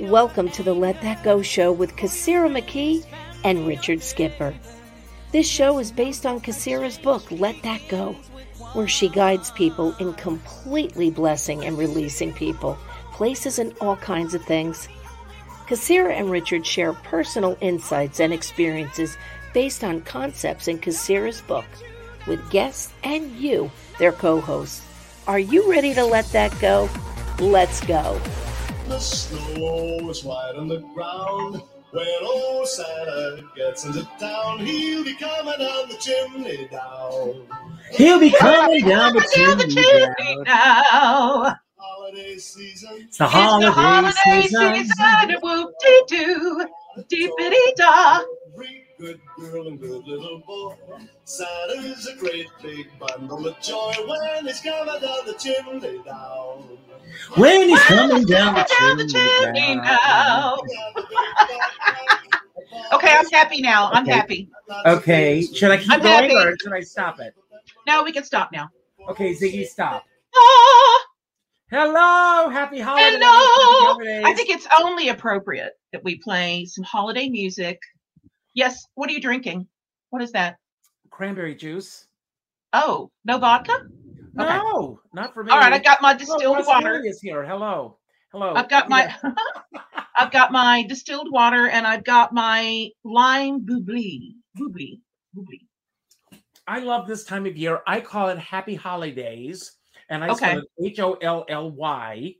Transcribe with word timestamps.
Welcome 0.00 0.48
to 0.50 0.62
the 0.62 0.74
Let 0.74 1.02
That 1.02 1.24
Go 1.24 1.42
show 1.42 1.72
with 1.72 1.96
Kassira 1.96 2.48
McKee 2.48 3.04
and 3.42 3.66
Richard 3.66 4.00
Skipper. 4.00 4.54
This 5.32 5.48
show 5.48 5.80
is 5.80 5.90
based 5.90 6.24
on 6.24 6.40
Kassira's 6.40 6.96
book, 6.98 7.28
Let 7.32 7.60
That 7.64 7.80
Go, 7.88 8.12
where 8.74 8.86
she 8.86 9.08
guides 9.08 9.50
people 9.50 9.96
in 9.96 10.14
completely 10.14 11.10
blessing 11.10 11.64
and 11.64 11.76
releasing 11.76 12.32
people, 12.32 12.78
places, 13.12 13.58
and 13.58 13.74
all 13.80 13.96
kinds 13.96 14.34
of 14.34 14.44
things. 14.44 14.88
Kassira 15.66 16.12
and 16.12 16.30
Richard 16.30 16.64
share 16.64 16.92
personal 16.92 17.58
insights 17.60 18.20
and 18.20 18.32
experiences 18.32 19.18
based 19.52 19.82
on 19.82 20.02
concepts 20.02 20.68
in 20.68 20.78
Kassira's 20.78 21.40
book 21.40 21.66
with 22.28 22.50
guests 22.50 22.92
and 23.02 23.32
you, 23.32 23.68
their 23.98 24.12
co 24.12 24.40
hosts. 24.40 24.80
Are 25.26 25.40
you 25.40 25.68
ready 25.68 25.92
to 25.94 26.04
let 26.04 26.26
that 26.26 26.56
go? 26.60 26.88
Let's 27.40 27.84
go. 27.84 28.20
The 28.88 28.98
snow 28.98 30.08
is 30.10 30.24
white 30.24 30.54
on 30.56 30.68
the 30.68 30.78
ground. 30.94 31.62
When 31.90 32.06
old 32.22 32.66
Santa 32.68 33.42
gets 33.54 33.84
into 33.84 34.02
town, 34.18 34.60
he'll 34.64 35.04
be 35.04 35.14
coming 35.14 35.58
down 35.58 35.88
the 35.88 35.96
chimney 36.00 36.68
down. 36.70 37.46
He'll 37.92 38.18
be 38.18 38.30
coming 38.30 38.86
down 38.86 39.14
the 39.14 39.30
chimney 39.34 39.66
chimney 39.74 40.44
down. 40.44 40.44
now. 40.44 41.56
Holiday 41.76 42.36
season. 42.38 42.90
It's 43.08 43.18
the 43.18 43.24
It's 43.24 43.28
the 43.28 43.28
holiday 43.28 43.66
holiday 43.70 44.42
season. 44.42 44.74
season. 44.76 45.36
Whoop 45.42 45.70
dee 45.82 46.02
doo. 46.08 46.66
Deepity 47.10 47.74
da. 47.76 48.20
Good 48.98 49.20
girl 49.38 49.68
and 49.68 49.78
good 49.80 50.04
little 50.06 50.40
boy. 50.46 50.74
Santa's 51.24 52.06
a 52.08 52.16
great 52.16 52.48
big 52.62 52.88
bundle 52.98 53.46
of 53.46 53.60
joy 53.60 53.92
when 54.06 54.46
he's 54.46 54.60
coming 54.60 55.00
down 55.00 55.26
the 55.26 55.34
chimney 55.38 56.02
down. 56.04 56.78
When 57.36 57.68
he's 57.68 57.80
coming 57.84 58.24
down 58.24 58.54
the 58.54 58.66
Down 58.80 58.96
the 58.98 59.04
chimney 59.06 59.12
chimney 59.12 59.74
down. 59.74 59.84
now. 59.84 60.56
Okay, 62.92 63.10
I'm 63.16 63.26
happy 63.30 63.60
now. 63.60 63.90
I'm 63.92 64.02
Okay. 64.04 64.12
happy. 64.12 64.48
Okay, 64.86 65.42
should 65.42 65.70
I 65.70 65.76
keep 65.78 65.90
I'm 65.92 66.00
going 66.00 66.30
happy. 66.30 66.34
or 66.48 66.56
should 66.62 66.72
I 66.72 66.80
stop 66.80 67.20
it? 67.20 67.34
No, 67.86 68.02
we 68.02 68.12
can 68.12 68.24
stop 68.24 68.50
now. 68.52 68.68
Okay, 69.08 69.32
Ziggy, 69.34 69.66
stop. 69.66 70.04
Ah, 70.34 71.04
Hello, 71.70 72.48
happy 72.48 72.78
holidays. 72.80 73.14
hello. 73.20 73.28
holidays. 73.92 74.24
I 74.26 74.32
think 74.34 74.48
it's 74.50 74.66
only 74.80 75.08
appropriate 75.10 75.72
that 75.92 76.02
we 76.02 76.16
play 76.18 76.64
some 76.64 76.82
holiday 76.84 77.28
music. 77.28 77.78
Yes. 78.54 78.86
What 78.94 79.10
are 79.10 79.12
you 79.12 79.20
drinking? 79.20 79.66
What 80.10 80.22
is 80.22 80.32
that? 80.32 80.56
cranberry 81.10 81.54
juice. 81.54 82.06
Oh, 82.72 83.10
no 83.24 83.38
vodka? 83.38 83.86
Okay. 84.38 84.56
No, 84.56 85.00
not 85.12 85.34
for 85.34 85.44
me. 85.44 85.52
All 85.52 85.58
right, 85.58 85.72
I 85.72 85.78
got 85.78 86.02
my 86.02 86.14
distilled 86.14 86.64
water. 86.66 87.02
Is 87.04 87.20
here. 87.20 87.44
Hello, 87.44 87.98
hello. 88.32 88.54
I've 88.54 88.68
got 88.68 88.88
my. 88.88 89.14
I've 90.16 90.32
got 90.32 90.50
my 90.50 90.82
distilled 90.88 91.30
water 91.30 91.68
and 91.68 91.86
I've 91.86 92.02
got 92.02 92.32
my 92.34 92.90
lime 93.04 93.60
bubbly. 93.64 94.34
Bubbly. 94.56 95.00
Bubbly. 95.32 95.68
I 96.66 96.80
love 96.80 97.06
this 97.06 97.24
time 97.24 97.46
of 97.46 97.56
year. 97.56 97.82
I 97.86 98.00
call 98.00 98.28
it 98.28 98.38
Happy 98.38 98.74
Holidays, 98.74 99.76
and 100.10 100.24
I 100.24 100.30
Okay. 100.30 100.36
spell 100.36 100.58
it 100.58 100.68
H 100.84 101.00
O 101.00 101.12
L 101.14 101.44
L 101.48 101.70
Y, 101.70 102.34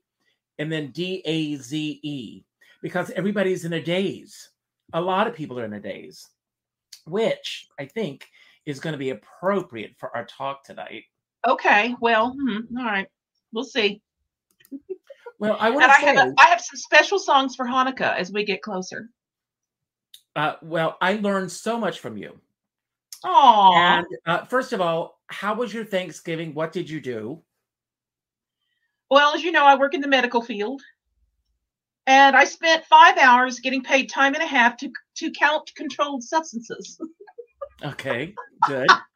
and 0.58 0.70
then 0.70 0.90
D 0.90 1.22
A 1.24 1.54
Z 1.54 2.00
E, 2.02 2.44
because 2.82 3.10
everybody's 3.10 3.64
in 3.64 3.72
a 3.74 3.82
daze. 3.82 4.50
A 4.92 5.00
lot 5.00 5.26
of 5.26 5.34
people 5.34 5.58
are 5.60 5.64
in 5.64 5.74
a 5.74 5.80
daze, 5.80 6.26
which 7.06 7.68
I 7.78 7.86
think 7.86 8.26
is 8.66 8.80
going 8.80 8.92
to 8.92 8.98
be 8.98 9.10
appropriate 9.10 9.94
for 9.98 10.14
our 10.16 10.24
talk 10.26 10.64
tonight. 10.64 11.04
Okay. 11.46 11.94
Well, 12.00 12.32
hmm, 12.38 12.76
all 12.78 12.84
right. 12.84 13.06
We'll 13.52 13.64
see. 13.64 14.00
Well, 15.38 15.56
I 15.60 15.70
want 15.70 15.84
And 15.84 15.92
to 15.92 15.96
I 15.98 16.00
say, 16.00 16.06
have 16.16 16.28
a, 16.28 16.34
I 16.38 16.46
have 16.46 16.60
some 16.60 16.76
special 16.76 17.18
songs 17.18 17.54
for 17.54 17.64
Hanukkah 17.64 18.16
as 18.16 18.32
we 18.32 18.44
get 18.44 18.60
closer. 18.62 19.08
uh, 20.34 20.54
well, 20.62 20.96
I 21.00 21.14
learned 21.14 21.52
so 21.52 21.78
much 21.78 22.00
from 22.00 22.16
you. 22.16 22.38
Oh, 23.24 23.72
And 23.74 24.06
uh, 24.26 24.44
first 24.46 24.72
of 24.72 24.80
all, 24.80 25.20
how 25.28 25.54
was 25.54 25.72
your 25.72 25.84
Thanksgiving? 25.84 26.54
What 26.54 26.72
did 26.72 26.88
you 26.90 27.00
do? 27.00 27.42
well, 29.10 29.34
as 29.34 29.42
you 29.42 29.52
know, 29.52 29.64
I 29.64 29.76
work 29.76 29.94
in 29.94 30.00
the 30.00 30.08
medical 30.08 30.42
field, 30.42 30.82
and 32.06 32.36
I 32.36 32.44
spent 32.44 32.84
five 32.84 33.16
hours 33.16 33.58
getting 33.60 33.82
paid 33.82 34.10
time 34.10 34.34
and 34.34 34.42
a 34.42 34.46
half 34.46 34.76
to 34.78 34.90
to 35.16 35.30
count 35.30 35.70
controlled 35.76 36.22
substances. 36.24 37.00
Okay, 37.84 38.34
good. 38.66 38.88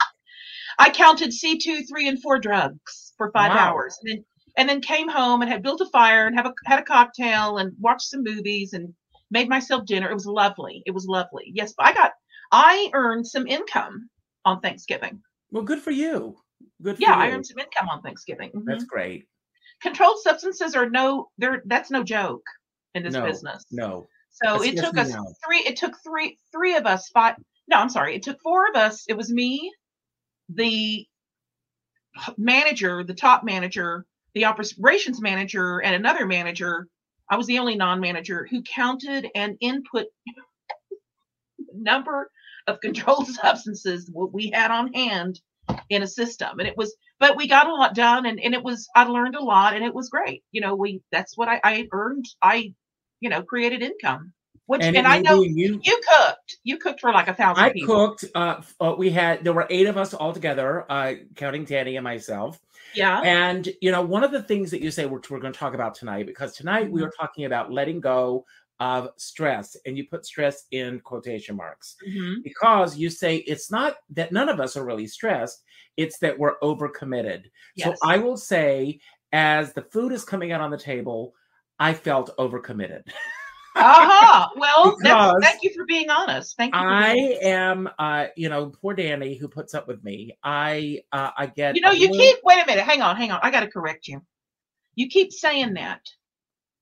I 0.78 0.90
counted 0.90 1.32
C 1.32 1.58
two, 1.58 1.82
three, 1.84 2.08
and 2.08 2.20
four 2.20 2.38
drugs 2.38 3.12
for 3.16 3.30
five 3.32 3.50
Wow. 3.50 3.70
hours, 3.72 3.96
and 4.02 4.10
then 4.12 4.24
and 4.56 4.68
then 4.68 4.80
came 4.82 5.08
home 5.08 5.40
and 5.42 5.50
had 5.50 5.62
built 5.62 5.80
a 5.80 5.86
fire 5.86 6.26
and 6.26 6.36
have 6.36 6.46
a 6.46 6.52
had 6.66 6.78
a 6.78 6.82
cocktail 6.84 7.58
and 7.58 7.72
watched 7.78 8.08
some 8.10 8.22
movies 8.22 8.72
and 8.74 8.94
made 9.30 9.48
myself 9.48 9.86
dinner. 9.86 10.10
It 10.10 10.14
was 10.14 10.26
lovely. 10.26 10.82
It 10.86 10.90
was 10.92 11.06
lovely. 11.06 11.50
Yes, 11.54 11.72
but 11.76 11.86
I 11.86 11.92
got 11.94 12.12
I 12.52 12.90
earned 12.92 13.26
some 13.26 13.46
income 13.46 14.08
on 14.44 14.60
Thanksgiving. 14.60 15.20
Well, 15.50 15.62
good 15.62 15.80
for 15.80 15.90
you. 15.90 16.36
Good 16.82 16.96
for 16.96 17.02
Yeah, 17.02 17.16
you. 17.16 17.22
I 17.22 17.30
earned 17.30 17.46
some 17.46 17.58
income 17.58 17.88
on 17.88 18.02
Thanksgiving. 18.02 18.50
Mhm. 18.52 18.64
That's 18.66 18.84
great. 18.84 19.26
Controlled 19.80 20.20
substances 20.20 20.74
are 20.74 20.88
no, 20.88 21.28
they're 21.38 21.62
that's 21.66 21.90
no 21.90 22.02
joke 22.04 22.44
in 22.94 23.02
this 23.02 23.14
No, 23.14 23.24
business. 23.24 23.64
No. 23.70 24.06
So 24.30 24.62
it 24.62 24.76
took 24.78 24.96
us 24.96 25.10
now. 25.10 25.24
three. 25.46 25.60
It 25.60 25.76
took 25.76 25.94
three 26.02 26.38
three 26.52 26.76
of 26.76 26.86
us. 26.86 27.08
Five. 27.10 27.36
No, 27.68 27.78
I'm 27.78 27.88
sorry. 27.88 28.14
It 28.16 28.22
took 28.22 28.40
four 28.42 28.68
of 28.68 28.76
us. 28.76 29.04
It 29.08 29.16
was 29.16 29.32
me, 29.32 29.72
the 30.54 31.06
manager, 32.36 33.04
the 33.04 33.14
top 33.14 33.44
manager, 33.44 34.06
the 34.34 34.44
operations 34.44 35.20
manager, 35.20 35.80
and 35.80 35.94
another 35.94 36.26
manager. 36.26 36.88
I 37.30 37.36
was 37.36 37.46
the 37.46 37.58
only 37.58 37.76
non-manager 37.76 38.46
who 38.50 38.62
counted 38.62 39.28
and 39.34 39.56
input 39.60 40.06
number 41.74 42.30
of 42.66 42.80
controlled 42.80 43.26
substances 43.42 44.08
what 44.12 44.32
we 44.32 44.50
had 44.50 44.70
on 44.70 44.92
hand 44.92 45.40
in 45.88 46.02
a 46.02 46.06
system 46.06 46.58
and 46.58 46.68
it 46.68 46.76
was 46.76 46.94
but 47.20 47.36
we 47.36 47.46
got 47.46 47.68
a 47.68 47.72
lot 47.72 47.94
done 47.94 48.26
and, 48.26 48.40
and 48.40 48.52
it 48.52 48.62
was 48.62 48.88
i 48.96 49.04
learned 49.04 49.36
a 49.36 49.42
lot 49.42 49.74
and 49.74 49.84
it 49.84 49.94
was 49.94 50.08
great 50.08 50.42
you 50.50 50.60
know 50.60 50.74
we 50.74 51.00
that's 51.12 51.36
what 51.36 51.48
i, 51.48 51.60
I 51.62 51.88
earned 51.92 52.26
i 52.42 52.74
you 53.20 53.30
know 53.30 53.42
created 53.42 53.80
income 53.80 54.32
which 54.66 54.82
and, 54.82 54.96
it 54.96 55.04
i 55.06 55.18
know 55.18 55.42
you. 55.42 55.80
you 55.82 56.00
cooked 56.08 56.56
you 56.64 56.78
cooked 56.78 57.00
for 57.00 57.12
like 57.12 57.28
a 57.28 57.34
thousand 57.34 57.64
I 57.64 57.72
people 57.72 58.08
cooked. 58.08 58.24
Uh, 58.34 58.62
uh, 58.80 58.94
we 58.96 59.10
had 59.10 59.44
there 59.44 59.52
were 59.52 59.66
eight 59.70 59.86
of 59.86 59.96
us 59.96 60.14
all 60.14 60.32
together, 60.32 60.84
uh, 60.90 61.14
counting 61.36 61.64
Danny 61.64 61.96
and 61.96 62.04
myself. 62.04 62.58
yeah 62.94 63.20
And 63.22 63.68
you 63.80 63.90
know, 63.90 64.02
one 64.02 64.24
of 64.24 64.30
the 64.30 64.42
things 64.42 64.70
that 64.70 64.80
you 64.82 64.90
say 64.90 65.06
which 65.06 65.30
we're 65.30 65.40
going 65.40 65.52
to 65.52 65.58
talk 65.58 65.74
about 65.74 65.94
tonight, 65.94 66.26
because 66.26 66.54
tonight 66.54 66.90
we 66.90 67.00
Mhm. 67.00 67.06
are 67.06 67.12
talking 67.18 67.44
about 67.46 67.72
letting 67.72 68.00
go 68.00 68.44
of 68.80 69.10
stress, 69.16 69.76
and 69.86 69.96
you 69.96 70.06
put 70.08 70.26
stress 70.26 70.64
in 70.70 70.98
quotation 71.00 71.54
marks 71.56 71.96
Mhm. 72.08 72.42
because 72.42 72.96
you 72.96 73.10
say 73.10 73.36
it's 73.36 73.70
not 73.70 73.96
that 74.10 74.32
none 74.32 74.48
of 74.48 74.58
us 74.60 74.76
are 74.76 74.84
really 74.84 75.06
stressed; 75.06 75.62
it's 75.96 76.18
that 76.18 76.38
we're 76.38 76.58
overcommitted. 76.60 77.44
yes. 77.76 77.86
So 77.86 77.94
I 78.08 78.18
will 78.18 78.36
say, 78.36 79.00
as 79.32 79.72
the 79.72 79.82
food 79.82 80.12
is 80.12 80.24
coming 80.24 80.52
out 80.52 80.60
on 80.60 80.70
the 80.70 80.78
table, 80.78 81.34
I 81.78 81.94
felt 81.94 82.36
overcommitted. 82.38 83.02
uh-huh. 83.74 84.48
Well 84.56 84.96
that's, 85.02 85.44
thank 85.44 85.62
you 85.62 85.72
for 85.76 85.84
being 85.86 86.10
honest. 86.10 86.56
Thank 86.56 86.74
you 86.74 86.80
I 86.80 87.14
am, 87.42 87.88
uh, 87.98 88.26
you 88.36 88.48
know, 88.48 88.66
poor 88.80 88.94
Danny 88.94 89.34
who 89.36 89.48
puts 89.48 89.74
up 89.74 89.88
with 89.88 90.02
me. 90.04 90.36
I, 90.42 91.00
uh, 91.12 91.30
I 91.36 91.46
get. 91.46 91.74
you 91.76 91.82
know 91.82 91.90
you 91.90 92.10
little- 92.10 92.16
keep 92.18 92.36
wait 92.44 92.62
a 92.62 92.66
minute. 92.66 92.84
Hang 92.84 93.02
on 93.02 93.16
hang 93.16 93.30
on. 93.30 93.40
I 93.42 93.50
got 93.50 93.60
to 93.60 93.68
correct 93.68 94.08
you. 94.08 94.20
You 94.94 95.08
keep 95.08 95.32
saying 95.32 95.74
that. 95.74 96.00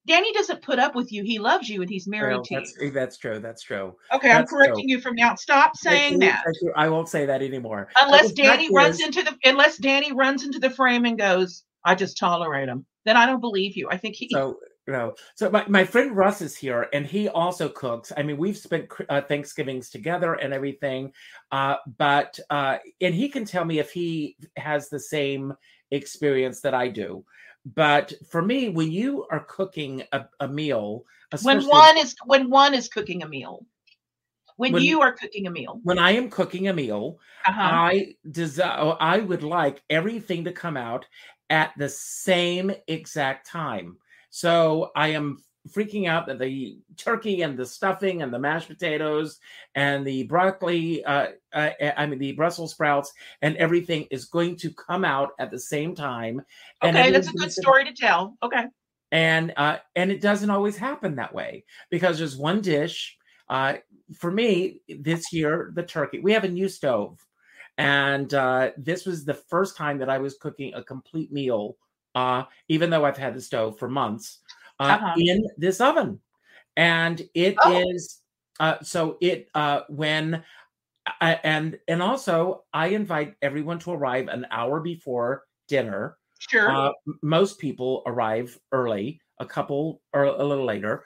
Danny 0.07 0.33
doesn't 0.33 0.63
put 0.63 0.79
up 0.79 0.95
with 0.95 1.13
you. 1.13 1.23
He 1.23 1.39
loves 1.39 1.69
you 1.69 1.83
and 1.83 1.91
he's 1.91 2.09
married 2.09 2.35
Well, 2.37 2.45
to 2.45 2.55
that's, 2.57 2.75
you. 2.81 2.91
that's 2.91 3.19
true. 3.19 3.39
That's 3.39 3.63
true. 3.63 3.95
okay 4.13 4.31
i'm 4.31 4.39
that's 4.39 4.51
correcting 4.51 4.89
you 4.89 5.01
from 5.01 5.15
now. 5.15 5.35
Stop 5.35 5.77
saying 5.77 6.15
you, 6.15 6.19
that. 6.21 6.45
I 6.75 6.89
won't 6.89 7.09
say 7.09 7.27
that 7.27 7.43
anymore. 7.43 7.89
Unless 8.01 8.33
danny 8.33 8.69
runs 8.75 8.99
is- 9.01 9.07
into 9.07 9.23
the 9.23 9.37
unless 9.45 9.77
danny 9.77 10.13
runs 10.13 10.45
into 10.45 10.59
the 10.59 10.71
frame 10.71 11.05
and 11.05 11.19
goes 11.19 11.65
i 11.85 11.95
just 11.95 12.19
tolerate 12.19 12.69
him 12.69 12.85
then 13.05 13.17
i 13.17 13.25
don't 13.27 13.41
believe 13.41 13.77
you. 13.77 13.89
I 13.91 13.97
think 13.99 14.17
he 14.17 14.29
So, 14.33 14.59
know, 14.91 15.15
so 15.35 15.51
my, 15.51 15.65
my 15.69 15.85
friend 15.85 16.17
Russ 16.17 16.41
is 16.41 16.57
here 16.57 16.89
and 16.93 17.07
he 17.07 17.29
also 17.29 17.69
cooks. 17.69 18.13
I 18.17 18.23
mean, 18.23 18.37
we've 18.37 18.57
spent 18.57 18.89
uh, 19.09 19.21
Thanksgivings 19.21 19.91
together 19.91 20.35
and 20.35 20.53
everything. 20.53 21.13
Uh, 21.53 21.77
but, 21.99 22.39
uh, 22.51 22.79
and 23.01 23.15
he 23.15 23.29
can 23.29 23.45
tell 23.45 23.65
me 23.65 23.79
if 23.79 23.91
he 23.91 24.37
has 24.57 24.89
the 24.89 25.01
same 25.01 25.55
experience 25.91 26.61
that 26.61 26.75
I 26.75 26.89
do. 26.89 27.25
But 27.75 28.13
for 28.31 28.41
me, 28.41 28.71
when 28.71 28.91
you 28.91 29.27
are 29.31 29.45
cooking 29.45 30.03
a, 30.13 30.25
a 30.41 30.49
meal, 30.49 31.05
when 31.43 31.63
one 31.67 31.99
is 31.99 32.17
when 32.25 32.51
one 32.51 32.75
is 32.75 32.89
cooking 32.89 33.23
a 33.23 33.29
meal 33.29 33.65
when, 34.57 34.73
When- 34.75 34.83
you 34.83 35.01
are 35.01 35.13
cooking 35.13 35.47
a 35.47 35.51
meal 35.51 35.81
when 35.85 35.99
I 35.99 36.11
am 36.11 36.29
cooking 36.29 36.69
a 36.69 36.75
meal, 36.75 37.19
uh-huh. 37.47 37.63
I 37.63 38.15
desire 38.31 38.95
I 39.01 39.19
would 39.19 39.43
like 39.43 39.83
everything 39.89 40.45
to 40.45 40.53
come 40.53 40.77
out 40.77 41.07
at 41.49 41.73
the 41.79 41.89
same 41.89 42.71
exact 42.87 43.47
time. 43.47 43.97
So 44.31 44.91
I 44.97 45.09
am 45.09 45.43
freaking 45.69 46.09
out 46.09 46.27
that 46.27 46.39
the 46.39 46.79
turkey 46.97 47.43
and 47.43 47.59
the 47.59 47.67
stuffing 47.67 48.23
and 48.23 48.33
the 48.33 48.39
mashed 48.39 48.69
potatoes 48.69 49.39
and 49.75 50.07
the 50.07 50.23
broccoli 50.23 51.05
uh, 51.05 51.27
uh 51.53 51.71
I 51.99 52.07
mean 52.07 52.19
the 52.19 52.33
Brussels 52.33 52.71
sprouts 52.73 53.13
and 53.43 53.59
everything 53.59 54.07
is 54.11 54.25
going 54.25 54.57
to 54.57 54.73
come 54.73 55.05
out 55.05 55.33
at 55.39 55.51
the 55.51 55.59
same 55.59 55.95
time. 55.95 56.41
Okay 56.83 57.11
that's 57.11 57.29
a 57.29 57.33
good 57.33 57.53
story 57.53 57.85
to 57.85 57.93
tell 57.93 58.37
okay 58.43 58.65
and 59.13 59.53
uh, 59.57 59.79
and 59.97 60.11
it 60.11 60.21
doesn't 60.21 60.51
always 60.51 60.77
happen 60.77 61.17
that 61.17 61.35
way 61.35 61.65
because 61.91 62.19
there's 62.19 62.37
one 62.37 62.61
dish. 62.61 63.17
Uh, 63.49 63.75
for 64.17 64.31
me, 64.31 64.81
this 65.01 65.33
year 65.33 65.73
the 65.75 65.83
turkey. 65.83 66.21
We 66.21 66.33
have 66.33 66.45
a 66.45 66.49
new 66.49 66.69
stove, 66.69 67.19
and 67.79 68.33
uh, 68.33 68.71
this 68.77 69.07
was 69.07 69.25
the 69.25 69.35
first 69.35 69.77
time 69.77 69.99
that 69.99 70.11
I 70.11 70.19
was 70.19 70.37
cooking 70.41 70.75
a 70.75 70.85
complete 70.85 71.33
meal. 71.33 71.77
Uh, 72.15 72.45
even 72.69 72.91
though 72.91 73.05
I've 73.05 73.17
had 73.17 73.35
the 73.35 73.41
stove 73.41 73.79
for 73.79 73.89
months, 73.89 74.41
uh, 74.81 74.99
Uh-huh. 74.99 75.15
in 75.19 75.43
this 75.59 75.81
oven, 75.81 76.21
and 76.77 77.21
it 77.35 77.57
is 77.69 78.23
Oh. 78.61 78.65
uh, 78.65 78.83
so 78.83 79.17
it 79.21 79.49
uh, 79.55 79.83
when 79.89 80.45
I, 81.21 81.41
and 81.45 81.79
and 81.89 82.03
also 82.03 82.65
I 82.73 82.89
invite 82.89 83.35
everyone 83.43 83.79
to 83.81 83.93
arrive 83.93 84.29
an 84.29 84.47
hour 84.51 84.81
before 84.81 85.45
dinner. 85.69 86.19
Sure. 86.39 86.71
Uh, 86.71 86.93
most 87.23 87.59
people 87.59 88.03
arrive 88.07 88.59
early, 88.73 89.21
a 89.39 89.47
couple 89.47 90.03
or 90.13 90.25
a 90.25 90.45
little 90.45 90.65
later, 90.67 91.05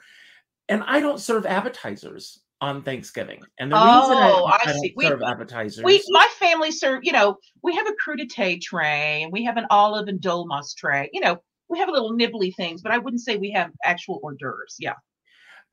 and 0.69 0.83
I 0.83 0.99
don't 1.01 1.19
serve 1.19 1.45
appetizers 1.45 2.41
on 2.65 2.81
Thanksgiving. 2.81 3.41
And 3.59 3.71
the 3.71 3.75
reason 3.75 4.17
I, 4.17 4.31
Oh, 4.31 4.45
I 4.45 4.57
I 4.63 4.73
don't. 4.73 4.91
We- 4.95 5.05
serve 5.07 5.21
appetizers, 5.21 5.83
we 5.85 6.03
my 6.09 6.27
family 6.39 6.71
serve 6.71 7.01
you 7.03 7.11
know 7.11 7.37
we 7.61 7.75
have 7.75 7.87
a 7.87 7.93
crudité 8.03 8.59
tray 8.61 9.23
and 9.23 9.31
we 9.31 9.43
have 9.43 9.57
an 9.57 9.65
olive 9.69 10.07
and 10.07 10.19
dolmas 10.19 10.73
tray 10.73 11.09
you 11.13 11.21
know 11.21 11.37
we 11.69 11.79
have 11.79 11.89
a 11.89 11.91
little 11.91 12.13
nibbly 12.13 12.53
things 12.55 12.81
but 12.81 12.91
i 12.91 12.97
wouldn't 12.97 13.21
say 13.21 13.37
we 13.37 13.51
have 13.51 13.69
actual 13.83 14.19
hors 14.23 14.35
d'oeuvres 14.39 14.75
yeah 14.79 14.93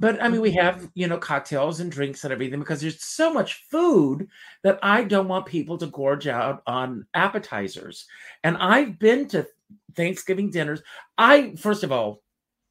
But 0.01 0.21
I 0.23 0.29
mean, 0.29 0.41
we 0.41 0.51
Mhm. 0.51 0.63
have, 0.63 0.79
you 0.95 1.07
know, 1.07 1.19
cocktails 1.19 1.79
and 1.81 1.93
drinks 1.93 2.25
and 2.25 2.33
everything 2.33 2.59
because 2.59 2.81
there's 2.81 3.05
so 3.05 3.33
much 3.33 3.51
food 3.71 4.27
that 4.65 4.79
I 4.83 5.05
don't 5.05 5.29
want 5.29 5.47
people 5.47 5.77
to 5.79 5.87
gorge 5.87 6.27
out 6.27 6.63
on 6.67 7.07
appetizers. 7.15 8.07
And 8.43 8.57
I've 8.57 8.99
been 8.99 9.29
to 9.29 9.47
Thanksgiving 9.95 10.51
dinners. 10.51 10.83
I, 11.19 11.55
first 11.57 11.85
of 11.85 11.93
all, 11.93 12.23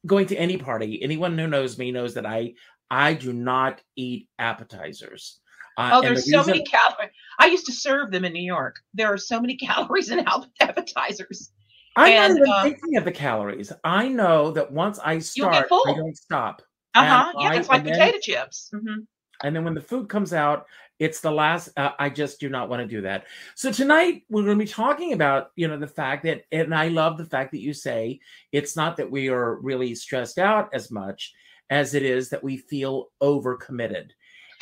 going 0.04 0.26
to 0.26 0.36
any 0.36 0.58
party, 0.58 1.00
anyone 1.02 1.38
who 1.38 1.46
knows 1.46 1.78
me 1.78 1.90
knows 1.92 2.12
that 2.14 2.26
I 2.26 2.52
I 2.92 3.14
do 3.14 3.32
not 3.32 3.80
eat 3.96 4.28
appetizers. 4.38 5.40
Uh, 5.78 5.88
oh 5.94 5.96
and 5.96 6.04
the 6.04 6.08
there's 6.10 6.30
so 6.30 6.38
reason- 6.38 6.52
many 6.52 6.64
calories 6.64 7.10
i 7.38 7.46
used 7.46 7.64
to 7.64 7.72
serve 7.72 8.10
them 8.10 8.26
in 8.26 8.32
new 8.34 8.44
york 8.44 8.76
there 8.92 9.10
are 9.10 9.16
so 9.16 9.40
many 9.40 9.56
calories 9.68 10.10
in 10.10 10.18
app- 10.20 10.44
appetizers 10.60 11.50
I'm 11.96 12.12
and, 12.12 12.34
not 12.34 12.40
even 12.40 12.52
uh, 12.52 12.62
thinking 12.62 12.96
of 12.98 13.04
the 13.04 13.12
calories. 13.12 13.70
I 13.84 14.08
know 14.08 14.50
that 14.52 14.70
once 14.72 14.98
I 14.98 15.18
start, 15.18 15.66
I 15.70 15.92
don't 15.94 16.16
stop. 16.16 16.60
uh-huh 16.94 17.32
yeah 17.38 17.48
I- 17.50 17.56
it's 17.56 17.68
like 17.70 17.78
and 17.80 17.86
then- 17.88 17.94
potato 17.98 18.18
chips 18.20 18.70
Mhm. 18.74 19.06
And 19.44 19.56
then 19.56 19.64
when 19.64 19.74
the 19.74 19.80
food 19.80 20.08
comes 20.08 20.32
out, 20.32 20.66
it's 21.00 21.20
the 21.20 21.30
last. 21.32 21.70
Uh, 21.76 21.90
I 21.98 22.10
just 22.10 22.38
do 22.38 22.48
not 22.48 22.68
want 22.68 22.80
to 22.82 22.86
do 22.86 23.00
that. 23.00 23.24
So 23.56 23.72
tonight 23.72 24.22
we're 24.30 24.44
going 24.44 24.56
to 24.58 24.64
be 24.64 24.70
talking 24.70 25.14
about, 25.14 25.50
you 25.56 25.66
know, 25.66 25.76
the 25.76 25.86
fact 25.88 26.22
that, 26.24 26.44
and 26.52 26.72
I 26.72 26.86
love 26.88 27.18
the 27.18 27.24
fact 27.24 27.50
that 27.52 27.58
you 27.60 27.72
say 27.74 28.20
it's 28.52 28.76
not 28.76 28.96
that 28.98 29.10
we 29.10 29.28
are 29.30 29.56
really 29.56 29.96
stressed 29.96 30.38
out 30.38 30.68
as 30.72 30.92
much 30.92 31.32
as 31.72 31.94
it 31.94 32.02
is 32.02 32.28
that 32.28 32.44
we 32.44 32.58
feel 32.58 33.06
overcommitted. 33.22 34.10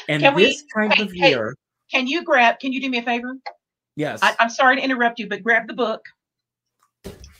And 0.08 0.22
Can 0.22 0.34
we- 0.34 0.44
this 0.44 0.64
time 0.74 0.92
hey, 0.92 1.02
of 1.02 1.12
hey, 1.12 1.28
year, 1.30 1.56
can 1.90 2.06
you 2.06 2.22
grab 2.22 2.60
can 2.60 2.72
you 2.72 2.80
do 2.80 2.88
me 2.88 2.98
a 2.98 3.02
favor 3.02 3.36
yes, 3.96 4.20
I, 4.22 4.36
i'm 4.38 4.48
sorry 4.48 4.76
to 4.76 4.82
interrupt 4.82 5.18
you 5.18 5.28
but 5.28 5.42
grab 5.42 5.66
the 5.66 5.74
book 5.74 6.00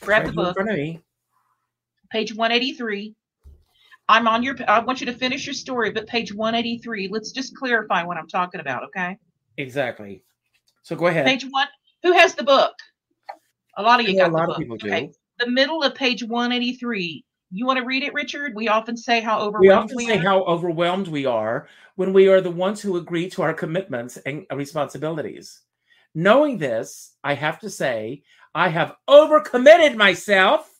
grab 0.00 0.22
right 0.22 0.26
the 0.26 0.32
here 0.32 0.40
in 0.40 0.44
book 0.46 0.55
front 0.56 0.70
of 0.70 0.76
me. 0.76 1.00
page 2.11 2.34
183. 2.34 3.14
I'm 4.08 4.26
on 4.26 4.43
your, 4.43 4.56
I 4.67 4.81
want 4.81 4.99
you 5.00 5.06
to 5.06 5.12
finish 5.12 5.46
your 5.46 5.55
story, 5.55 5.93
but 5.93 6.08
page 6.08 6.34
183, 6.34 7.06
let's 7.12 7.31
just 7.31 7.55
clarify 7.55 8.02
what 8.02 8.17
I'm 8.17 8.26
talking 8.26 8.61
about, 8.61 8.82
okay? 8.87 9.17
Exactly. 9.56 10.25
So 10.82 10.96
go 10.96 11.06
ahead. 11.06 11.26
Page 11.26 11.46
one, 11.49 11.69
who 12.02 12.12
has 12.14 12.34
the 12.34 12.43
book? 12.43 12.72
A 13.76 13.82
lot 13.84 14.00
of 14.00 14.08
you 14.08 14.17
Yeah, 14.17 14.25
got 14.25 14.31
a 14.31 14.37
lot 14.37 14.46
the 14.49 14.55
of 14.55 14.58
people 14.58 14.76
do. 14.78 14.88
Okay. 14.88 15.12
The 15.38 15.49
middle 15.49 15.84
of 15.84 15.94
page 15.94 16.25
183. 16.25 17.25
You 17.52 17.67
want 17.67 17.79
to 17.79 17.85
read 17.85 18.02
it, 18.02 18.14
Richard? 18.14 18.55
We 18.55 18.69
often 18.69 18.97
say 18.97 19.20
how 19.20 19.41
We 19.41 19.47
overwhelmed 19.47 19.85
often 19.85 19.97
we, 19.97 20.06
say 20.06 20.19
are. 20.19 20.23
how 20.23 20.43
overwhelmed 20.44 21.08
we 21.08 21.26
are 21.26 21.69
when 21.97 22.12
we 22.12 22.29
are 22.29 22.41
the 22.41 22.50
ones 22.50 22.81
who 22.81 22.97
agree 22.97 23.29
to 23.31 23.43
our 23.43 23.52
commitments 23.52 24.17
and 24.19 24.47
responsibilities. 24.55 25.62
Knowing 26.14 26.58
this, 26.58 27.17
I 27.25 27.35
have 27.35 27.58
to 27.61 27.70
say, 27.70 28.23
I 28.55 28.69
have 28.69 28.94
overcommitted 29.08 29.97
myself. 29.97 30.70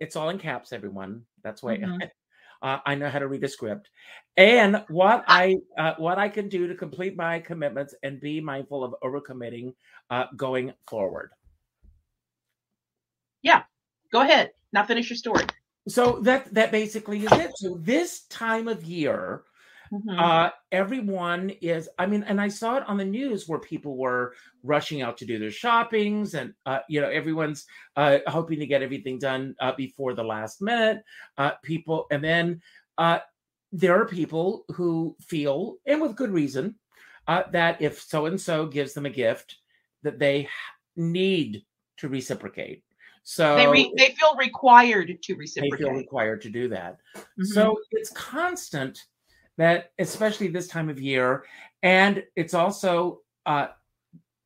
It's 0.00 0.16
all 0.16 0.30
in 0.30 0.38
caps, 0.38 0.72
everyone. 0.72 1.24
That's 1.42 1.62
why 1.62 1.76
Mhm. 1.76 2.10
uh, 2.62 2.78
I 2.86 2.94
know 2.94 3.10
how 3.10 3.18
to 3.18 3.28
read 3.28 3.44
a 3.44 3.48
script, 3.48 3.90
and 4.36 4.82
what 4.88 5.24
I 5.28 5.56
uh, 5.78 5.94
what 5.98 6.18
I 6.18 6.28
can 6.28 6.48
do 6.48 6.66
to 6.66 6.74
complete 6.74 7.16
my 7.16 7.38
commitments 7.38 7.94
and 8.02 8.20
be 8.20 8.40
mindful 8.40 8.82
of 8.82 8.94
overcommitting 9.02 9.74
uh, 10.10 10.24
going 10.36 10.72
forward. 10.88 11.30
Yeah, 13.42 13.64
go 14.10 14.22
ahead. 14.22 14.52
Now 14.72 14.84
finish 14.84 15.10
your 15.10 15.16
story. 15.16 15.44
So 15.88 16.20
that 16.22 16.52
that 16.54 16.72
basically 16.72 17.24
is 17.24 17.32
it. 17.32 17.52
So 17.56 17.78
this 17.80 18.26
time 18.26 18.68
of 18.68 18.84
year, 18.84 19.44
Mhm. 19.92 20.18
uh 20.18 20.50
everyone 20.72 21.50
is 21.62 21.88
i 21.98 22.06
mean 22.06 22.22
and 22.24 22.40
i 22.40 22.48
saw 22.48 22.76
it 22.78 22.84
on 22.88 22.96
the 22.98 23.04
news 23.04 23.48
where 23.48 23.60
people 23.60 23.96
were 23.98 24.34
rushing 24.62 25.02
out 25.02 25.18
to 25.18 25.26
do 25.26 25.38
their 25.38 25.50
shoppings 25.50 26.34
and 26.34 26.54
uh 26.66 26.80
you 26.88 27.00
know 27.00 27.08
everyone's 27.10 27.66
uh 27.96 28.18
hoping 28.28 28.60
to 28.60 28.66
get 28.66 28.82
everything 28.82 29.18
done 29.18 29.54
uh, 29.60 29.72
before 29.76 30.14
the 30.14 30.24
last 30.24 30.62
minute 30.62 31.02
uh 31.38 31.52
people 31.64 32.06
and 32.10 32.24
then 32.24 32.60
uh 32.98 33.20
there 33.72 34.00
are 34.00 34.06
people 34.06 34.64
who 34.76 35.16
feel 35.20 35.76
and 35.86 36.02
with 36.02 36.16
good 36.16 36.30
reason 36.32 36.76
uh 37.28 37.44
that 37.52 37.82
if 37.82 38.00
so 38.02 38.26
and 38.26 38.40
so 38.40 38.66
gives 38.66 38.94
them 38.94 39.06
a 39.06 39.10
gift 39.10 39.58
that 40.02 40.18
they 40.18 40.48
need 40.96 41.64
to 41.98 42.08
reciprocate 42.08 42.84
so 43.28 43.56
they, 43.56 43.66
re, 43.66 43.92
they 43.96 44.14
feel 44.18 44.36
required 44.36 45.10
to 45.20 45.34
reciprocate. 45.34 45.78
they 45.78 45.84
feel 45.84 45.92
required 45.92 46.40
to 46.40 46.48
do 46.48 46.68
that 46.68 46.98
Mhm. 47.38 47.52
so 47.52 47.78
it's 47.90 48.10
constant 48.10 49.04
that, 49.58 49.92
especially 49.98 50.48
this 50.48 50.68
time 50.68 50.88
of 50.88 51.00
year, 51.00 51.44
and 51.82 52.22
it's 52.36 52.54
also 52.54 53.22
uh, 53.46 53.68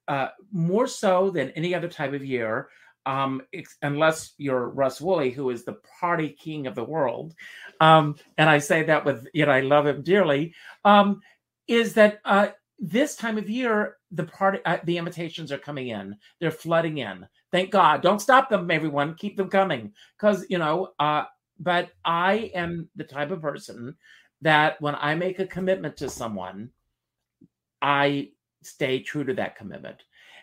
uh, 0.09 0.29
more 0.53 0.87
so 0.87 1.31
than 1.31 1.51
any 1.51 1.75
other 1.75 1.89
time 1.89 2.15
of 2.15 2.25
year, 2.25 2.69
um, 3.07 3.43
unless 3.83 4.35
you're 4.39 4.69
Russ 4.69 5.01
Woolley, 5.01 5.31
who 5.31 5.51
is 5.51 5.65
the 5.65 5.79
party 6.01 6.31
king 6.31 6.67
of 6.67 6.75
the 6.75 6.85
world. 6.85 7.35
Um, 7.81 8.17
and 8.39 8.49
I 8.49 8.59
say 8.59 8.83
that 8.85 9.05
with, 9.05 9.27
you 9.33 9.47
know, 9.47 9.53
I 9.53 9.61
love 9.61 9.87
him 9.87 10.03
dearly. 10.03 10.55
Um, 10.85 11.21
is 11.67 11.95
that 11.95 12.21
uh, 12.25 12.49
this 12.79 13.17
time 13.17 13.39
of 13.39 13.49
year, 13.49 13.97
the 14.11 14.25
party, 14.25 14.59
uh, 14.65 14.79
the 14.85 14.99
invitations 14.99 15.51
are 15.51 15.59
coming 15.59 15.89
in, 15.89 16.17
they're 16.41 16.51
flooding 16.51 16.99
in. 16.99 17.27
Thank 17.53 17.71
God. 17.71 18.03
Don't 18.03 18.21
stop 18.21 18.49
them, 18.49 18.71
everyone. 18.71 19.15
Keep 19.15 19.37
them 19.37 19.49
coming. 19.49 19.93
Because, 20.17 20.47
you 20.49 20.59
know, 20.59 20.93
uh, 20.99 21.25
but 21.59 21.91
I 22.05 22.51
am 22.55 22.89
the 22.97 23.05
type 23.05 23.31
of 23.31 23.43
person 23.43 23.97
that 24.41 24.81
when 24.81 24.95
I 24.95 25.15
make 25.15 25.39
a 25.39 25.47
commitment 25.47 25.97
to 25.99 26.09
someone, 26.09 26.71
I 27.83 28.31
stay 28.63 29.01
true 29.01 29.25
to 29.25 29.35
that 29.35 29.57
commitment. 29.57 30.03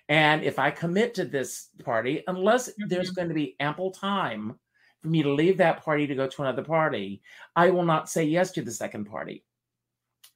And 0.10 0.44
if 0.44 0.60
I 0.60 0.72
commit 0.72 1.14
to 1.16 1.26
this 1.26 1.70
party, 1.84 2.24
unless 2.28 2.70
there's 2.88 3.12
going 3.12 3.28
to 3.28 3.34
be 3.34 3.56
ample 3.60 3.92
time 3.92 4.58
for 5.02 5.08
me 5.10 5.22
to 5.22 5.34
leave 5.34 5.58
that 5.58 5.84
party 5.84 6.08
to 6.08 6.16
go 6.16 6.28
to 6.28 6.42
another 6.42 6.64
party, 6.64 7.22
I 7.56 7.70
will 7.70 7.84
not 7.84 8.10
say 8.10 8.24
yes 8.24 8.52
to 8.52 8.62
the 8.62 8.72
second 8.72 9.06
party. 9.06 9.44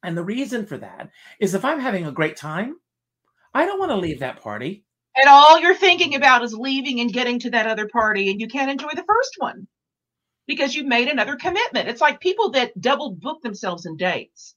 And 0.02 0.16
the 0.16 0.24
reason 0.24 0.66
for 0.66 0.76
that 0.78 1.10
is 1.40 1.54
if 1.54 1.64
I'm 1.64 1.80
having 1.80 2.06
a 2.06 2.12
great 2.12 2.36
time, 2.36 2.76
I 3.54 3.66
don't 3.66 3.78
want 3.78 3.90
to 3.90 3.96
leave 3.96 4.20
that 4.20 4.42
party. 4.42 4.84
And 5.16 5.28
all 5.28 5.60
you're 5.60 5.74
thinking 5.74 6.14
about 6.14 6.42
is 6.42 6.54
leaving 6.54 7.00
and 7.00 7.12
getting 7.12 7.38
to 7.40 7.50
that 7.50 7.66
other 7.66 7.88
party, 7.88 8.30
and 8.30 8.40
you 8.40 8.48
can't 8.48 8.70
enjoy 8.70 8.90
the 8.94 9.04
first 9.04 9.34
one 9.38 9.66
because 10.46 10.74
you've 10.74 10.86
made 10.86 11.08
another 11.08 11.36
commitment. 11.36 11.88
It's 11.88 12.00
like 12.00 12.20
people 12.20 12.50
that 12.50 12.80
double 12.80 13.10
book 13.10 13.42
themselves 13.42 13.86
in 13.86 13.96
dates. 13.96 14.54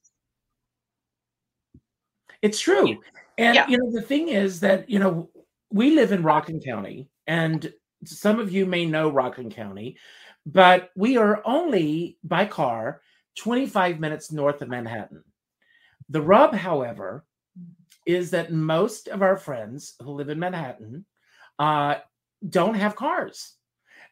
It's 2.42 2.60
true. 2.60 3.00
And 3.38 3.54
Yeah. 3.54 3.68
you 3.68 3.78
know, 3.78 3.90
the 3.90 4.02
thing 4.02 4.28
is 4.28 4.60
that, 4.60 4.88
you 4.88 4.98
know, 4.98 5.30
we 5.70 5.90
live 5.90 6.12
in 6.12 6.22
Rockland 6.22 6.64
County, 6.64 7.08
and 7.26 7.72
some 8.04 8.38
of 8.38 8.52
you 8.52 8.66
may 8.66 8.86
know 8.86 9.10
Rockland 9.10 9.52
County, 9.54 9.98
but 10.46 10.90
we 10.96 11.16
are 11.16 11.42
only 11.44 12.18
by 12.24 12.46
car 12.46 13.02
25 13.36 14.00
minutes 14.00 14.32
north 14.32 14.62
of 14.62 14.68
Manhattan. 14.68 15.22
The 16.08 16.22
rub, 16.22 16.54
however, 16.54 17.26
is 18.06 18.30
that 18.30 18.52
most 18.52 19.08
of 19.08 19.22
our 19.22 19.36
friends 19.36 19.94
who 20.02 20.12
live 20.12 20.28
in 20.28 20.38
Manhattan 20.38 21.04
uh, 21.58 21.96
don't 22.48 22.74
have 22.74 22.96
cars. 22.96 23.54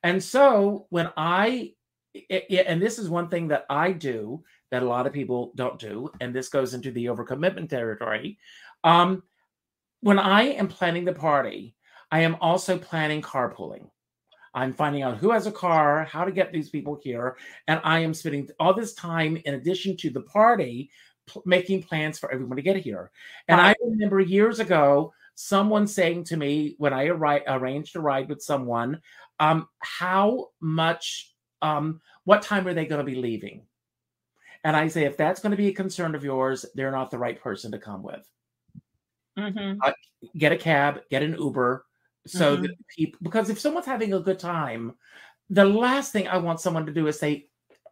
And 0.03 0.23
so 0.23 0.87
when 0.91 1.11
I, 1.17 1.73
i- 2.17 2.43
i- 2.51 2.65
and 2.67 2.83
this 2.83 2.99
is 2.99 3.09
one 3.09 3.29
thing 3.29 3.49
that 3.49 3.65
I 3.71 3.93
do 3.93 4.43
that 4.71 4.83
a 4.83 4.87
lot 4.89 5.07
of 5.07 5.13
people 5.13 5.53
don't 5.55 5.79
do, 5.79 6.11
and 6.21 6.35
this 6.35 6.49
goes 6.49 6.75
into 6.75 6.91
the 6.91 7.07
overcommitment 7.07 7.69
territory. 7.69 8.39
Um, 8.83 9.23
when 10.01 10.19
I 10.19 10.43
am 10.43 10.69
planning 10.69 11.05
the 11.05 11.13
party, 11.15 11.75
I 12.11 12.21
am 12.21 12.37
also 12.41 12.77
planning 12.79 13.23
carpooling. 13.23 13.89
I'm 14.55 14.73
finding 14.73 15.03
out 15.03 15.19
who 15.19 15.31
has 15.33 15.47
a 15.47 15.53
car, 15.53 16.05
how 16.05 16.25
to 16.25 16.31
get 16.33 16.53
these 16.53 16.71
people 16.71 16.99
here, 17.03 17.37
and 17.67 17.81
I 17.85 18.01
am 18.01 18.15
spending 18.15 18.49
all 18.61 18.75
this 18.75 18.95
time 18.95 19.37
in 19.45 19.55
addition 19.55 19.97
to 19.99 20.11
the 20.11 20.21
party 20.23 20.91
making 21.47 21.83
plans 21.83 22.19
for 22.19 22.31
everyone 22.31 22.57
to 22.57 22.63
get 22.63 22.77
here. 22.77 23.11
And 23.49 23.61
I 23.61 23.74
remember 23.91 24.21
years 24.21 24.61
ago 24.61 25.13
someone 25.35 25.87
saying 25.87 26.25
to 26.25 26.37
me 26.37 26.77
when 26.79 26.93
I 26.93 27.09
arri- 27.09 27.43
arranged 27.47 27.97
a 27.97 28.01
ride 28.01 28.29
with 28.29 28.43
someone, 28.43 29.01
um, 29.41 29.69
how 29.81 30.51
much 30.61 31.35
um, 31.63 32.01
what 32.25 32.43
time 32.43 32.67
are 32.67 32.75
they 32.75 32.87
going 32.87 33.05
to 33.05 33.11
be 33.11 33.21
leaving? 33.21 33.67
And 34.63 34.77
I 34.77 34.89
say, 34.89 35.05
if 35.05 35.17
that's 35.17 35.41
going 35.41 35.51
to 35.51 35.57
be 35.57 35.69
a 35.69 35.75
concern 35.75 36.15
of 36.15 36.25
yours, 36.25 36.65
they're 36.75 36.91
not 36.91 37.11
the 37.11 37.19
right 37.19 37.41
person 37.41 37.73
to 37.73 37.79
come 37.79 38.03
with. 38.03 38.27
Mhm. 39.37 39.79
Get 40.39 40.53
a 40.53 40.57
cab, 40.57 41.01
get 41.11 41.23
an 41.23 41.35
Uber. 41.35 41.85
So 42.27 42.57
Mhm. 42.57 42.63
that 42.63 42.71
people, 42.89 43.19
because 43.23 43.51
if 43.51 43.59
someone's 43.59 43.87
having 43.87 44.15
a 44.15 44.21
good 44.21 44.39
time, 44.39 44.95
the 45.51 45.65
last 45.65 46.13
thing 46.13 46.27
I 46.29 46.39
want 46.39 46.61
someone 46.61 46.87
to 46.87 46.93
do 46.93 47.07
is 47.09 47.19
say, 47.19 47.49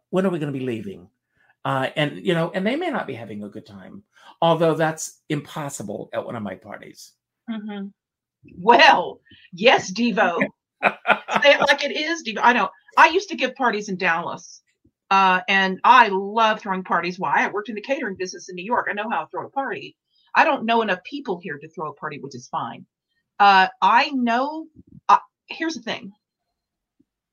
when 0.09 0.25
are 0.25 0.29
we 0.29 0.39
going 0.39 0.51
to 0.51 0.57
be 0.57 0.65
leaving? 0.65 1.09
Uh, 1.65 1.89
and 1.95 2.25
you 2.25 2.33
know, 2.33 2.51
and 2.53 2.65
they 2.65 2.75
may 2.75 2.89
not 2.89 3.07
be 3.07 3.13
having 3.13 3.43
a 3.43 3.49
good 3.49 3.65
time, 3.65 4.03
although 4.41 4.75
that's 4.75 5.21
impossible 5.29 6.09
at 6.13 6.25
one 6.25 6.35
of 6.35 6.43
my 6.43 6.55
parties. 6.55 7.13
Mhm. 7.49 7.93
Well, 8.57 9.21
yes, 9.53 9.91
Devo. 9.91 10.39
Say 10.83 11.53
it 11.53 11.61
like 11.61 11.83
it 11.83 11.95
is, 11.95 12.23
Devo. 12.23 12.41
I 12.43 12.53
know. 12.53 12.69
I 12.97 13.07
used 13.07 13.29
to 13.29 13.37
give 13.37 13.55
parties 13.55 13.87
in 13.87 13.97
Dallas, 13.97 14.61
uh, 15.09 15.41
and 15.47 15.79
I 15.83 16.09
love 16.09 16.59
throwing 16.59 16.83
parties. 16.83 17.17
Why? 17.17 17.45
I 17.45 17.49
worked 17.49 17.69
in 17.69 17.75
the 17.75 17.81
catering 17.81 18.15
business 18.17 18.49
in 18.49 18.55
New 18.55 18.65
York. 18.65 18.87
I 18.89 18.93
know 18.93 19.09
how 19.09 19.21
to 19.23 19.27
throw 19.29 19.47
a 19.47 19.49
party. 19.49 19.95
I 20.35 20.43
don't 20.43 20.65
know 20.65 20.81
enough 20.81 21.03
people 21.03 21.39
here 21.41 21.57
to 21.57 21.69
throw 21.69 21.91
a 21.91 21.93
party, 21.93 22.19
which 22.19 22.35
is 22.35 22.47
fine. 22.47 22.85
Uh, 23.39 23.67
I 23.81 24.09
know. 24.09 24.67
Uh, 25.07 25.19
here's 25.47 25.75
the 25.75 25.81
thing. 25.81 26.11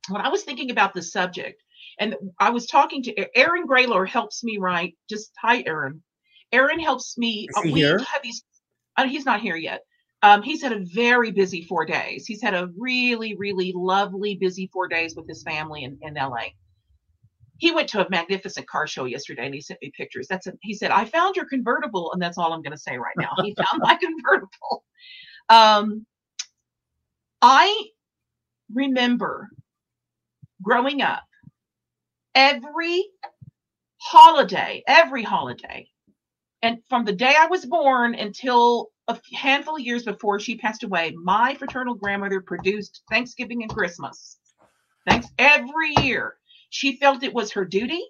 When 0.08 0.20
I 0.20 0.28
was 0.28 0.42
thinking 0.42 0.70
about 0.70 0.94
this 0.94 1.12
subject, 1.12 1.62
and 2.00 2.16
I 2.38 2.50
was 2.50 2.66
talking 2.66 3.02
to 3.04 3.38
Aaron 3.38 3.68
Graylor, 3.68 4.08
helps 4.08 4.42
me 4.42 4.56
write. 4.58 4.96
Just 5.08 5.30
hi, 5.40 5.62
Aaron. 5.66 6.02
Aaron 6.50 6.80
helps 6.80 7.16
me. 7.16 7.46
Is 7.48 7.62
he 7.62 7.72
we 7.72 7.80
here? 7.80 7.98
have 7.98 8.22
these. 8.22 8.42
Uh, 8.96 9.06
he's 9.06 9.26
not 9.26 9.40
here 9.40 9.56
yet. 9.56 9.82
Um, 10.22 10.42
he's 10.42 10.62
had 10.62 10.72
a 10.72 10.84
very 10.92 11.30
busy 11.30 11.64
four 11.64 11.84
days. 11.84 12.26
He's 12.26 12.42
had 12.42 12.54
a 12.54 12.70
really, 12.76 13.36
really 13.36 13.72
lovely, 13.74 14.34
busy 14.34 14.68
four 14.72 14.88
days 14.88 15.14
with 15.14 15.28
his 15.28 15.42
family 15.42 15.84
in, 15.84 15.98
in 16.02 16.14
LA. 16.14 16.48
He 17.58 17.72
went 17.72 17.88
to 17.90 18.06
a 18.06 18.10
magnificent 18.10 18.66
car 18.66 18.86
show 18.86 19.04
yesterday 19.04 19.46
and 19.46 19.54
he 19.54 19.60
sent 19.60 19.80
me 19.82 19.92
pictures. 19.96 20.26
That's 20.28 20.46
a, 20.46 20.52
he 20.62 20.74
said, 20.74 20.90
I 20.90 21.04
found 21.04 21.36
your 21.36 21.46
convertible, 21.46 22.12
and 22.12 22.20
that's 22.20 22.36
all 22.36 22.52
I'm 22.52 22.62
going 22.62 22.72
to 22.72 22.78
say 22.78 22.96
right 22.96 23.14
now. 23.16 23.30
He 23.42 23.54
found 23.54 23.82
my 23.82 23.94
convertible. 24.00 24.84
Um, 25.48 26.06
I 27.42 27.86
remember 28.72 29.48
growing 30.62 31.00
up, 31.00 31.22
every 32.34 33.04
holiday, 33.98 34.82
every 34.86 35.22
holiday, 35.22 35.88
and 36.62 36.78
from 36.88 37.04
the 37.04 37.12
day 37.12 37.34
I 37.38 37.46
was 37.46 37.64
born 37.64 38.14
until 38.14 38.88
a 39.08 39.18
handful 39.34 39.76
of 39.76 39.82
years 39.82 40.04
before 40.04 40.40
she 40.40 40.58
passed 40.58 40.84
away, 40.84 41.12
my 41.12 41.54
fraternal 41.54 41.94
grandmother 41.94 42.40
produced 42.40 43.02
Thanksgiving 43.10 43.62
and 43.62 43.70
Christmas. 43.72 44.38
Thanks 45.08 45.28
every 45.38 45.94
year. 46.02 46.34
She 46.70 46.96
felt 46.96 47.22
it 47.22 47.34
was 47.34 47.52
her 47.52 47.64
duty. 47.64 48.02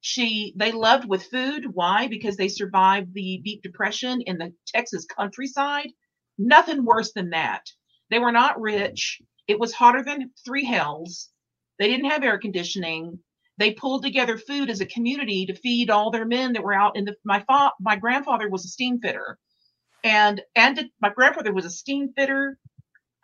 She 0.00 0.54
they 0.56 0.72
loved 0.72 1.08
with 1.08 1.24
food. 1.24 1.66
Why? 1.72 2.06
Because 2.06 2.36
they 2.36 2.48
survived 2.48 3.14
the 3.14 3.40
deep 3.44 3.62
depression 3.62 4.20
in 4.22 4.38
the 4.38 4.52
Texas 4.66 5.06
countryside. 5.06 5.90
Nothing 6.38 6.84
worse 6.84 7.12
than 7.12 7.30
that. 7.30 7.66
They 8.10 8.18
were 8.20 8.32
not 8.32 8.60
rich. 8.60 9.20
It 9.48 9.58
was 9.58 9.72
hotter 9.74 10.04
than 10.04 10.30
three 10.44 10.64
hells. 10.64 11.30
They 11.78 11.88
didn't 11.88 12.10
have 12.10 12.22
air 12.22 12.38
conditioning. 12.38 13.18
They 13.58 13.72
pulled 13.72 14.02
together 14.04 14.38
food 14.38 14.70
as 14.70 14.80
a 14.80 14.86
community 14.86 15.46
to 15.46 15.54
feed 15.54 15.90
all 15.90 16.10
their 16.10 16.26
men 16.26 16.52
that 16.54 16.62
were 16.64 16.74
out 16.74 16.96
in 16.96 17.04
the. 17.06 17.16
My 17.24 17.40
fa- 17.40 17.72
my 17.80 17.96
grandfather 17.96 18.48
was 18.50 18.64
a 18.64 18.68
steam 18.68 19.00
fitter, 19.00 19.38
and 20.04 20.42
and 20.56 20.90
my 21.00 21.10
grandfather 21.10 21.52
was 21.52 21.64
a 21.66 21.70
steam 21.70 22.12
fitter, 22.16 22.58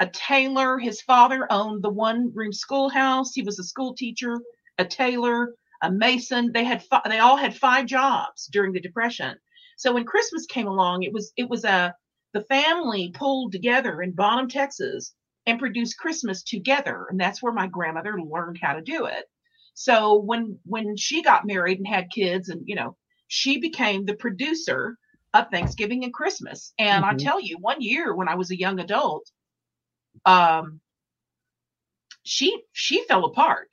a 0.00 0.06
tailor. 0.08 0.78
His 0.78 1.02
father 1.02 1.46
owned 1.50 1.82
the 1.82 1.90
one 1.90 2.32
room 2.34 2.52
schoolhouse. 2.52 3.32
He 3.34 3.42
was 3.42 3.58
a 3.58 3.64
school 3.64 3.94
teacher, 3.94 4.36
a 4.78 4.84
tailor, 4.84 5.54
a 5.82 5.90
mason. 5.90 6.52
They 6.52 6.64
had 6.64 6.84
fi- 6.84 7.02
they 7.08 7.18
all 7.20 7.36
had 7.36 7.56
five 7.56 7.86
jobs 7.86 8.46
during 8.52 8.72
the 8.72 8.80
depression. 8.80 9.36
So 9.76 9.94
when 9.94 10.04
Christmas 10.04 10.46
came 10.46 10.66
along, 10.66 11.02
it 11.04 11.12
was 11.12 11.32
it 11.36 11.48
was 11.48 11.64
a 11.64 11.94
the 12.34 12.42
family 12.44 13.12
pulled 13.14 13.52
together 13.52 14.02
in 14.02 14.12
Bonham, 14.12 14.48
Texas, 14.48 15.14
and 15.46 15.58
produced 15.58 15.98
Christmas 15.98 16.42
together, 16.42 17.06
and 17.10 17.20
that's 17.20 17.42
where 17.42 17.52
my 17.52 17.66
grandmother 17.68 18.18
learned 18.20 18.58
how 18.62 18.74
to 18.74 18.82
do 18.82 19.06
it. 19.06 19.24
So 19.74 20.14
when 20.20 20.58
when 20.64 20.96
she 20.96 21.22
got 21.22 21.46
married 21.46 21.78
and 21.78 21.86
had 21.88 22.10
kids, 22.10 22.48
and 22.48 22.62
you 22.66 22.74
know, 22.74 22.96
she 23.28 23.58
became 23.58 24.04
the 24.04 24.16
producer 24.16 24.96
of 25.34 25.48
Thanksgiving 25.50 26.04
and 26.04 26.12
Christmas. 26.14 26.72
And 26.78 27.04
I 27.04 27.14
Mhm. 27.14 27.18
tell 27.18 27.40
you, 27.40 27.56
one 27.58 27.80
year 27.80 28.14
when 28.14 28.28
I 28.28 28.34
was 28.36 28.50
a 28.50 28.58
young 28.58 28.80
adult, 28.80 29.30
um, 30.26 30.80
she 32.24 32.62
she 32.72 33.04
fell 33.06 33.24
apart. 33.24 33.70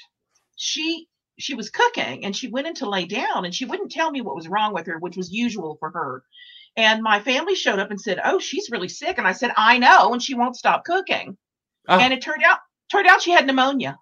She 0.56 1.08
she 1.40 1.56
was 1.56 1.70
cooking 1.70 2.26
and 2.26 2.36
she 2.36 2.48
went 2.50 2.68
in 2.68 2.74
to 2.76 2.90
lay 2.90 3.06
down 3.06 3.46
and 3.46 3.56
she 3.56 3.66
wouldn't 3.66 3.92
tell 3.92 4.12
me 4.12 4.22
what 4.22 4.36
was 4.36 4.48
wrong 4.50 4.74
with 4.74 4.88
her, 4.88 4.98
which 5.00 5.18
was 5.18 5.32
usual 5.32 5.78
for 5.80 5.90
her. 5.92 6.24
And 6.76 7.02
my 7.02 7.20
family 7.20 7.56
showed 7.56 7.80
up 7.80 7.92
and 7.92 8.00
said, 8.00 8.20
"Oh, 8.24 8.40
she's 8.40 8.70
really 8.72 8.90
sick." 8.90 9.18
And 9.18 9.28
I 9.28 9.32
said, 9.34 9.52
"I 9.58 9.78
know," 9.80 10.14
and 10.14 10.22
she 10.22 10.36
won't 10.36 10.56
stop 10.58 10.86
cooking. 10.86 11.38
Ah. 11.88 12.00
And 12.00 12.14
it 12.14 12.22
turned 12.22 12.44
out 12.44 12.60
turned 12.92 13.08
out 13.08 13.22
she 13.22 13.32
had 13.32 13.46
pneumonia 13.48 13.98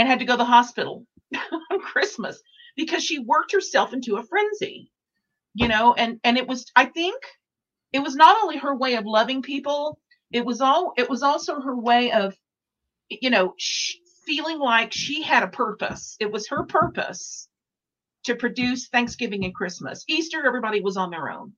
and 0.00 0.08
had 0.08 0.20
to 0.20 0.26
go 0.26 0.34
to 0.34 0.38
the 0.38 0.46
hospital 0.46 1.06
on 1.72 1.80
Christmas 1.80 2.42
because 2.76 3.04
she 3.04 3.20
worked 3.20 3.52
herself 3.52 3.94
into 3.94 4.16
a 4.18 4.24
frenzy. 4.24 4.90
You 5.54 5.68
know, 5.68 5.94
and 5.94 6.20
and 6.24 6.38
it 6.38 6.48
was 6.48 6.66
I 6.76 6.86
think 6.86 7.22
it 7.92 8.00
was 8.00 8.16
not 8.16 8.36
only 8.42 8.58
her 8.58 8.76
way 8.76 8.94
of 8.96 9.06
loving 9.06 9.42
people, 9.42 10.00
it 10.32 10.44
was 10.46 10.60
all 10.62 10.94
it 10.98 11.10
was 11.10 11.22
also 11.22 11.60
her 11.60 11.76
way 11.78 12.12
of 12.12 12.36
you 13.10 13.30
know, 13.30 13.54
sh- 13.58 13.96
feeling 14.26 14.58
like 14.58 14.92
she 14.92 15.22
had 15.22 15.42
a 15.44 15.48
purpose. 15.48 16.16
It 16.20 16.32
was 16.32 16.48
her 16.48 16.64
purpose 16.64 17.48
to 18.24 18.36
produce 18.36 18.88
Thanksgiving 18.88 19.44
and 19.44 19.54
Christmas. 19.54 20.04
Easter 20.08 20.46
everybody 20.46 20.80
was 20.80 20.96
on 20.96 21.10
their 21.10 21.30
own. 21.30 21.54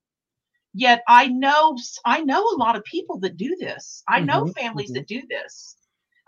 Yet 0.75 1.03
I 1.09 1.29
know 1.29 1.77
I 2.05 2.23
know 2.23 2.43
a 2.45 2.57
lot 2.59 2.77
of 2.77 2.85
people 2.85 3.21
that 3.21 3.37
do 3.37 3.57
this. 3.61 4.03
I 4.09 4.21
know 4.21 4.47
Mhm, 4.47 4.55
families 4.57 4.93
mhm. 4.93 4.95
that 4.95 5.09
do 5.09 5.23
this. 5.29 5.77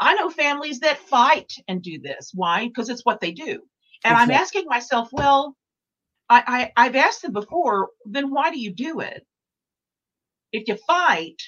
I 0.00 0.14
know 0.14 0.30
families 0.30 0.80
that 0.80 0.98
fight 0.98 1.52
and 1.68 1.82
do 1.82 2.00
this. 2.00 2.32
Why? 2.34 2.66
Because 2.66 2.88
it's 2.88 3.04
what 3.04 3.20
they 3.20 3.32
do. 3.32 3.62
And 4.04 4.16
I'm 4.16 4.30
asking 4.30 4.66
myself, 4.66 5.08
well, 5.12 5.56
I, 6.28 6.72
I 6.76 6.86
I've 6.86 6.96
asked 6.96 7.22
them 7.22 7.32
before, 7.32 7.90
then 8.04 8.30
why 8.30 8.50
do 8.50 8.58
you 8.58 8.72
do 8.72 9.00
it? 9.00 9.26
If 10.52 10.68
you 10.68 10.76
fight, 10.86 11.40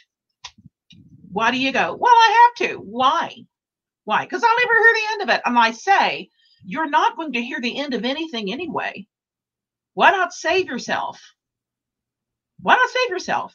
why 1.30 1.50
do 1.50 1.58
you 1.58 1.72
go? 1.72 1.96
Well, 1.98 2.14
I 2.14 2.50
have 2.58 2.68
to. 2.68 2.76
Why? 2.76 3.34
Why? 4.04 4.24
Because 4.24 4.42
I'll 4.42 4.58
never 4.58 4.74
hear 4.74 4.94
the 4.94 5.12
end 5.12 5.22
of 5.22 5.36
it. 5.36 5.42
And 5.44 5.58
I 5.58 5.72
say, 5.72 6.30
you're 6.64 6.88
not 6.88 7.16
going 7.16 7.32
to 7.32 7.42
hear 7.42 7.60
the 7.60 7.78
end 7.78 7.94
of 7.94 8.04
anything 8.04 8.50
anyway. 8.52 9.06
Why 9.94 10.10
not 10.10 10.32
save 10.32 10.66
yourself? 10.66 11.20
Why 12.60 12.74
not 12.74 12.88
save 12.88 13.10
yourself? 13.10 13.54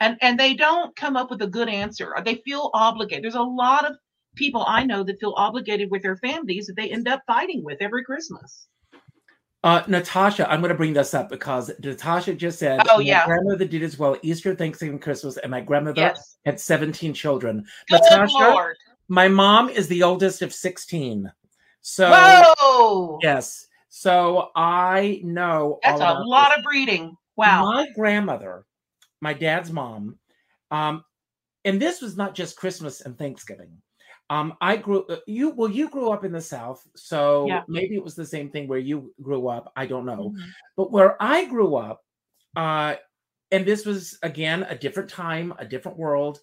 And 0.00 0.18
and 0.20 0.38
they 0.38 0.54
don't 0.54 0.94
come 0.96 1.16
up 1.16 1.30
with 1.30 1.42
a 1.42 1.46
good 1.46 1.68
answer. 1.68 2.14
Or 2.14 2.22
they 2.22 2.36
feel 2.36 2.70
obligated. 2.72 3.24
There's 3.24 3.34
a 3.34 3.42
lot 3.42 3.90
of 3.90 3.96
people 4.36 4.64
I 4.66 4.84
know 4.84 5.02
that 5.04 5.20
feel 5.20 5.34
obligated 5.36 5.90
with 5.90 6.02
their 6.02 6.16
families 6.16 6.66
that 6.66 6.76
they 6.76 6.90
end 6.90 7.08
up 7.08 7.22
fighting 7.26 7.62
with 7.64 7.78
every 7.80 8.04
Christmas. 8.04 8.66
Uh, 9.62 9.82
Natasha, 9.88 10.50
I'm 10.50 10.60
going 10.60 10.70
to 10.70 10.74
bring 10.76 10.94
this 10.94 11.12
up 11.12 11.28
because 11.28 11.70
Natasha 11.82 12.34
just 12.34 12.58
said, 12.58 12.80
Oh, 12.88 12.96
my 12.96 13.02
yeah. 13.02 13.26
grandmother 13.26 13.66
did 13.66 13.82
as 13.82 13.98
well 13.98 14.16
Easter, 14.22 14.54
Thanksgiving, 14.54 14.98
Christmas, 14.98 15.36
and 15.36 15.50
my 15.50 15.60
grandmother 15.60 16.00
Yes. 16.00 16.38
had 16.46 16.58
17 16.58 17.12
children. 17.12 17.64
Good 17.88 18.00
Natasha, 18.00 18.32
Lord. 18.38 18.76
my 19.08 19.28
mom 19.28 19.68
is 19.68 19.86
the 19.88 20.02
oldest 20.02 20.40
of 20.40 20.54
16. 20.54 21.30
So, 21.82 22.10
Whoa. 22.58 23.18
yes. 23.22 23.66
So 23.90 24.48
I 24.54 25.20
know 25.24 25.78
That's 25.82 26.00
a 26.00 26.04
lot 26.24 26.50
this. 26.50 26.58
of 26.58 26.64
breeding. 26.64 27.16
Wow. 27.36 27.64
My 27.64 27.86
grandmother, 27.94 28.64
my 29.20 29.34
dad's 29.34 29.70
mom, 29.70 30.18
um, 30.70 31.04
and 31.66 31.80
this 31.82 32.00
was 32.00 32.16
not 32.16 32.34
just 32.34 32.56
Christmas 32.56 33.02
and 33.02 33.18
Thanksgiving. 33.18 33.72
Um, 34.30 34.56
I 34.62 34.76
grew 34.76 35.04
uh, 35.08 35.18
you 35.26 35.50
well, 35.50 35.70
you 35.70 35.90
grew 35.90 36.10
up 36.10 36.24
in 36.24 36.32
the 36.32 36.40
South, 36.42 36.86
so 36.96 37.60
Yeah. 37.60 37.64
maybe 37.68 37.96
it 37.96 38.04
was 38.04 38.16
the 38.16 38.26
same 38.26 38.50
thing 38.50 38.68
where 38.68 38.78
you 38.78 39.14
grew 39.22 39.48
up. 39.48 39.72
I 39.76 39.86
don't 39.86 40.06
know, 40.06 40.34
Mhm. 40.34 40.54
but 40.76 40.92
where 40.92 41.20
I 41.22 41.46
grew 41.46 41.76
up, 41.76 42.04
uh, 42.56 42.96
and 43.52 43.66
this 43.66 43.86
was 43.86 44.18
again 44.22 44.64
a 44.64 44.76
different 44.78 45.10
time, 45.10 45.54
a 45.58 45.66
different 45.66 45.98
world. 45.98 46.40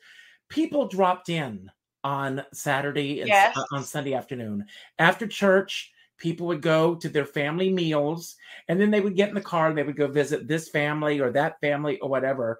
People 0.50 0.88
dropped 0.88 1.30
in 1.30 1.72
on 2.04 2.46
Saturday 2.54 3.22
and 3.22 3.34
Yes. 3.34 3.56
uh, 3.56 3.64
on 3.72 3.84
Sunday 3.84 4.14
afternoon 4.14 4.66
after 5.00 5.28
church. 5.28 5.94
People 6.18 6.48
would 6.48 6.62
go 6.64 6.96
to 6.96 7.10
their 7.10 7.26
family 7.26 7.72
meals, 7.72 8.36
and 8.70 8.80
then 8.82 8.92
they 8.92 9.02
would 9.02 9.16
get 9.16 9.30
in 9.30 9.36
the 9.36 9.42
car 9.42 9.70
and 9.70 9.78
they 9.78 9.84
would 9.84 9.98
go 9.98 10.08
visit 10.08 10.48
this 10.48 10.70
family 10.70 11.20
or 11.22 11.32
that 11.32 11.60
family 11.62 12.00
or 12.00 12.10
whatever. 12.10 12.60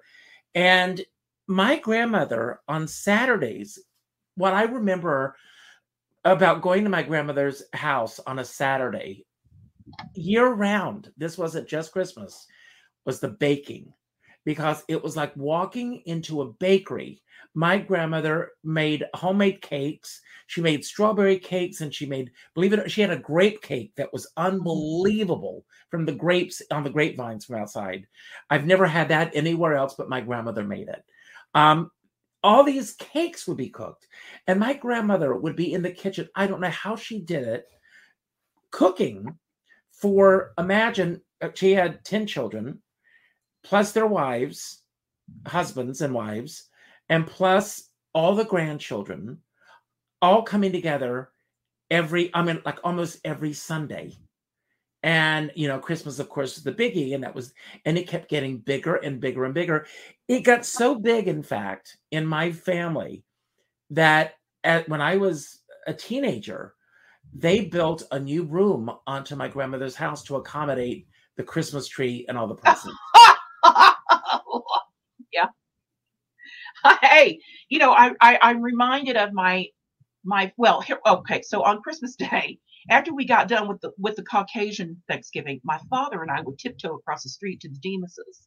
And 0.54 1.04
my 1.48 1.78
grandmother 1.78 2.60
on 2.68 2.88
Saturdays, 2.88 3.78
what 4.38 4.54
I 4.54 4.62
remember 4.64 5.36
about 6.24 6.62
going 6.62 6.84
to 6.84 6.90
my 6.90 7.02
grandmother's 7.02 7.62
house 7.74 8.20
on 8.26 8.38
a 8.38 8.44
Saturday 8.44 9.26
year 10.14 10.48
round, 10.48 11.10
this 11.16 11.38
wasn't 11.38 11.68
just 11.68 11.92
Christmas, 11.92 12.46
was 13.04 13.20
the 13.20 13.28
baking. 13.28 13.92
because 14.44 14.82
it 14.88 15.02
was 15.02 15.14
like 15.14 15.36
walking 15.36 16.02
into 16.06 16.40
a 16.40 16.52
bakery. 16.52 17.20
My 17.54 17.76
grandmother 17.78 18.52
made 18.64 19.04
homemade 19.14 19.60
cakes. 19.60 20.22
She 20.46 20.62
made 20.62 20.86
strawberry 20.86 21.38
cakes 21.38 21.82
and 21.82 21.92
she 21.92 22.06
made, 22.06 22.30
believe 22.54 22.72
it 22.72 22.78
or 22.78 22.88
she 22.88 23.02
had 23.02 23.10
a 23.10 23.18
grape 23.18 23.60
cake 23.60 23.92
that 23.96 24.10
was 24.10 24.26
unbelievable 24.38 25.66
from 25.90 26.06
the 26.06 26.12
grapes 26.12 26.62
on 26.70 26.82
the 26.82 26.90
grapevines 26.90 27.44
from 27.44 27.56
outside. 27.56 28.06
I've 28.48 28.64
never 28.64 28.86
had 28.86 29.08
that 29.08 29.32
anywhere 29.34 29.74
else, 29.74 29.94
but 29.98 30.08
my 30.08 30.22
grandmother 30.22 30.64
made 30.64 30.88
it. 30.88 31.04
Um, 31.54 31.90
all 32.42 32.64
these 32.64 32.94
cakes 32.94 33.46
would 33.46 33.56
be 33.56 33.68
cooked, 33.68 34.06
and 34.46 34.60
my 34.60 34.74
grandmother 34.74 35.34
would 35.34 35.56
be 35.56 35.72
in 35.72 35.82
the 35.82 35.90
kitchen. 35.90 36.28
I 36.34 36.46
don't 36.46 36.60
know 36.60 36.70
how 36.70 36.96
she 36.96 37.20
did 37.20 37.46
it, 37.46 37.66
cooking 38.70 39.38
for 39.90 40.52
imagine 40.58 41.20
uh, 41.40 41.48
she 41.54 41.72
had 41.72 42.04
10 42.04 42.26
children 42.26 42.80
plus 43.64 43.92
their 43.92 44.06
wives, 44.06 44.82
husbands 45.46 46.00
and 46.00 46.14
wives, 46.14 46.68
and 47.08 47.26
plus 47.26 47.90
all 48.12 48.34
the 48.34 48.44
grandchildren, 48.44 49.38
all 50.22 50.42
coming 50.42 50.72
together 50.72 51.30
every, 51.90 52.34
I 52.34 52.42
mean, 52.42 52.62
like 52.64 52.78
almost 52.84 53.18
every 53.24 53.52
Sunday. 53.52 54.16
And, 55.02 55.52
you 55.54 55.68
know, 55.68 55.78
Christmas, 55.78 56.18
of 56.18 56.28
course, 56.28 56.56
was 56.56 56.64
the 56.64 56.72
biggie. 56.72 57.14
And 57.14 57.22
that 57.22 57.34
was, 57.34 57.52
and 57.84 57.96
it 57.96 58.08
kept 58.08 58.28
getting 58.28 58.58
bigger 58.58 58.96
and 58.96 59.20
bigger 59.20 59.44
and 59.44 59.54
bigger. 59.54 59.86
It 60.26 60.40
got 60.40 60.66
so 60.66 60.96
big, 60.96 61.28
in 61.28 61.42
fact, 61.42 61.96
in 62.10 62.26
my 62.26 62.50
family 62.50 63.22
that 63.90 64.34
at, 64.64 64.88
when 64.88 65.00
I 65.00 65.16
was 65.16 65.60
a 65.86 65.94
teenager, 65.94 66.74
they 67.32 67.66
built 67.66 68.02
a 68.10 68.18
new 68.18 68.42
room 68.44 68.90
onto 69.06 69.36
my 69.36 69.48
grandmother's 69.48 69.94
house 69.94 70.24
to 70.24 70.36
accommodate 70.36 71.06
the 71.36 71.44
Christmas 71.44 71.86
tree 71.86 72.26
and 72.28 72.36
all 72.36 72.48
the 72.48 72.54
presents. 72.56 72.96
yeah. 75.32 75.46
Hey, 77.02 77.38
you 77.68 77.78
know, 77.78 77.92
I, 77.92 78.12
I 78.20 78.38
I'm 78.42 78.62
reminded 78.62 79.16
of 79.16 79.32
my 79.32 79.68
my 80.24 80.52
well 80.56 80.80
here 80.80 80.98
okay 81.06 81.42
so 81.42 81.62
on 81.62 81.80
christmas 81.80 82.16
day 82.30 82.58
after 82.90 83.14
we 83.14 83.24
got 83.24 83.48
done 83.48 83.68
with 83.68 83.80
the 83.80 83.92
with 83.98 84.16
the 84.16 84.22
caucasian 84.22 85.00
thanksgiving 85.08 85.60
my 85.64 85.78
father 85.90 86.22
and 86.22 86.30
i 86.30 86.40
would 86.40 86.58
tiptoe 86.58 86.94
across 86.94 87.22
the 87.22 87.28
street 87.28 87.60
to 87.60 87.68
the 87.68 87.78
demas's 87.78 88.46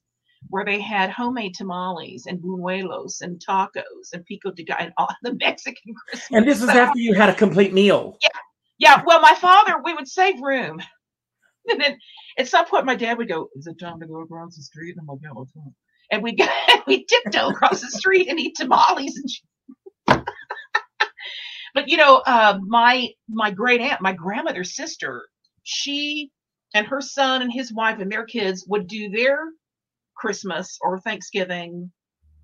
where 0.50 0.66
they 0.66 0.82
had 0.82 1.10
homemade 1.10 1.54
tamales 1.54 2.26
and 2.26 2.40
buñuelos 2.40 3.22
and 3.22 3.42
tacos 3.46 4.14
and 4.14 4.26
pico 4.26 4.52
de 4.52 4.64
gallo 4.64 4.80
and 4.82 4.94
all 4.98 5.10
the 5.24 5.34
mexican 5.36 5.94
christmas 6.08 6.30
And 6.32 6.48
this 6.48 6.62
is 6.62 6.70
after 6.70 7.00
you 7.00 7.14
had 7.14 7.30
a 7.30 7.36
complete 7.36 7.74
meal. 7.74 8.18
yeah 8.22 8.30
yeah. 8.80 9.04
well 9.06 9.22
my 9.22 9.36
father 9.36 9.76
we 9.84 9.94
would 9.94 10.08
save 10.08 10.42
room 10.42 10.82
and 11.70 11.80
then 11.80 11.98
at 12.38 12.48
some 12.48 12.66
point 12.66 12.86
my 12.86 12.96
dad 12.96 13.18
would 13.18 13.30
go 13.30 13.50
is 13.56 13.68
it 13.68 13.80
time 13.80 14.00
to 14.00 14.08
go 14.08 14.22
across 14.22 14.56
the 14.56 14.64
street 14.64 14.96
and 14.98 15.02
i'm 15.02 15.08
like 15.08 15.20
yeah 15.24 15.30
let's 15.36 15.52
go 15.52 15.62
and 16.12 16.24
we 16.24 16.36
we 16.88 17.06
tiptoe 17.06 17.50
across 17.50 17.82
the 17.82 17.90
street 17.90 18.28
and 18.28 18.40
eat 18.40 18.56
tamales 18.56 19.16
and. 19.18 19.30
But 21.74 21.88
you 21.88 21.98
know 21.98 22.18
uh, 22.26 22.60
my 22.66 23.10
my 23.30 23.52
great 23.52 23.82
aunt 23.82 24.02
my 24.02 24.14
grandmother's 24.14 24.76
sister 24.76 25.28
she 25.64 26.32
and 26.74 26.88
her 26.88 27.02
son 27.02 27.42
and 27.42 27.52
his 27.52 27.74
wife 27.74 28.00
and 28.00 28.12
their 28.12 28.26
kids 28.26 28.66
would 28.68 28.88
do 28.88 29.10
their 29.10 29.38
christmas 30.16 30.78
or 30.82 31.00
thanksgiving 31.00 31.92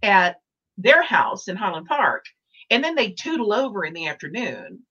at 0.03 0.37
their 0.77 1.03
house 1.03 1.47
in 1.47 1.55
highland 1.55 1.87
park 1.87 2.23
and 2.69 2.83
then 2.83 2.95
they 2.95 3.11
tootle 3.11 3.53
over 3.53 3.85
in 3.85 3.93
the 3.93 4.07
afternoon 4.07 4.83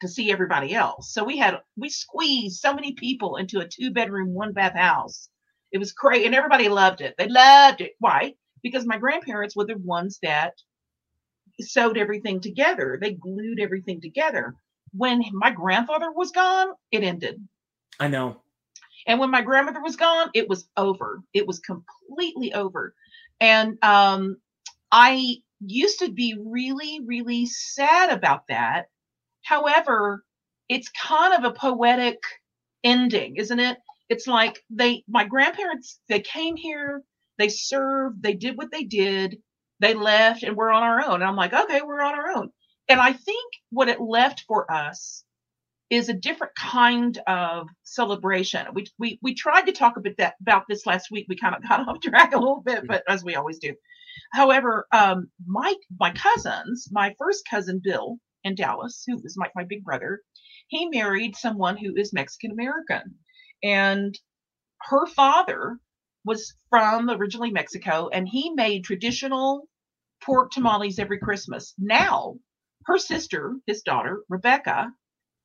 to 0.00 0.08
see 0.08 0.30
everybody 0.30 0.74
else. 0.74 1.12
So 1.12 1.24
we 1.24 1.38
had 1.38 1.60
we 1.76 1.88
squeezed 1.88 2.60
so 2.60 2.74
many 2.74 2.92
people 2.92 3.36
into 3.36 3.60
a 3.60 3.68
two 3.68 3.90
bedroom 3.90 4.34
one 4.34 4.52
bath 4.52 4.74
house. 4.74 5.28
It 5.72 5.78
was 5.78 5.92
crazy 5.92 6.26
and 6.26 6.34
everybody 6.34 6.68
loved 6.68 7.00
it. 7.00 7.14
They 7.18 7.28
loved 7.28 7.80
it. 7.80 7.92
Why? 7.98 8.34
Because 8.62 8.86
my 8.86 8.98
grandparents 8.98 9.56
were 9.56 9.66
the 9.66 9.78
ones 9.78 10.18
that 10.22 10.54
sewed 11.60 11.96
everything 11.96 12.40
together. 12.40 12.98
They 13.00 13.12
glued 13.12 13.60
everything 13.60 14.00
together. 14.00 14.54
When 14.92 15.22
my 15.32 15.50
grandfather 15.50 16.10
was 16.12 16.30
gone, 16.30 16.68
it 16.90 17.02
ended. 17.02 17.46
I 17.98 18.08
know. 18.08 18.42
And 19.06 19.20
when 19.20 19.30
my 19.30 19.42
grandmother 19.42 19.82
was 19.82 19.96
gone, 19.96 20.30
it 20.34 20.48
was 20.48 20.68
over. 20.76 21.22
It 21.32 21.46
was 21.46 21.60
completely 21.60 22.52
over. 22.54 22.94
And 23.40 23.82
um, 23.84 24.36
I 24.90 25.36
used 25.60 26.00
to 26.00 26.10
be 26.10 26.36
really, 26.38 27.00
really 27.04 27.46
sad 27.46 28.10
about 28.10 28.48
that. 28.48 28.86
However, 29.42 30.24
it's 30.68 30.88
kind 30.90 31.34
of 31.34 31.44
a 31.44 31.54
poetic 31.54 32.18
ending, 32.82 33.36
isn't 33.36 33.60
it? 33.60 33.78
It's 34.08 34.26
like 34.26 34.64
they, 34.70 35.04
my 35.08 35.24
grandparents, 35.24 36.00
they 36.08 36.20
came 36.20 36.56
here, 36.56 37.02
they 37.38 37.48
served, 37.48 38.22
they 38.22 38.34
did 38.34 38.56
what 38.56 38.70
they 38.72 38.84
did, 38.84 39.38
they 39.80 39.94
left 39.94 40.42
and 40.42 40.56
we're 40.56 40.70
on 40.70 40.82
our 40.82 41.04
own. 41.04 41.14
And 41.14 41.24
I'm 41.24 41.36
like, 41.36 41.52
okay, 41.52 41.80
we're 41.82 42.02
on 42.02 42.14
our 42.14 42.36
own. 42.36 42.50
And 42.88 43.00
I 43.00 43.12
think 43.12 43.52
what 43.70 43.88
it 43.88 44.00
left 44.00 44.44
for 44.46 44.70
us 44.70 45.24
is 45.90 46.08
a 46.08 46.14
different 46.14 46.54
kind 46.54 47.18
of 47.26 47.68
celebration. 47.82 48.66
We 48.74 48.86
we 48.98 49.18
we 49.22 49.34
tried 49.34 49.66
to 49.66 49.72
talk 49.72 49.96
a 49.96 50.00
bit 50.00 50.16
that, 50.18 50.34
about 50.40 50.64
this 50.68 50.86
last 50.86 51.10
week. 51.10 51.26
We 51.28 51.36
kind 51.36 51.54
of 51.54 51.62
got 51.68 51.86
off 51.88 52.00
track 52.00 52.34
a 52.34 52.38
little 52.38 52.62
bit, 52.64 52.86
but 52.86 53.04
as 53.08 53.24
we 53.24 53.34
always 53.36 53.58
do. 53.58 53.74
However, 54.32 54.86
um, 54.92 55.30
my 55.46 55.74
my 55.98 56.10
cousins, 56.12 56.88
my 56.90 57.14
first 57.18 57.44
cousin 57.48 57.80
Bill 57.82 58.18
in 58.44 58.54
Dallas, 58.54 59.04
who 59.06 59.16
was 59.22 59.36
like 59.38 59.52
my 59.54 59.64
big 59.64 59.84
brother, 59.84 60.20
he 60.68 60.88
married 60.88 61.36
someone 61.36 61.76
who 61.76 61.94
is 61.96 62.12
Mexican 62.12 62.50
American, 62.50 63.16
and 63.62 64.18
her 64.82 65.06
father 65.06 65.78
was 66.26 66.54
from 66.68 67.08
originally 67.08 67.50
Mexico, 67.50 68.10
and 68.12 68.28
he 68.28 68.50
made 68.50 68.84
traditional 68.84 69.68
pork 70.22 70.50
tamales 70.50 70.98
every 70.98 71.18
Christmas. 71.18 71.72
Now, 71.78 72.36
her 72.84 72.98
sister, 72.98 73.56
his 73.66 73.82
daughter, 73.82 74.24
Rebecca, 74.28 74.92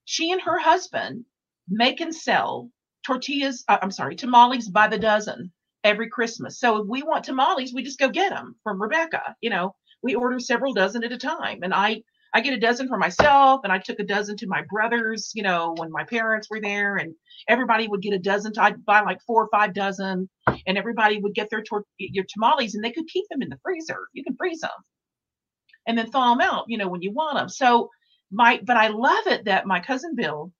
she 0.05 0.31
and 0.31 0.41
her 0.41 0.59
husband 0.59 1.25
make 1.69 2.01
and 2.01 2.13
sell 2.13 2.69
tortillas, 3.05 3.63
uh, 3.67 3.77
I'm 3.81 3.91
sorry, 3.91 4.15
tamales 4.15 4.69
by 4.69 4.87
the 4.87 4.99
dozen 4.99 5.51
every 5.83 6.09
Christmas. 6.09 6.59
So 6.59 6.81
if 6.81 6.87
we 6.87 7.03
want 7.03 7.25
tamales, 7.25 7.73
we 7.73 7.83
just 7.83 7.99
go 7.99 8.09
get 8.09 8.31
them 8.31 8.55
from 8.63 8.81
Rebecca. 8.81 9.35
You 9.41 9.51
know, 9.51 9.75
we 10.03 10.15
order 10.15 10.39
several 10.39 10.73
dozen 10.73 11.03
at 11.03 11.11
a 11.11 11.17
time. 11.17 11.59
And 11.63 11.73
I 11.73 12.03
I 12.33 12.41
get 12.41 12.53
a 12.53 12.59
dozen 12.59 12.87
for 12.87 12.97
myself, 12.97 13.61
and 13.63 13.73
I 13.73 13.79
took 13.79 13.99
a 13.99 14.05
dozen 14.05 14.37
to 14.37 14.47
my 14.47 14.63
brothers, 14.69 15.31
you 15.35 15.43
know, 15.43 15.73
when 15.77 15.91
my 15.91 16.05
parents 16.05 16.49
were 16.49 16.61
there, 16.61 16.95
and 16.95 17.13
everybody 17.47 17.87
would 17.87 18.01
get 18.01 18.13
a 18.13 18.19
dozen. 18.19 18.53
I'd 18.57 18.85
buy 18.85 19.01
like 19.01 19.21
four 19.27 19.43
or 19.43 19.49
five 19.49 19.73
dozen, 19.73 20.29
and 20.65 20.77
everybody 20.77 21.19
would 21.19 21.33
get 21.33 21.49
their 21.49 21.61
tor- 21.61 21.85
your 21.97 22.25
tamales, 22.29 22.75
and 22.75 22.83
they 22.83 22.91
could 22.91 23.07
keep 23.07 23.25
them 23.29 23.41
in 23.41 23.49
the 23.49 23.59
freezer. 23.63 24.07
You 24.13 24.23
can 24.23 24.35
freeze 24.37 24.61
them, 24.61 24.69
and 25.87 25.97
then 25.97 26.09
thaw 26.09 26.33
them 26.33 26.41
out, 26.41 26.65
you 26.67 26.77
know, 26.77 26.87
when 26.87 27.01
you 27.01 27.11
want 27.11 27.37
them. 27.37 27.49
So 27.49 27.89
my, 28.31 28.61
but 28.63 28.77
I 28.77 28.87
love 28.87 29.27
it 29.27 29.45
that 29.45 29.67
my 29.67 29.81
cousin 29.81 30.15
Bill 30.15 30.53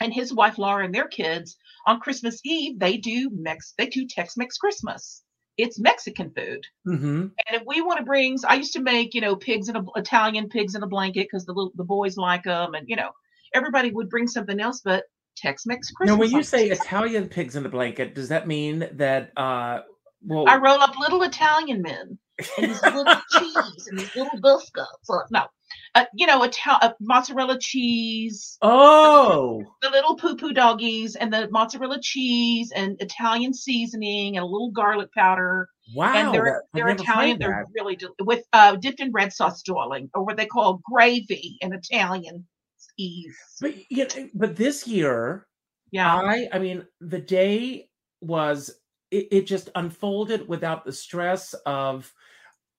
and 0.00 0.14
his 0.14 0.32
wife 0.32 0.56
Laura 0.56 0.84
and 0.84 0.94
their 0.94 1.08
kids 1.08 1.56
on 1.86 2.00
Christmas 2.00 2.40
Eve 2.44 2.78
they 2.78 2.96
do 2.96 3.30
Mex, 3.32 3.74
they 3.76 3.86
do 3.86 4.06
Tex-Mex 4.06 4.56
Christmas 4.56 5.22
it's 5.62 5.78
Mexican 5.78 6.30
food. 6.30 6.66
Mm-hmm. 6.86 7.20
And 7.20 7.32
if 7.50 7.62
we 7.66 7.80
want 7.80 7.98
to 7.98 8.04
bring, 8.04 8.38
I 8.46 8.54
used 8.54 8.72
to 8.74 8.80
make, 8.80 9.14
you 9.14 9.20
know, 9.20 9.36
pigs 9.36 9.68
in 9.68 9.76
a 9.76 9.84
Italian 9.96 10.48
pigs 10.48 10.74
in 10.74 10.82
a 10.82 10.86
blanket 10.86 11.28
because 11.30 11.44
the 11.44 11.52
little, 11.52 11.72
the 11.74 11.84
boys 11.84 12.16
like 12.16 12.44
them, 12.44 12.74
and 12.74 12.88
you 12.88 12.96
know, 12.96 13.10
everybody 13.54 13.90
would 13.90 14.08
bring 14.08 14.28
something 14.28 14.60
else, 14.60 14.80
but 14.84 15.04
Tex-Mex 15.36 15.90
Christmas. 15.90 16.14
Now, 16.14 16.20
when 16.20 16.30
you 16.30 16.42
say 16.42 16.68
Italian 16.68 17.28
pigs 17.28 17.56
in 17.56 17.62
the 17.62 17.68
blanket, 17.68 18.14
does 18.14 18.28
that 18.28 18.46
mean 18.46 18.88
that? 18.92 19.32
uh 19.36 19.80
Well, 20.22 20.48
I 20.48 20.56
roll 20.56 20.80
up 20.80 20.98
little 20.98 21.22
Italian 21.22 21.82
men 21.82 22.18
and 22.58 22.70
these 22.70 22.82
little 22.82 23.04
cheese 23.32 23.88
and 23.88 23.98
these 23.98 24.14
little 24.14 24.40
biscuits. 24.40 25.10
No, 25.30 25.46
uh, 25.94 26.04
you 26.14 26.26
know, 26.26 26.42
Ital- 26.42 26.78
uh, 26.82 26.92
mozzarella 27.00 27.58
cheese, 27.58 28.56
oh, 28.62 29.64
the 29.82 29.90
little 29.90 30.16
poo 30.16 30.36
poo 30.36 30.52
doggies, 30.52 31.16
and 31.16 31.32
the 31.32 31.48
mozzarella 31.50 31.98
cheese 32.00 32.72
and 32.72 33.00
Italian 33.00 33.52
seasoning 33.52 34.36
and 34.36 34.42
a 34.42 34.46
little 34.46 34.70
garlic 34.70 35.12
powder. 35.12 35.68
wow! 35.94 36.14
and 36.14 36.34
they're 36.34 36.44
that- 36.44 36.62
they're 36.74 36.88
Italian. 36.88 37.38
They're 37.38 37.64
really 37.74 37.96
del- 37.96 38.14
with 38.20 38.44
uh, 38.52 38.76
dipped 38.76 39.00
in 39.00 39.10
red 39.12 39.32
sauce, 39.32 39.62
darling, 39.62 40.10
or 40.14 40.24
what 40.24 40.36
they 40.36 40.46
call 40.46 40.80
gravy 40.90 41.56
in 41.60 41.72
Italian. 41.72 42.46
Ease. 42.98 43.36
But 43.60 43.74
you 43.90 44.06
know, 44.16 44.28
but 44.34 44.56
this 44.56 44.86
year, 44.86 45.46
Yeah. 45.90 46.14
I 46.14 46.48
I 46.52 46.58
mean, 46.58 46.86
the 47.00 47.18
day 47.20 47.88
was 48.20 48.70
it, 49.10 49.28
it 49.30 49.46
just 49.46 49.70
unfolded 49.74 50.46
without 50.48 50.84
the 50.84 50.92
stress 50.92 51.54
of 51.66 52.12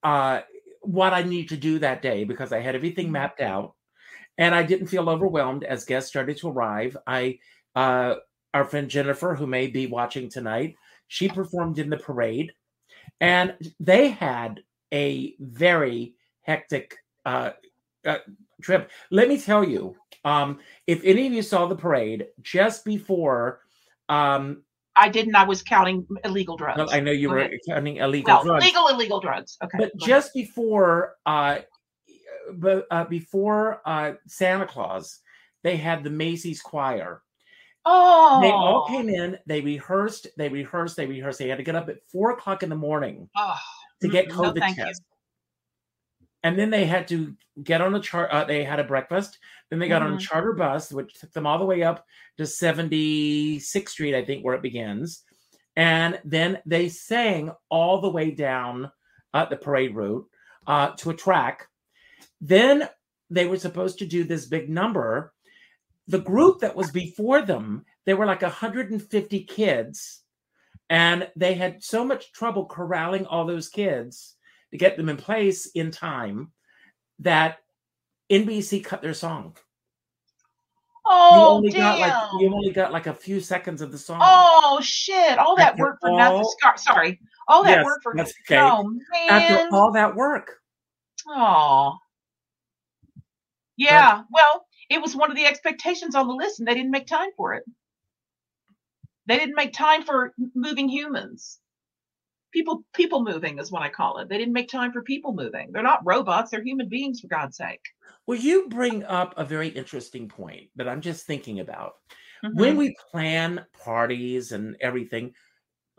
uh 0.04 0.42
what 0.82 1.14
I 1.14 1.24
need 1.24 1.50
to 1.50 1.58
do 1.58 1.80
that 1.80 2.02
day 2.02 2.24
because 2.24 2.52
I 2.52 2.60
had 2.60 2.76
everything 2.76 3.08
Mhm. 3.08 3.12
mapped 3.12 3.42
out 3.42 3.76
and 4.38 4.56
I 4.56 4.64
didn't 4.64 4.88
feel 4.88 5.10
overwhelmed 5.10 5.64
as 5.64 5.86
guests 5.86 6.10
started 6.10 6.38
to 6.38 6.50
arrive. 6.50 6.98
I 7.08 7.40
uh 7.76 8.16
our 8.54 8.66
friend 8.66 8.90
Jennifer, 8.90 9.36
who 9.36 9.48
may 9.48 9.68
be 9.68 9.88
watching 9.88 10.30
tonight, 10.30 10.76
she 11.08 11.30
performed 11.30 11.80
in 11.80 11.90
the 11.90 11.98
parade 11.98 12.54
and 13.22 13.56
they 13.80 14.10
had 14.10 14.64
a 14.94 15.36
very 15.40 16.16
hectic 16.42 16.98
uh, 17.26 17.52
uh 18.06 18.18
trip. 18.62 18.92
Let 19.12 19.30
me 19.30 19.40
tell 19.40 19.64
you, 19.64 19.96
um, 20.26 20.60
if 20.88 21.02
any 21.04 21.28
of 21.28 21.34
you 21.34 21.42
saw 21.42 21.68
the 21.68 21.76
parade 21.76 22.28
just 22.42 22.86
before 22.86 23.62
um, 24.10 24.64
I 24.96 25.10
didn't. 25.10 25.36
I 25.36 25.44
was 25.44 25.62
counting 25.62 26.06
illegal 26.26 26.58
drugs. 26.58 26.78
Well, 26.78 26.90
I 26.92 27.00
know 27.00 27.12
you 27.12 27.30
were 27.30 27.50
counting 27.68 27.98
illegal 27.98 28.36
well, 28.36 28.44
drugs. 28.44 28.66
legal 28.66 28.88
illegal 28.90 29.20
drugs. 29.20 29.58
Okay. 29.64 29.78
but 29.78 29.98
just 29.98 30.34
before 30.34 31.16
uh 31.26 31.60
but 32.56 32.86
uh, 32.92 33.06
before 33.06 33.82
uh 33.86 34.14
santa 34.28 34.66
claus 34.66 35.20
they 35.64 35.78
had 35.78 36.04
the 36.04 36.10
macy's 36.10 36.62
choir 36.62 37.22
oh, 37.86 38.40
they 38.42 38.50
all 38.52 38.86
came 38.88 39.08
in 39.08 39.38
they 39.46 39.62
rehearsed 39.62 40.28
they 40.38 40.50
rehearsed 40.50 40.98
they 40.98 41.06
rehearsed 41.06 41.40
they 41.40 41.48
had 41.48 41.58
to 41.58 41.64
get 41.64 41.76
up 41.76 41.88
at 41.88 42.04
four 42.12 42.32
o'clock 42.32 42.64
in 42.64 42.70
the 42.70 42.76
morning 42.76 43.30
Oh, 43.38 43.56
to 44.02 44.10
get 44.10 44.28
no, 44.30 44.36
covid 44.36 44.68
you. 44.68 44.76
tests 44.76 45.06
and 46.44 46.58
then 46.58 46.70
they 46.70 46.86
had 46.86 47.08
to 47.10 47.36
get 47.64 47.82
on 47.82 47.94
a 47.96 48.00
chart 48.00 48.30
uh, 48.32 48.44
they 48.46 48.64
had 48.64 48.80
a 48.80 48.84
breakfast. 48.84 49.38
Then 49.70 49.80
they 49.80 49.88
got 49.88 50.02
on 50.02 50.14
a 50.14 50.18
Mhm. 50.18 50.22
charter 50.22 50.54
bus 50.54 50.92
which 50.92 51.14
took 51.20 51.32
them 51.34 51.46
all 51.48 51.60
the 51.60 51.66
way 51.66 51.84
up 51.84 52.06
to 52.38 52.44
76th 52.46 53.90
street 53.92 54.16
i 54.16 54.24
think 54.26 54.44
where 54.44 54.56
it 54.56 54.62
begins. 54.62 55.24
And 55.76 56.20
then 56.26 56.60
they 56.66 56.90
sang 56.90 57.52
all 57.70 58.02
the 58.02 58.10
way 58.10 58.32
down 58.32 58.92
uh, 59.34 59.46
the 59.46 59.56
parade 59.56 59.96
route 59.96 60.28
uh, 60.68 60.92
to 60.98 61.12
a 61.12 61.16
track. 61.16 61.68
Then 62.42 62.90
they 63.30 63.46
were 63.48 63.58
supposed 63.58 64.00
to 64.00 64.06
do 64.06 64.26
this 64.26 64.46
big 64.46 64.70
number. 64.70 65.34
The 66.08 66.20
group 66.20 66.60
that 66.60 66.76
was 66.76 66.92
before 66.92 67.42
them 67.42 67.86
there 68.06 68.18
were 68.18 68.26
like 68.26 68.42
150 68.42 69.44
kids. 69.46 70.24
And 70.90 71.30
they 71.38 71.54
had 71.54 71.82
so 71.84 72.04
much 72.04 72.34
trouble 72.34 72.66
corralling 72.66 73.26
all 73.28 73.46
those 73.46 73.70
kids 73.70 74.36
to 74.72 74.78
get 74.78 74.98
them 74.98 75.10
in 75.10 75.18
place 75.18 75.68
in 75.68 75.92
time 75.92 76.52
that 77.20 77.60
NBC 78.32 78.84
cut 78.84 79.02
their 79.02 79.14
song. 79.14 79.56
Oh, 81.06 81.36
you 81.36 81.42
only 81.58 81.70
damn. 81.72 81.80
got 81.80 82.00
like 82.00 82.42
you 82.42 82.54
only 82.54 82.72
got 82.72 82.92
like 82.94 83.08
a 83.08 83.14
few 83.14 83.40
seconds 83.40 83.82
of 83.82 83.92
the 83.92 83.98
song. 83.98 84.20
Oh 84.22 84.80
shit! 84.82 85.38
All 85.40 85.56
that 85.58 85.72
After 85.72 85.84
work 85.84 85.98
for 86.00 86.12
nothing. 86.12 86.38
all- 86.38 86.56
Scar- 86.60 86.78
Sorry, 86.78 87.20
all 87.48 87.64
that 87.64 87.78
Yes, 87.78 87.86
work 87.86 88.00
for 88.04 88.14
nothing. 88.14 88.34
okay. 88.48 88.60
Oh 88.60 88.94
After 89.30 89.68
all 89.76 89.92
that 89.94 90.16
work. 90.16 90.58
Oh. 91.28 91.98
Yeah. 93.78 94.22
Well, 94.32 94.66
it 94.90 95.02
was 95.02 95.16
one 95.16 95.32
of 95.32 95.38
the 95.38 95.46
expectations 95.46 96.14
on 96.14 96.28
the 96.28 96.34
list, 96.36 96.60
and 96.60 96.68
they 96.68 96.76
didn't 96.76 96.92
make 96.92 97.08
time 97.08 97.30
for 97.36 97.56
it. 97.56 97.64
They 99.26 99.38
didn't 99.38 99.56
make 99.56 99.74
time 99.74 100.04
for 100.04 100.34
moving 100.54 100.88
humans. 100.88 101.60
People, 102.52 102.84
people 102.94 103.24
moving 103.24 103.60
is 103.60 103.72
what 103.72 103.82
I 103.82 103.90
call 103.90 104.18
it. 104.20 104.30
They 104.30 104.38
didn't 104.38 104.54
make 104.54 104.70
time 104.70 104.92
for 104.92 105.02
people 105.02 105.34
moving. 105.34 105.72
They're 105.72 105.84
not 105.84 106.02
robots. 106.06 106.52
They're 106.52 106.64
human 106.64 106.90
beings, 106.90 107.22
for 107.22 107.28
God's 107.28 107.58
sake. 107.58 107.82
Well, 108.28 108.38
you 108.38 108.68
bring 108.70 109.04
up 109.04 109.34
a 109.38 109.46
very 109.46 109.70
interesting 109.70 110.28
point 110.28 110.70
that 110.76 110.88
I'm 110.88 111.02
just 111.02 111.26
thinking 111.26 111.60
about. 111.60 111.94
When 112.52 112.74
Mhm, 112.74 112.78
we 112.78 112.96
plan 113.12 113.66
parties 113.74 114.52
and 114.52 114.76
everything, 114.82 115.34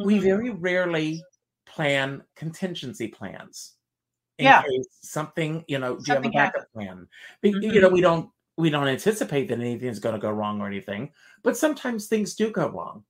we 0.03 0.19
mhm. 0.19 0.25
very 0.25 0.51
rarely 0.51 1.27
plan 1.67 2.25
contingency 2.37 3.09
plans. 3.09 3.77
In 4.39 4.47
Yeah. 4.47 4.63
case 4.63 4.89
something, 5.03 5.65
you 5.69 5.79
know, 5.79 5.99
do 6.01 6.13
you 6.13 6.17
have 6.17 6.27
a 6.27 6.31
backup 6.31 6.73
plan? 6.75 7.09
Be- 7.43 7.59
You 7.63 7.81
know, 7.81 7.91
we 7.91 8.01
don't 8.03 8.31
we 8.59 8.71
don't 8.71 8.89
anticipate 8.89 9.49
that 9.49 9.61
anything's 9.61 10.01
going 10.01 10.15
to 10.15 10.21
go 10.21 10.31
wrong 10.33 10.61
or 10.61 10.67
anything, 10.69 11.13
but 11.45 11.57
sometimes 11.57 12.09
things 12.09 12.35
do 12.37 12.51
go 12.53 12.69
wrong. 12.69 13.05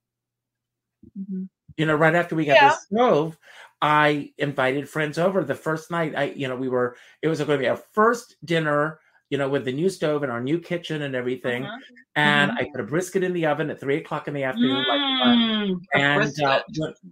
You 1.76 1.86
know, 1.86 1.94
right 1.96 2.14
after 2.14 2.34
we 2.36 2.44
got 2.44 2.56
Yeah. 2.56 2.66
this 2.66 2.82
stove, 2.82 3.38
I 3.80 4.32
invited 4.38 4.88
friends 4.88 5.18
over. 5.18 5.42
The 5.44 5.54
first 5.54 5.90
night, 5.90 6.14
I, 6.16 6.24
you 6.24 6.48
know, 6.48 6.56
we 6.56 6.68
were 6.68 6.96
it 7.22 7.28
was 7.28 7.38
going 7.40 7.50
to 7.50 7.58
be 7.58 7.68
our 7.68 7.76
first 7.76 8.36
dinner, 8.44 9.00
you 9.30 9.38
know, 9.38 9.48
with 9.48 9.64
the 9.64 9.72
new 9.72 9.88
stove 9.88 10.22
and 10.22 10.30
our 10.32 10.40
new 10.42 10.60
kitchen 10.60 11.02
and 11.02 11.14
everything. 11.14 11.64
Mhm. 11.64 11.78
And 12.16 12.52
I 12.58 12.66
put 12.72 12.80
a 12.82 12.84
brisket 12.84 13.22
in 13.24 13.32
the 13.32 13.46
oven 13.46 13.70
at 13.70 13.80
three 13.80 13.96
o'clock 13.98 14.28
in 14.28 14.34
the 14.34 14.44
afternoon, 14.44 14.84
like 14.88 15.00
Mm, 15.22 15.80
a 15.94 15.98
and 16.00 16.34
uh, 16.42 16.62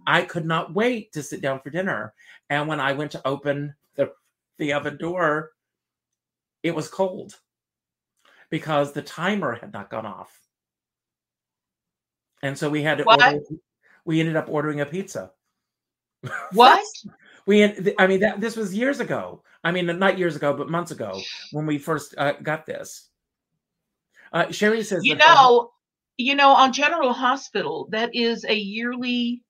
I 0.07 0.23
could 0.23 0.45
not 0.45 0.73
wait 0.73 1.11
to 1.13 1.23
sit 1.23 1.41
down 1.41 1.59
for 1.61 1.69
dinner. 1.69 2.13
And 2.49 2.67
when 2.67 2.79
I 2.79 2.93
went 2.93 3.11
to 3.13 3.27
open 3.27 3.75
the 3.95 4.13
the 4.57 4.73
oven 4.73 4.97
door, 4.97 5.51
it 6.63 6.73
was 6.73 6.87
cold 6.87 7.39
because 8.51 8.93
the 8.93 9.01
timer 9.01 9.55
had 9.55 9.73
not 9.73 9.89
gone 9.89 10.05
off, 10.05 10.47
and 12.43 12.57
so 12.57 12.69
we 12.69 12.81
had 12.83 12.97
to 12.97 13.05
What? 13.05 13.19
order. 13.25 13.39
We 14.05 14.19
ended 14.19 14.35
up 14.35 14.47
ordering 14.49 14.81
a 14.81 14.85
pizza. 14.85 15.31
what? 16.53 16.85
We, 17.45 17.63
I 17.97 18.07
mean, 18.07 18.19
that 18.19 18.39
this 18.39 18.55
was 18.55 18.73
years 18.73 18.99
ago. 18.99 19.43
I 19.63 19.71
mean, 19.71 19.85
not 19.99 20.17
years 20.17 20.35
ago, 20.35 20.53
but 20.53 20.69
months 20.69 20.91
ago 20.91 21.19
when 21.51 21.65
we 21.65 21.77
first 21.77 22.15
uh, 22.17 22.33
got 22.41 22.65
this. 22.65 23.09
Uh, 24.33 24.51
Sherry 24.51 24.83
says, 24.83 25.03
you 25.03 25.15
know, 25.15 25.71
you 26.17 26.35
know, 26.35 26.49
on 26.49 26.71
General 26.71 27.13
Hospital, 27.13 27.87
that 27.91 28.15
is 28.15 28.45
a 28.45 28.55
yearly. 28.55 29.43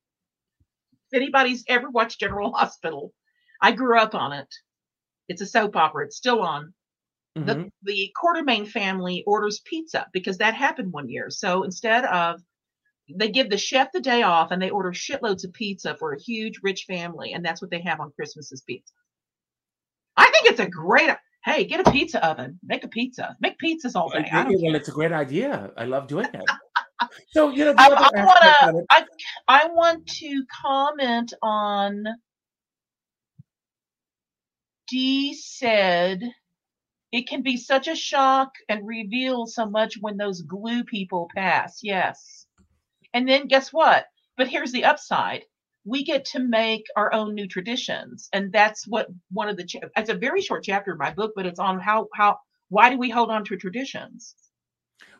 If 1.11 1.17
anybody's 1.17 1.63
ever 1.67 1.89
watched 1.89 2.19
General 2.19 2.51
Hospital, 2.53 3.13
I 3.61 3.73
grew 3.73 3.99
up 3.99 4.15
on 4.15 4.31
it. 4.31 4.47
It's 5.27 5.41
a 5.41 5.45
soap 5.45 5.75
opera. 5.75 6.05
It's 6.05 6.17
still 6.17 6.41
on. 6.41 6.73
Mhm. 7.37 7.45
The 7.45 7.71
the 7.83 8.13
Quartermaine 8.15 8.67
family 8.67 9.23
orders 9.25 9.61
pizza 9.63 10.07
because 10.11 10.37
that 10.39 10.53
happened 10.53 10.91
one 10.91 11.09
year. 11.09 11.29
So 11.29 11.63
instead 11.63 12.05
of 12.05 12.41
they 13.15 13.29
give 13.29 13.49
the 13.49 13.57
chef 13.57 13.91
the 13.91 14.01
day 14.01 14.23
off 14.23 14.51
and 14.51 14.61
they 14.61 14.69
order 14.69 14.91
shitloads 14.91 15.43
of 15.43 15.53
pizza 15.53 15.95
for 15.95 16.13
a 16.13 16.21
huge 16.21 16.59
rich 16.63 16.85
family, 16.87 17.33
and 17.33 17.43
that's 17.43 17.61
what 17.61 17.71
they 17.71 17.81
have 17.81 17.99
on 17.99 18.11
Christmas 18.11 18.51
is 18.51 18.61
pizza. 18.61 18.93
I 20.17 20.25
think 20.25 20.51
it's 20.51 20.59
a 20.59 20.69
great. 20.69 21.09
Hey, 21.43 21.65
get 21.65 21.85
a 21.85 21.91
pizza 21.91 22.23
oven. 22.25 22.59
Make 22.63 22.83
a 22.83 22.87
pizza. 22.87 23.35
Make 23.39 23.57
pizzas 23.57 23.95
all 23.95 24.09
day. 24.09 24.29
I 24.31 24.43
don't 24.43 24.61
well, 24.61 24.75
it's 24.75 24.89
a 24.89 24.91
great 24.91 25.11
idea. 25.11 25.71
I 25.75 25.85
love 25.85 26.07
doing 26.07 26.27
that 26.31 26.45
so 27.31 27.49
you 27.49 27.65
know, 27.65 27.73
I, 27.77 27.87
I 27.87 28.25
wanna, 28.25 28.83
I 28.89 29.05
I 29.47 29.67
want 29.67 30.07
to 30.07 30.45
comment 30.63 31.33
on. 31.41 32.05
d 34.87 35.33
said, 35.33 36.21
"It 37.11 37.27
can 37.27 37.41
be 37.41 37.57
such 37.57 37.87
a 37.87 37.95
shock 37.95 38.51
and 38.69 38.87
reveal 38.87 39.45
so 39.47 39.65
much 39.65 39.95
when 39.99 40.17
those 40.17 40.41
glue 40.41 40.83
people 40.83 41.29
pass." 41.35 41.79
Yes, 41.81 42.40
and 43.13 43.27
then 43.27 43.47
guess 43.47 43.71
what? 43.71 44.05
But 44.37 44.47
here's 44.47 44.71
the 44.71 44.85
upside: 44.85 45.43
we 45.85 46.03
get 46.03 46.25
to 46.25 46.39
make 46.39 46.85
our 46.95 47.13
own 47.13 47.33
new 47.33 47.47
traditions, 47.47 48.29
and 48.33 48.51
that's 48.51 48.87
what 48.87 49.07
one 49.31 49.49
of 49.49 49.57
the. 49.57 49.65
Cha- 49.65 49.79
it's 49.95 50.09
a 50.09 50.15
very 50.15 50.41
short 50.41 50.63
chapter 50.63 50.91
in 50.91 50.97
my 50.97 51.11
book, 51.11 51.33
but 51.35 51.45
it's 51.45 51.59
on 51.59 51.79
how 51.79 52.07
how 52.13 52.37
why 52.69 52.89
do 52.89 52.97
we 52.97 53.09
hold 53.09 53.29
on 53.29 53.43
to 53.45 53.57
traditions? 53.57 54.35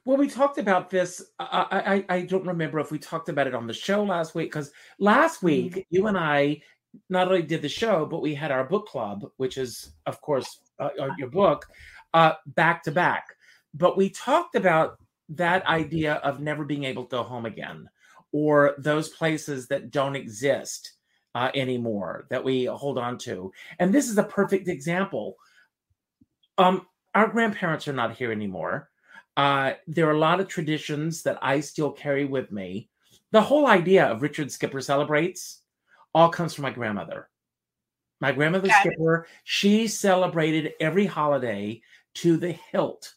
Well, 0.05 0.17
we 0.17 0.27
talked 0.27 0.57
about 0.57 0.89
this. 0.89 1.21
I, 1.39 2.03
I 2.09 2.15
I 2.15 2.21
don't 2.21 2.45
remember 2.45 2.79
if 2.79 2.91
we 2.91 2.99
talked 2.99 3.29
about 3.29 3.47
it 3.47 3.53
on 3.53 3.67
the 3.67 3.73
show 3.73 4.03
last 4.03 4.33
week 4.33 4.51
because 4.51 4.71
last 4.99 5.43
week 5.43 5.85
you 5.89 6.07
and 6.07 6.17
I 6.17 6.61
not 7.09 7.27
only 7.27 7.43
did 7.43 7.61
the 7.61 7.69
show, 7.69 8.05
but 8.05 8.21
we 8.21 8.33
had 8.33 8.51
our 8.51 8.63
book 8.63 8.87
club, 8.87 9.29
which 9.37 9.57
is 9.57 9.93
of 10.05 10.19
course 10.21 10.59
uh, 10.79 10.89
uh, 10.99 11.09
your 11.17 11.29
book, 11.29 11.67
uh, 12.13 12.33
back 12.47 12.83
to 12.83 12.91
back. 12.91 13.25
But 13.73 13.97
we 13.97 14.09
talked 14.09 14.55
about 14.55 14.97
that 15.31 15.65
idea 15.65 16.15
of 16.15 16.39
never 16.39 16.65
being 16.65 16.83
able 16.83 17.03
to 17.05 17.17
go 17.17 17.23
home 17.23 17.45
again, 17.45 17.89
or 18.31 18.75
those 18.77 19.09
places 19.09 19.67
that 19.67 19.91
don't 19.91 20.15
exist 20.15 20.93
uh, 21.35 21.49
anymore 21.55 22.25
that 22.29 22.43
we 22.43 22.65
hold 22.65 22.97
on 22.97 23.17
to. 23.19 23.51
And 23.79 23.93
this 23.93 24.09
is 24.09 24.17
a 24.17 24.23
perfect 24.23 24.67
example. 24.67 25.37
Um, 26.57 26.85
our 27.15 27.27
grandparents 27.27 27.87
are 27.87 27.93
not 27.93 28.15
here 28.15 28.31
anymore 28.31 28.91
uh, 29.37 29.73
there 29.87 30.07
are 30.07 30.13
a 30.13 30.19
lot 30.19 30.39
of 30.39 30.47
traditions 30.47 31.23
that 31.23 31.39
I 31.41 31.59
still 31.61 31.91
carry 31.91 32.25
with 32.25 32.51
me. 32.51 32.89
The 33.31 33.41
whole 33.41 33.67
idea 33.67 34.05
of 34.05 34.21
Richard 34.21 34.51
Skipper 34.51 34.81
celebrates 34.81 35.61
all 36.13 36.29
comes 36.29 36.53
from 36.53 36.63
my 36.63 36.71
grandmother. 36.71 37.29
My 38.19 38.31
grandmother 38.31 38.67
Got 38.67 38.85
it. 38.85 38.93
Skipper, 38.93 39.27
she 39.43 39.87
celebrated 39.87 40.73
every 40.79 41.05
holiday 41.05 41.81
to 42.15 42.37
the 42.37 42.51
hilt. 42.51 43.13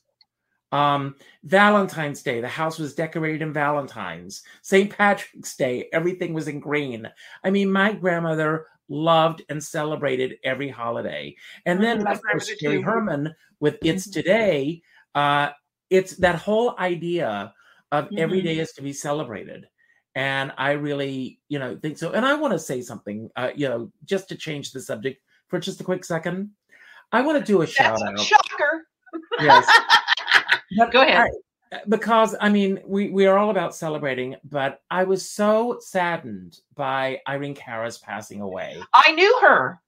Um, 0.74 1.14
Valentine's 1.44 2.22
Day, 2.22 2.40
the 2.40 2.48
house 2.48 2.78
was 2.78 2.94
decorated 2.94 3.42
in 3.42 3.52
Valentine's. 3.52 4.42
St. 4.62 4.90
Patrick's 4.90 5.56
Day, 5.56 5.88
everything 5.92 6.34
was 6.34 6.48
in 6.48 6.58
green. 6.58 7.08
I 7.44 7.50
mean, 7.50 7.70
my 7.70 7.92
grandmother 7.92 8.66
loved 8.88 9.42
and 9.48 9.62
celebrated 9.62 10.36
every 10.42 10.68
holiday. 10.68 11.34
And 11.64 11.82
then, 11.82 12.06
of 12.06 12.20
course, 12.22 12.50
Jerry. 12.60 12.82
Herman 12.82 13.34
with 13.60 13.78
It's 13.82 14.06
Mhm. 14.08 14.12
Today, 14.12 14.82
uh, 15.14 15.50
it's 15.90 16.16
that 16.16 16.34
whole 16.36 16.74
idea 16.78 17.54
of 17.92 18.08
every 18.18 18.40
Mhm. 18.40 18.44
day 18.44 18.58
is 18.58 18.72
to 18.72 18.82
be 18.82 18.92
celebrated 18.92 19.68
and 20.16 20.52
i 20.58 20.70
really 20.72 21.40
you 21.48 21.58
know 21.58 21.76
think 21.82 21.98
so 21.98 22.12
and 22.12 22.24
i 22.24 22.34
want 22.34 22.52
to 22.52 22.58
say 22.58 22.80
something 22.80 23.28
uh, 23.36 23.50
you 23.54 23.68
know 23.68 23.90
just 24.04 24.28
to 24.28 24.36
change 24.36 24.70
the 24.72 24.80
subject 24.80 25.20
for 25.48 25.58
just 25.58 25.80
a 25.80 25.84
quick 25.84 26.04
second 26.04 26.50
i 27.12 27.20
want 27.20 27.36
to 27.38 27.44
do 27.52 27.62
a 27.62 27.66
shout 27.66 28.00
a 28.00 28.04
out 28.10 28.18
shocker. 28.18 28.86
yes 29.40 29.66
But 30.76 30.92
Go 30.92 31.02
ahead. 31.02 31.18
I- 31.18 31.30
because 31.88 32.36
i 32.40 32.48
mean 32.48 32.78
we 32.86 33.08
we 33.10 33.26
are 33.26 33.36
all 33.36 33.50
about 33.50 33.74
celebrating 33.74 34.36
but 34.44 34.80
i 34.92 35.02
was 35.02 35.28
so 35.28 35.78
saddened 35.80 36.56
by 36.76 37.18
irene 37.26 37.54
Cara's 37.54 37.98
passing 37.98 38.40
away 38.42 38.80
I 38.92 39.10
knew 39.10 39.38
her. 39.40 39.80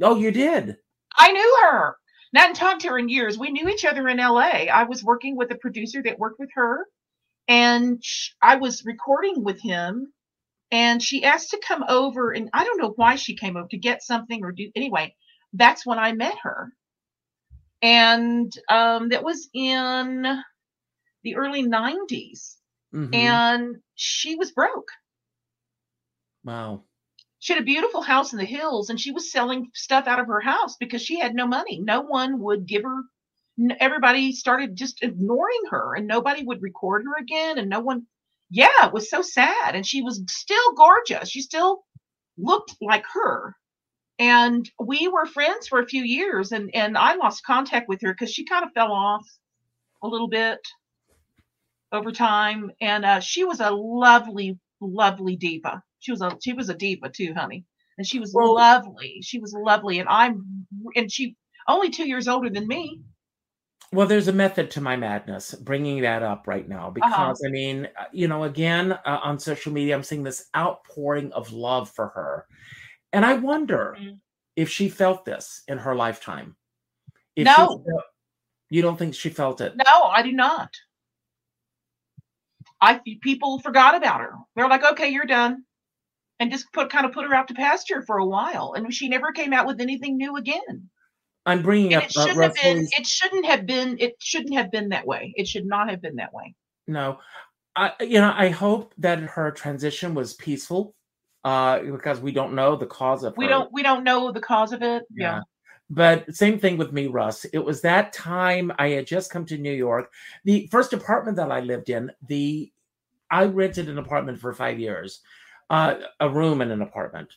oh 0.00 0.14
you 0.16 0.30
did 0.30 0.76
I 1.16 1.32
knew 1.32 1.58
her. 1.64 1.96
Not 2.32 2.54
talked 2.54 2.82
to 2.82 2.88
her 2.88 2.98
in 2.98 3.08
years. 3.08 3.36
We 3.38 3.50
knew 3.50 3.68
each 3.68 3.84
other 3.84 4.08
in 4.08 4.18
LA. 4.18 4.66
I 4.80 4.84
was 4.84 5.02
working 5.04 5.36
with 5.36 5.50
a 5.52 5.56
producer 5.56 6.02
that 6.02 6.18
worked 6.18 6.40
with 6.40 6.50
her, 6.54 6.86
and 7.48 8.02
sh- 8.04 8.30
I 8.42 8.56
was 8.56 8.84
recording 8.84 9.42
with 9.44 9.60
him 9.60 10.12
and 10.72 11.00
she 11.02 11.22
asked 11.24 11.50
to 11.50 11.60
come 11.66 11.84
over 11.88 12.32
and 12.32 12.48
i 12.52 12.64
don't 12.64 12.80
know 12.80 12.92
why 12.96 13.14
she 13.16 13.36
came 13.36 13.56
over 13.56 13.68
to 13.68 13.76
get 13.76 14.02
something 14.02 14.42
or 14.44 14.50
do 14.52 14.70
anyway 14.74 15.14
that's 15.52 15.84
when 15.86 15.98
i 15.98 16.10
met 16.12 16.34
her 16.42 16.72
and 17.84 18.52
um, 18.70 19.10
that 19.10 19.22
was 19.22 19.48
in 19.54 20.22
the 21.22 21.36
early 21.36 21.62
90s 21.62 22.56
Mhm. 22.94 23.14
and 23.14 23.76
she 23.94 24.36
was 24.36 24.52
broke. 24.52 24.88
Wow. 26.44 26.84
she 27.40 27.52
had 27.52 27.62
a 27.62 27.66
beautiful 27.66 28.00
house 28.02 28.32
in 28.32 28.38
the 28.38 28.44
hills 28.44 28.88
and 28.90 28.98
she 29.00 29.10
was 29.12 29.30
selling 29.30 29.70
stuff 29.74 30.06
out 30.06 30.18
of 30.20 30.26
her 30.28 30.40
house 30.40 30.76
because 30.78 31.02
she 31.02 31.18
had 31.18 31.34
no 31.34 31.46
money. 31.46 31.78
No 31.80 32.00
one 32.00 32.40
would 32.40 32.66
give 32.66 32.82
her 32.84 33.02
everybody 33.80 34.32
started 34.32 34.74
just 34.76 35.02
ignoring 35.02 35.62
her 35.70 35.94
and 35.94 36.06
nobody 36.06 36.42
would 36.44 36.62
record 36.62 37.04
her 37.04 37.16
again 37.20 37.58
and 37.58 37.68
no 37.70 37.80
one 37.80 38.06
yeah 38.50 38.86
it 38.86 38.92
was 38.92 39.10
so 39.10 39.20
sad. 39.22 39.74
And 39.74 39.86
she 39.86 40.02
was 40.02 40.22
still 40.28 40.72
gorgeous. 40.74 41.28
She 41.28 41.42
still 41.42 41.84
looked 42.38 42.74
like 42.80 43.04
her 43.12 43.56
and 44.18 44.70
we 44.78 45.08
were 45.08 45.26
friends 45.26 45.66
for 45.68 45.80
a 45.80 45.86
few 45.86 46.02
years 46.04 46.52
and 46.52 46.70
and 46.74 46.96
i 46.96 47.14
lost 47.16 47.44
contact 47.44 47.88
with 47.88 48.00
her 48.02 48.12
because 48.12 48.32
she 48.32 48.44
kind 48.44 48.64
of 48.64 48.72
fell 48.72 48.92
off 48.92 49.26
a 50.02 50.06
little 50.08 50.28
bit 50.28 50.60
over 51.92 52.12
time. 52.12 52.70
And 52.80 53.04
uh, 53.04 53.20
she 53.20 53.44
was 53.44 53.60
a 53.60 53.70
lovely 53.70 54.58
lovely 54.80 55.36
diva. 55.36 55.82
She 56.00 56.10
was 56.10 56.20
a 56.20 56.36
she 56.42 56.52
was 56.52 56.68
a 56.68 56.74
diva 56.74 57.08
too 57.08 57.32
honey. 57.34 57.64
And 57.96 58.06
she 58.06 58.18
was 58.18 58.32
Well- 58.34 58.54
lovely. 58.54 59.20
She 59.22 59.38
was 59.38 59.54
lovely. 59.56 59.98
And 60.00 60.08
i'm 60.08 60.66
and 60.96 61.10
she 61.10 61.36
only 61.68 61.90
two 61.90 62.06
years 62.06 62.28
older 62.28 62.50
than 62.50 62.66
me. 62.68 63.00
Well, 63.92 64.06
there's 64.08 64.28
a 64.28 64.32
method 64.32 64.72
to 64.72 64.80
my 64.80 64.96
madness, 64.96 65.54
bringing 65.54 66.02
that 66.02 66.22
up 66.22 66.48
right 66.48 66.68
now, 66.68 66.90
because 66.90 67.12
Uh-huh. 67.12 67.34
I 67.46 67.50
mean, 67.50 67.88
uh, 67.96 68.06
you 68.12 68.26
know, 68.26 68.42
again, 68.42 68.92
uh, 68.92 69.20
on 69.22 69.38
social 69.38 69.72
media, 69.72 69.94
I'm 69.94 70.02
seeing 70.02 70.24
this 70.24 70.48
outpouring 70.56 71.32
of 71.32 71.52
love 71.52 71.88
for 71.90 72.08
her. 72.08 72.46
And 73.14 73.24
I 73.24 73.34
wonder 73.34 73.96
Mhm. 73.98 74.18
if 74.56 74.68
she 74.68 74.88
felt 74.88 75.24
this 75.24 75.62
in 75.68 75.78
her 75.78 75.94
lifetime. 75.94 76.56
If 77.36 77.44
No. 77.44 77.54
felt- 77.54 77.86
you 78.70 78.82
don't 78.82 78.96
think 78.96 79.14
she 79.14 79.30
felt 79.30 79.60
it? 79.60 79.76
no 79.76 80.02
i 80.04 80.20
do 80.20 80.32
not. 80.32 80.70
I 82.80 83.00
people 83.22 83.60
forgot 83.60 83.94
about 83.94 84.20
her. 84.20 84.34
They're 84.56 84.68
like 84.68 84.82
okay 84.92 85.08
you're 85.08 85.26
done. 85.26 85.64
And 86.40 86.50
just 86.50 86.70
put 86.72 86.90
kind 86.90 87.06
of 87.06 87.12
put 87.12 87.24
her 87.24 87.32
out 87.34 87.46
to 87.48 87.54
pasture 87.54 88.02
for 88.02 88.18
a 88.18 88.26
while. 88.26 88.74
And 88.76 88.92
she 88.92 89.08
never 89.08 89.30
came 89.30 89.52
out 89.52 89.66
with 89.66 89.80
anything 89.80 90.16
new 90.16 90.36
again. 90.36 90.90
I'm 91.46 91.62
bringing 91.62 91.94
and 91.94 92.02
up 92.02 92.10
it 92.10 92.16
uh, 92.16 92.26
shouldn't 92.26 92.42
have 92.44 92.54
been 92.56 92.88
it 92.98 93.06
shouldn't 93.06 93.46
have 93.46 93.64
been 93.66 93.96
it 94.00 94.16
shouldn't 94.18 94.54
have 94.54 94.72
been 94.72 94.88
that 94.88 95.06
way. 95.06 95.32
It 95.36 95.46
should 95.46 95.66
not 95.66 95.88
have 95.88 96.02
been 96.02 96.16
that 96.16 96.34
way. 96.34 96.52
No, 96.88 97.20
I 97.76 97.92
you 98.00 98.20
know 98.20 98.32
I 98.36 98.48
hope 98.48 98.92
that 98.98 99.20
her 99.20 99.52
transition 99.52 100.14
was 100.14 100.34
peaceful, 100.34 100.96
uh, 101.44 101.78
because 101.80 102.20
we 102.20 102.32
don't 102.32 102.54
know 102.54 102.74
the 102.76 102.86
cause 102.86 103.22
of 103.22 103.36
we 103.36 103.44
her. 103.44 103.50
don't 103.50 103.72
we 103.72 103.82
don't 103.82 104.04
know 104.04 104.32
the 104.32 104.40
cause 104.40 104.72
of 104.72 104.82
it 104.82 105.04
yeah, 105.14 105.42
But 105.90 106.34
same 106.34 106.58
thing 106.58 106.76
with 106.78 106.92
me, 106.92 107.06
Russ. 107.06 107.44
It 107.44 107.58
was 107.58 107.82
that 107.82 108.12
time 108.12 108.72
I 108.78 108.88
had 108.88 109.06
just 109.06 109.30
come 109.30 109.44
to 109.46 109.58
New 109.58 109.72
York. 109.72 110.10
The 110.44 110.66
first 110.70 110.92
apartment 110.92 111.36
that 111.36 111.52
I 111.52 111.60
lived 111.60 111.90
in, 111.90 112.10
the 112.26 112.72
I 113.30 113.44
rented 113.44 113.88
an 113.88 113.98
apartment 113.98 114.38
for 114.38 114.52
five 114.54 114.78
years, 114.78 115.20
uh, 115.70 115.96
a 116.20 116.28
room 116.28 116.62
in 116.62 116.70
an 116.70 116.82
apartment, 116.82 117.28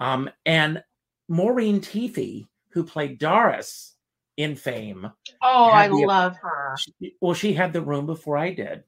um, 0.00 0.28
and 0.44 0.82
Maureen 1.28 1.80
Teefy, 1.80 2.46
who 2.70 2.84
played 2.84 3.18
Doris 3.18 3.94
in 4.36 4.56
Fame, 4.56 5.10
oh 5.42 5.70
i 5.70 5.88
the- 5.88 5.94
love 6.06 6.36
her 6.36 6.76
she- 6.78 7.16
well, 7.20 7.34
she 7.34 7.52
had 7.54 7.72
the 7.72 7.80
room 7.80 8.04
before 8.04 8.36
I 8.36 8.52
did. 8.52 8.82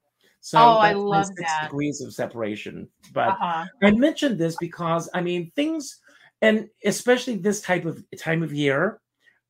So 0.46 0.58
Oh, 0.58 0.78
I 0.78 0.92
love 0.92 1.26
six 1.26 1.42
that. 1.42 1.64
degrees 1.64 2.00
of 2.00 2.14
separation. 2.14 2.86
But 3.12 3.30
uh-huh. 3.30 3.64
I 3.82 3.90
mentioned 3.90 4.38
this 4.38 4.56
because 4.60 5.10
I 5.12 5.20
mean 5.20 5.50
things, 5.56 5.98
and 6.40 6.68
especially 6.84 7.34
this 7.34 7.60
type 7.60 7.84
of 7.84 8.04
time 8.16 8.44
of 8.44 8.52
year, 8.52 9.00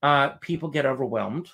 uh, 0.02 0.30
people 0.40 0.70
get 0.70 0.86
overwhelmed 0.86 1.50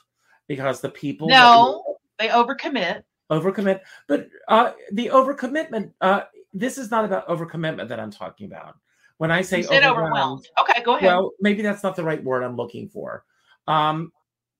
because 0.46 0.80
the 0.80 0.90
people 0.90 1.26
no 1.26 1.98
they 2.20 2.28
overcommit 2.28 3.02
overcommit. 3.32 3.80
But 4.06 4.28
uh, 4.46 4.74
the 4.92 5.08
overcommitment, 5.08 5.90
uh, 6.00 6.20
this 6.52 6.78
is 6.78 6.92
not 6.92 7.04
about 7.04 7.26
overcommitment 7.26 7.88
that 7.88 7.98
I'm 7.98 8.12
talking 8.12 8.46
about. 8.46 8.76
When 9.16 9.32
I 9.32 9.42
say 9.42 9.64
overwhelmed, 9.64 9.86
overwhelmed 9.86 10.48
okay 10.60 10.82
go 10.84 10.94
ahead 10.94 11.08
well, 11.08 11.32
maybe 11.40 11.62
that's 11.62 11.82
not 11.82 11.96
the 11.96 12.04
right 12.04 12.22
word 12.22 12.44
I'm 12.44 12.54
looking 12.54 12.88
for. 12.88 13.24
Um, 13.66 14.12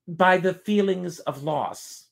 by 0.09 0.39
the 0.39 0.55
feelings 0.55 1.21
of 1.21 1.45
loss. 1.45 2.09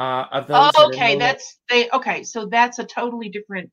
Uh, 0.00 0.24
of 0.32 0.46
those 0.46 0.72
Oh, 0.74 0.86
okay, 0.86 1.12
no- 1.12 1.18
that's 1.18 1.58
they. 1.68 1.90
Okay, 1.90 2.24
so 2.24 2.46
that's 2.46 2.78
a 2.78 2.84
totally 2.84 3.28
different. 3.28 3.70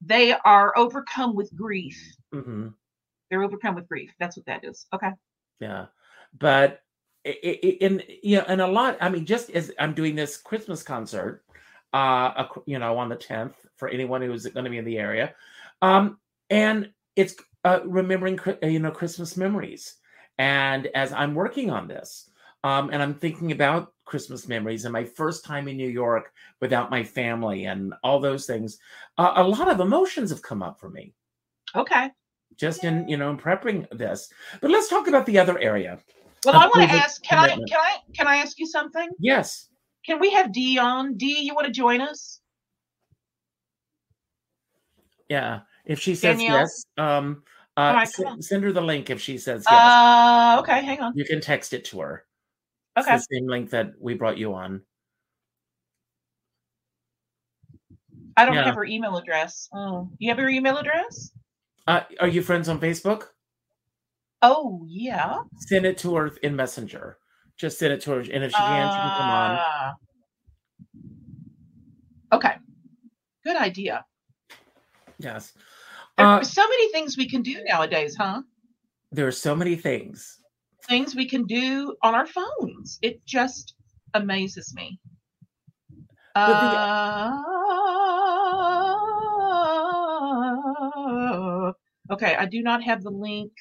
They 0.00 0.32
are 0.32 0.72
overcome 0.76 1.36
with 1.36 1.54
grief. 1.54 1.96
Mhm. 2.32 2.72
They're 3.30 3.42
overcome 3.42 3.74
with 3.74 3.86
grief. 3.86 4.10
That's 4.18 4.38
what 4.38 4.46
that 4.46 4.64
is. 4.64 4.86
Okay. 4.94 5.10
Yeah, 5.60 5.86
but 6.38 6.80
in 7.24 8.02
you 8.22 8.38
know, 8.38 8.44
and 8.48 8.62
a 8.62 8.66
lot. 8.66 8.96
I 9.02 9.10
mean, 9.10 9.26
just 9.26 9.50
as 9.50 9.70
I'm 9.78 9.92
doing 9.92 10.14
this 10.14 10.38
Christmas 10.38 10.82
concert, 10.82 11.44
uh, 11.92 12.46
you 12.64 12.78
know, 12.78 12.96
on 12.96 13.10
the 13.10 13.16
10th 13.16 13.66
for 13.76 13.88
anyone 13.88 14.22
who's 14.22 14.46
going 14.46 14.64
to 14.64 14.70
be 14.70 14.78
in 14.78 14.84
the 14.86 14.98
area, 14.98 15.34
um, 15.82 16.18
and 16.48 16.90
it's 17.16 17.36
uh, 17.64 17.80
remembering, 17.84 18.40
uh, 18.40 18.66
you 18.66 18.78
know, 18.78 18.90
Christmas 18.90 19.36
memories. 19.36 19.96
And 20.38 20.86
as 20.94 21.12
I'm 21.12 21.34
working 21.34 21.70
on 21.70 21.86
this, 21.88 22.30
um, 22.64 22.90
and 22.90 23.02
I'm 23.02 23.14
thinking 23.14 23.52
about 23.52 23.92
Christmas 24.04 24.46
memories 24.48 24.84
and 24.84 24.92
my 24.92 25.04
first 25.04 25.44
time 25.44 25.68
in 25.68 25.76
New 25.76 25.88
York 25.88 26.32
without 26.60 26.90
my 26.90 27.02
family 27.02 27.64
and 27.66 27.92
all 28.04 28.20
those 28.20 28.46
things, 28.46 28.78
uh, 29.18 29.32
a 29.36 29.44
lot 29.44 29.68
of 29.68 29.80
emotions 29.80 30.30
have 30.30 30.42
come 30.42 30.62
up 30.62 30.78
for 30.78 30.90
me 30.90 31.12
Okay. 31.74 32.10
just 32.56 32.84
in 32.84 33.08
you 33.08 33.16
know 33.16 33.30
in 33.30 33.36
prepping 33.36 33.86
this. 33.96 34.32
But 34.60 34.70
let's 34.70 34.88
talk 34.88 35.08
about 35.08 35.26
the 35.26 35.38
other 35.38 35.58
area. 35.58 35.98
Well, 36.44 36.54
I 36.54 36.66
want 36.66 36.88
to 36.88 36.96
ask. 36.96 37.22
Can 37.22 37.38
I? 37.38 37.48
Can 37.48 37.78
I? 37.78 37.96
Can 38.16 38.26
I 38.28 38.36
ask 38.36 38.58
you 38.58 38.66
something? 38.66 39.08
Yes. 39.18 39.68
Can 40.04 40.20
we 40.20 40.30
have 40.30 40.52
Dee 40.52 40.78
on? 40.78 41.16
Dee, 41.16 41.40
you 41.40 41.54
want 41.54 41.66
to 41.66 41.72
join 41.72 42.00
us? 42.00 42.40
Yeah. 45.28 45.60
If 45.84 45.98
she 46.00 46.14
says 46.14 46.38
Danielle? 46.38 46.60
yes, 46.60 46.84
um, 46.98 47.42
uh, 47.76 47.92
right, 47.94 48.02
s- 48.08 48.20
send 48.46 48.62
her 48.64 48.72
the 48.72 48.80
link. 48.80 49.10
If 49.10 49.20
she 49.20 49.38
says 49.38 49.66
yes, 49.68 49.92
Uh, 49.92 50.56
okay. 50.60 50.84
Hang 50.84 51.00
on. 51.00 51.16
you 51.16 51.24
can 51.24 51.40
text 51.40 51.72
it 51.72 51.84
to 51.86 52.00
her. 52.00 52.25
Okay. 52.98 53.14
It's 53.14 53.26
the 53.28 53.36
same 53.36 53.46
link 53.46 53.70
that 53.70 53.92
we 54.00 54.14
brought 54.14 54.38
you 54.38 54.54
on. 54.54 54.82
I 58.36 58.44
don't 58.44 58.54
yeah. 58.54 58.64
have 58.64 58.74
her 58.74 58.84
email 58.84 59.16
address. 59.16 59.68
Oh, 59.74 60.10
you 60.18 60.30
have 60.30 60.38
her 60.38 60.48
email 60.48 60.76
address? 60.76 61.30
Uh, 61.86 62.00
are 62.20 62.28
you 62.28 62.42
friends 62.42 62.68
on 62.68 62.78
Facebook? 62.80 63.28
Oh, 64.42 64.84
yeah. 64.86 65.40
Send 65.58 65.86
it 65.86 65.96
to 65.98 66.14
her 66.16 66.28
in 66.42 66.54
Messenger. 66.56 67.18
Just 67.56 67.78
send 67.78 67.92
it 67.94 68.02
to 68.02 68.10
her, 68.10 68.18
and 68.20 68.44
if 68.44 68.50
she 68.50 68.56
can, 68.58 68.90
she 68.92 68.98
can 68.98 69.18
come 69.18 69.30
on. 69.30 69.50
Uh, 69.52 69.92
Okay. 72.32 72.56
Good 73.44 73.56
idea. 73.56 74.04
Yes. 75.18 75.52
There 76.18 76.26
Uh, 76.26 76.38
are 76.40 76.44
so 76.44 76.66
many 76.68 76.90
things 76.90 77.16
we 77.16 77.28
can 77.28 77.40
do 77.42 77.62
nowadays, 77.64 78.16
huh? 78.16 78.42
there 79.12 79.26
are 79.26 79.32
so 79.32 79.54
many 79.54 79.76
things. 79.76 80.42
Things 80.88 81.14
we 81.16 81.28
can 81.28 81.44
do 81.44 81.96
on 82.02 82.14
our 82.14 82.26
phones. 82.26 82.98
It 83.02 83.24
just 83.26 83.74
amazes 84.14 84.72
me. 84.74 84.98
Uh, 86.36 87.32
okay, 92.12 92.36
I 92.36 92.46
do 92.46 92.62
not 92.62 92.82
have 92.84 93.02
the 93.02 93.10
link. 93.10 93.52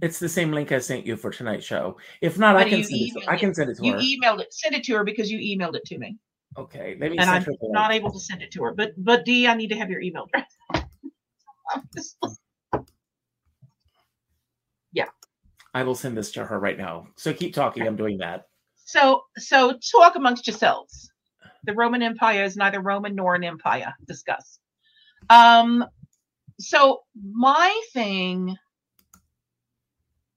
It's 0.00 0.18
the 0.18 0.28
same 0.28 0.52
link 0.52 0.72
I 0.72 0.78
sent 0.78 1.04
you 1.04 1.16
for 1.16 1.30
tonight's 1.30 1.66
show. 1.66 1.98
If 2.22 2.38
not, 2.38 2.56
I 2.56 2.68
can 2.68 2.82
send 2.82 3.02
it. 3.02 3.12
To, 3.12 3.30
I 3.30 3.36
can 3.36 3.54
send 3.54 3.70
it 3.70 3.76
to 3.78 3.84
You 3.84 3.92
her. 3.92 3.98
emailed 3.98 4.40
it. 4.40 4.54
Send 4.54 4.74
it 4.74 4.84
to 4.84 4.94
her 4.94 5.04
because 5.04 5.30
you 5.30 5.38
emailed 5.38 5.74
it 5.74 5.84
to 5.86 5.98
me, 5.98 6.16
okay, 6.56 6.96
let 6.98 7.10
me 7.10 7.18
and 7.18 7.28
I'm 7.28 7.44
not 7.60 7.92
able 7.92 8.10
to 8.12 8.20
send 8.20 8.40
it 8.42 8.50
to 8.52 8.62
her. 8.62 8.72
But 8.72 8.92
but 8.96 9.24
Dee, 9.26 9.46
I 9.46 9.54
need 9.54 9.68
to 9.68 9.76
have 9.76 9.90
your 9.90 10.00
email 10.00 10.26
address. 10.32 10.56
I'm 11.74 11.82
just- 11.94 12.16
I 15.74 15.82
will 15.82 15.94
send 15.94 16.16
this 16.16 16.32
to 16.32 16.44
her 16.44 16.58
right 16.58 16.76
now. 16.78 17.08
So 17.16 17.32
keep 17.32 17.54
talking. 17.54 17.86
I'm 17.86 17.96
doing 17.96 18.18
that. 18.18 18.46
So, 18.84 19.22
so 19.36 19.78
talk 19.92 20.16
amongst 20.16 20.46
yourselves. 20.46 21.10
The 21.64 21.74
Roman 21.74 22.02
Empire 22.02 22.44
is 22.44 22.56
neither 22.56 22.80
Roman 22.80 23.14
nor 23.14 23.34
an 23.34 23.44
empire. 23.44 23.94
Discuss. 24.06 24.58
Um, 25.28 25.84
so 26.58 27.02
my 27.22 27.80
thing. 27.92 28.56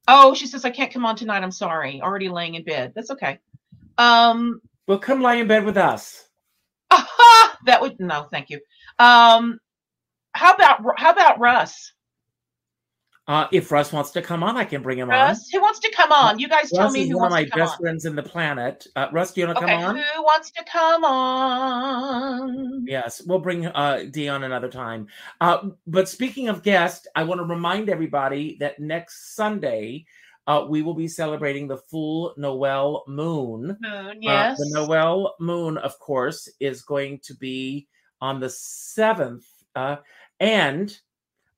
Oh, 0.08 0.34
she 0.34 0.48
says 0.48 0.66
I 0.66 0.70
can't 0.70 0.92
come 0.94 1.06
on 1.06 1.16
tonight. 1.16 1.44
I'm 1.44 1.52
sorry. 1.52 2.02
Already 2.02 2.30
laying 2.30 2.56
in 2.56 2.64
bed. 2.64 2.92
That's 2.96 3.10
okay. 3.12 3.40
Um, 3.98 4.62
Well, 4.88 5.00
come 5.00 5.22
lie 5.22 5.36
in 5.36 5.48
bed 5.48 5.66
with 5.66 5.78
us. 5.78 6.28
aha, 6.92 7.58
that 7.66 7.82
would 7.82 8.00
no, 8.00 8.28
thank 8.32 8.50
you. 8.50 8.60
Um, 9.00 9.60
how 10.34 10.54
about 10.54 10.82
how 10.98 11.12
about 11.12 11.40
Russ? 11.40 11.94
Uh, 13.26 13.48
if 13.54 13.72
Russ 13.72 13.94
wants 13.94 14.12
to 14.12 14.22
come 14.22 14.44
on, 14.44 14.58
I 14.58 14.66
can 14.66 14.82
bring 14.82 14.98
him 14.98 15.10
on. 15.10 15.16
Russ, 15.16 15.48
who 15.50 15.62
wants 15.62 15.80
to 15.80 15.92
come 15.96 16.12
on? 16.12 16.40
You 16.40 16.50
guys 16.50 16.72
on. 16.74 16.78
tell 16.78 16.86
Russ 16.88 16.94
me 16.94 17.08
who 17.08 17.18
one 17.18 17.28
of 17.28 17.32
my 17.32 17.46
best 17.56 17.74
on. 17.74 17.78
friends 17.80 18.06
in 18.06 18.16
the 18.16 18.24
planet. 18.24 18.86
Uh, 18.98 19.08
Russ, 19.14 19.32
do 19.32 19.40
you 19.42 19.48
want 19.48 19.60
to 19.60 19.64
Okay, 19.64 19.74
come 19.78 19.84
on? 19.86 19.96
who 19.96 20.24
wants 20.24 20.52
to 20.52 20.64
come 20.66 21.06
on? 21.06 22.86
Yes, 22.86 23.22
we'll 23.26 23.40
bring 23.40 23.66
uh, 23.66 24.06
Dion 24.12 24.44
another 24.44 24.68
time. 24.70 25.08
Uh, 25.40 25.70
but 25.88 26.10
speaking 26.10 26.50
of 26.50 26.64
guests, 26.64 27.08
I 27.16 27.24
want 27.24 27.40
to 27.40 27.46
remind 27.46 27.90
everybody 27.90 28.58
that 28.60 28.80
next 28.80 29.36
Sunday 29.36 30.06
uh, 30.46 30.66
we 30.68 30.82
will 30.82 30.94
be 30.94 31.08
celebrating 31.08 31.68
the 31.70 31.78
full 31.78 32.34
Noel 32.36 33.06
moon. 33.08 33.78
Moon, 33.80 34.18
yes. 34.22 34.60
Uh, 34.60 34.64
the 34.66 34.70
Noel 34.74 35.36
moon, 35.40 35.78
of 35.78 35.98
course, 36.00 36.50
is 36.60 36.82
going 36.82 37.20
to 37.24 37.34
be 37.36 37.88
on 38.20 38.42
the 38.42 38.48
7th. 38.48 39.46
Uh, 39.76 39.96
and 40.42 40.98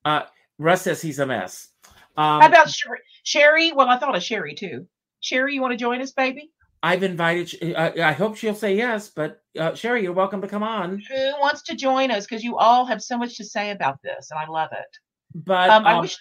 uh, 0.05 0.21
Russ 0.57 0.83
says 0.83 1.01
he's 1.01 1.19
a 1.19 1.25
mess. 1.25 1.69
Um, 2.17 2.41
How 2.41 2.47
about 2.47 2.69
Sher- 2.69 2.99
Sherry? 3.23 3.71
Well, 3.73 3.89
I 3.89 3.97
thought 3.97 4.15
of 4.15 4.23
Sherry 4.23 4.55
too. 4.55 4.87
Sherry, 5.19 5.53
you 5.55 5.61
want 5.61 5.71
to 5.71 5.77
join 5.77 6.01
us, 6.01 6.11
baby? 6.11 6.51
I've 6.83 7.03
invited, 7.03 7.73
uh, 7.75 7.91
I 8.01 8.11
hope 8.13 8.37
she'll 8.37 8.53
say 8.53 8.75
yes, 8.75 9.09
but 9.09 9.41
uh, 9.59 9.73
Sherry, 9.73 10.03
you're 10.03 10.13
welcome 10.13 10.41
to 10.41 10.47
come 10.47 10.61
on. 10.63 11.01
Who 11.09 11.31
wants 11.39 11.63
to 11.63 11.75
join 11.75 12.11
us? 12.11 12.25
Because 12.27 12.43
you 12.43 12.57
all 12.57 12.85
have 12.85 13.01
so 13.01 13.17
much 13.17 13.37
to 13.37 13.43
say 13.43 13.71
about 13.71 13.99
this, 14.03 14.29
and 14.29 14.39
I 14.39 14.45
love 14.47 14.69
it. 14.71 14.97
But 15.33 15.69
Um, 15.71 15.85
I 15.87 15.93
um, 15.93 16.01
wish 16.01 16.15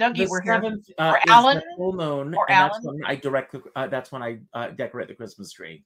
Dougie 0.00 0.28
were 0.28 0.40
here. 0.40 0.54
seventh 0.54 0.86
uh, 0.98 1.12
Or 1.14 1.30
Alan? 1.30 1.62
full 1.76 1.92
moon, 1.92 2.34
Or 2.34 2.50
and 2.50 2.70
that's 2.72 2.78
Alan? 2.84 2.96
when 3.00 3.04
I 3.06 3.16
direct. 3.16 3.52
the- 3.52 3.62
Uh, 3.76 3.86
that's 3.88 4.10
when 4.10 4.22
I 4.22 4.38
uh, 4.54 4.68
decorate 4.68 5.08
the 5.08 5.14
Christmas 5.14 5.52
tree. 5.52 5.84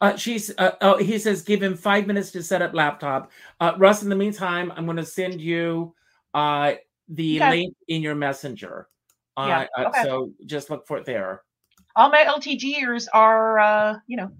Uh, 0.00 0.16
she's. 0.16 0.52
Uh, 0.58 0.72
oh, 0.82 0.98
he 0.98 1.18
says, 1.18 1.42
give 1.42 1.62
him 1.62 1.74
five 1.76 2.06
minutes 2.06 2.30
to 2.32 2.42
set 2.42 2.62
up 2.62 2.74
laptop. 2.74 3.30
Uh, 3.60 3.72
Russ, 3.78 4.02
in 4.02 4.08
the 4.08 4.16
meantime, 4.16 4.72
I'm 4.76 4.84
going 4.84 4.96
to 4.98 5.06
send 5.06 5.40
you 5.40 5.94
uh, 6.34 6.74
the 7.08 7.40
Okay. 7.40 7.50
link 7.50 7.76
in 7.88 8.02
your 8.02 8.14
messenger. 8.14 8.88
Uh, 9.36 9.46
Yeah, 9.48 9.66
uh, 9.84 9.88
okay. 9.88 10.02
So 10.02 10.30
just 10.44 10.70
look 10.70 10.86
for 10.86 10.98
it 10.98 11.04
there. 11.06 11.42
all 11.96 12.10
my 12.10 12.24
LTGers 12.24 13.06
are, 13.14 13.58
uh, 13.58 13.98
you 14.06 14.16
know. 14.16 14.30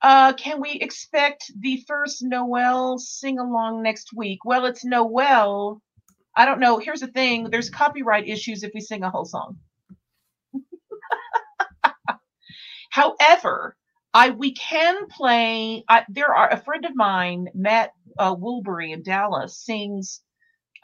Uh, 0.00 0.32
can 0.32 0.60
we 0.60 0.72
expect 0.72 1.50
the 1.60 1.82
first 1.86 2.22
Noel 2.22 2.98
sing 2.98 3.38
along 3.38 3.82
next 3.82 4.12
week? 4.12 4.44
Well, 4.44 4.64
it's 4.66 4.84
Noel. 4.84 5.80
I 6.36 6.44
don't 6.44 6.58
know. 6.60 6.78
Here's 6.78 7.00
the 7.00 7.06
thing: 7.08 7.50
there's 7.50 7.70
copyright 7.70 8.28
issues 8.28 8.62
if 8.64 8.72
we 8.74 8.80
sing 8.80 9.04
a 9.04 9.10
whole 9.10 9.24
song. 9.24 9.58
However, 12.92 13.74
I 14.12 14.30
we 14.30 14.52
can 14.52 15.06
play. 15.08 15.82
I, 15.88 16.04
there 16.10 16.34
are 16.34 16.50
a 16.52 16.58
friend 16.62 16.84
of 16.84 16.94
mine, 16.94 17.48
Matt 17.54 17.92
uh, 18.18 18.36
Woolbury 18.38 18.92
in 18.92 19.02
Dallas, 19.02 19.56
sings 19.56 20.20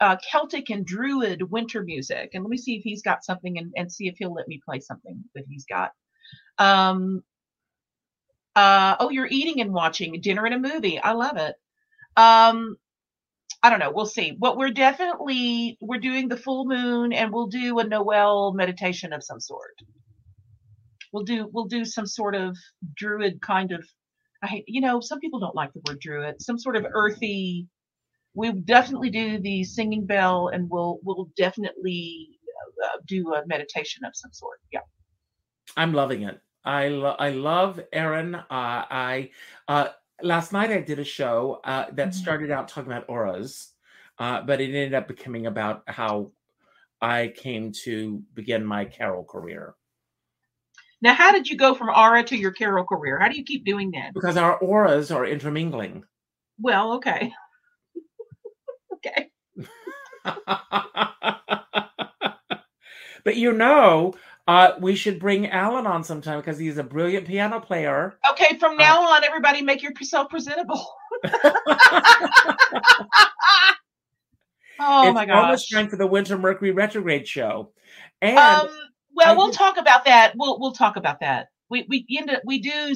uh, 0.01 0.17
Celtic 0.31 0.71
and 0.71 0.83
Druid 0.83 1.43
winter 1.51 1.83
music. 1.83 2.31
And 2.33 2.43
let 2.43 2.49
me 2.49 2.57
see 2.57 2.77
if 2.77 2.83
he's 2.83 3.03
got 3.03 3.23
something 3.23 3.59
and, 3.59 3.71
and 3.77 3.91
see 3.91 4.07
if 4.07 4.15
he'll 4.17 4.33
let 4.33 4.47
me 4.47 4.59
play 4.65 4.79
something 4.79 5.23
that 5.35 5.43
he's 5.47 5.65
got. 5.65 5.91
Um, 6.57 7.21
uh, 8.55 8.95
oh, 8.99 9.11
you're 9.11 9.27
eating 9.29 9.61
and 9.61 9.71
watching 9.71 10.19
dinner 10.19 10.45
and 10.47 10.55
a 10.55 10.73
movie. 10.73 10.99
I 10.99 11.11
love 11.11 11.37
it. 11.37 11.55
Um, 12.17 12.75
I 13.61 13.69
don't 13.69 13.79
know. 13.79 13.91
We'll 13.93 14.07
see. 14.07 14.31
But 14.31 14.57
we're 14.57 14.71
definitely 14.71 15.77
we're 15.79 15.99
doing 15.99 16.27
the 16.27 16.37
full 16.37 16.65
moon, 16.65 17.13
and 17.13 17.31
we'll 17.31 17.47
do 17.47 17.77
a 17.77 17.83
Noel 17.83 18.51
meditation 18.53 19.13
of 19.13 19.23
some 19.23 19.39
sort. 19.39 19.75
We'll 21.11 21.23
do 21.23 21.49
we'll 21.51 21.65
do 21.65 21.85
some 21.85 22.05
sort 22.05 22.35
of 22.35 22.57
druid 22.95 23.41
kind 23.41 23.71
of. 23.71 23.85
I 24.43 24.47
hate- 24.47 24.65
you 24.67 24.81
know 24.81 24.99
some 25.01 25.19
people 25.19 25.39
don't 25.39 25.55
like 25.55 25.73
the 25.73 25.81
word 25.87 25.99
druid. 25.99 26.41
Some 26.41 26.57
sort 26.59 26.75
of 26.75 26.85
earthy. 26.93 27.67
We 28.35 28.51
definitely 28.51 29.09
do 29.09 29.39
the 29.39 29.63
singing 29.63 30.05
bell, 30.05 30.49
and 30.49 30.69
we'll 30.69 30.99
we'll 31.03 31.29
definitely 31.35 32.29
uh, 32.85 32.99
do 33.07 33.33
a 33.33 33.45
meditation 33.47 34.05
of 34.05 34.11
some 34.15 34.31
sort. 34.31 34.59
Yeah. 34.71 34.79
I'm 35.75 35.93
loving 35.93 36.23
it. 36.23 36.39
I 36.63 36.89
lo- 36.89 37.15
I 37.19 37.29
love 37.31 37.79
Erin. 37.91 38.35
Uh, 38.35 38.43
I 38.49 39.31
uh, 39.67 39.89
last 40.21 40.53
night 40.53 40.71
I 40.71 40.81
did 40.81 40.99
a 40.99 41.03
show 41.03 41.59
uh, 41.63 41.87
that 41.91 42.09
Mhm. 42.09 42.13
started 42.13 42.51
out 42.51 42.67
talking 42.67 42.91
about 42.91 43.09
auras, 43.09 43.73
uh, 44.19 44.41
but 44.41 44.61
it 44.61 44.67
ended 44.67 44.93
up 44.93 45.07
becoming 45.07 45.47
about 45.47 45.83
how 45.87 46.31
I 47.01 47.29
came 47.35 47.71
to 47.85 48.21
begin 48.33 48.63
my 48.65 48.85
carol 48.85 49.23
career 49.23 49.75
Now, 51.01 51.13
how 51.13 51.31
did 51.31 51.47
you 51.47 51.57
go 51.57 51.73
from 51.73 51.89
Aura 51.89 52.23
to 52.25 52.35
your 52.35 52.51
Carol 52.51 52.83
career? 52.83 53.19
How 53.19 53.29
do 53.29 53.37
you 53.37 53.43
keep 53.43 53.65
doing 53.65 53.91
that? 53.91 54.13
because 54.13 54.37
our 54.37 54.57
auras 54.57 55.11
are 55.11 55.25
intermingling. 55.25 56.03
Well, 56.59 56.93
okay. 56.93 57.31
okay. 58.93 59.29
but 63.23 63.37
you 63.37 63.53
know, 63.53 64.13
uh, 64.47 64.71
we 64.79 64.95
should 64.95 65.19
bring 65.19 65.47
Alan 65.47 65.87
on 65.87 66.03
sometime 66.03 66.39
because 66.39 66.57
he's 66.57 66.77
a 66.77 66.83
brilliant 66.83 67.27
piano 67.27 67.59
player. 67.59 68.17
Okay, 68.31 68.57
from 68.57 68.77
now 68.77 69.01
on, 69.01 69.23
everybody 69.23 69.61
make 69.61 69.81
yourself 69.81 70.29
presentable. 70.29 70.85
oh 71.23 71.29
it's 74.79 75.13
my 75.13 75.27
almost 75.29 75.69
gosh. 75.69 75.69
time 75.69 75.87
for 75.87 75.95
the 75.95 76.07
Winter 76.07 76.37
Mercury 76.37 76.71
retrograde 76.71 77.27
show, 77.27 77.71
and 78.21 78.37
Um, 78.37 78.69
well, 79.19 79.33
I 79.33 79.37
we'll 79.37 79.47
just- 79.47 79.59
talk 79.59 79.77
about 79.77 80.05
that. 80.05 80.33
We'll 80.35 80.59
we'll 80.59 80.73
talk 80.73 80.95
about 80.95 81.19
that. 81.19 81.47
We 81.69 81.85
we 81.87 82.05
end 82.17 82.29
up, 82.29 82.41
we 82.45 82.59
do 82.59 82.95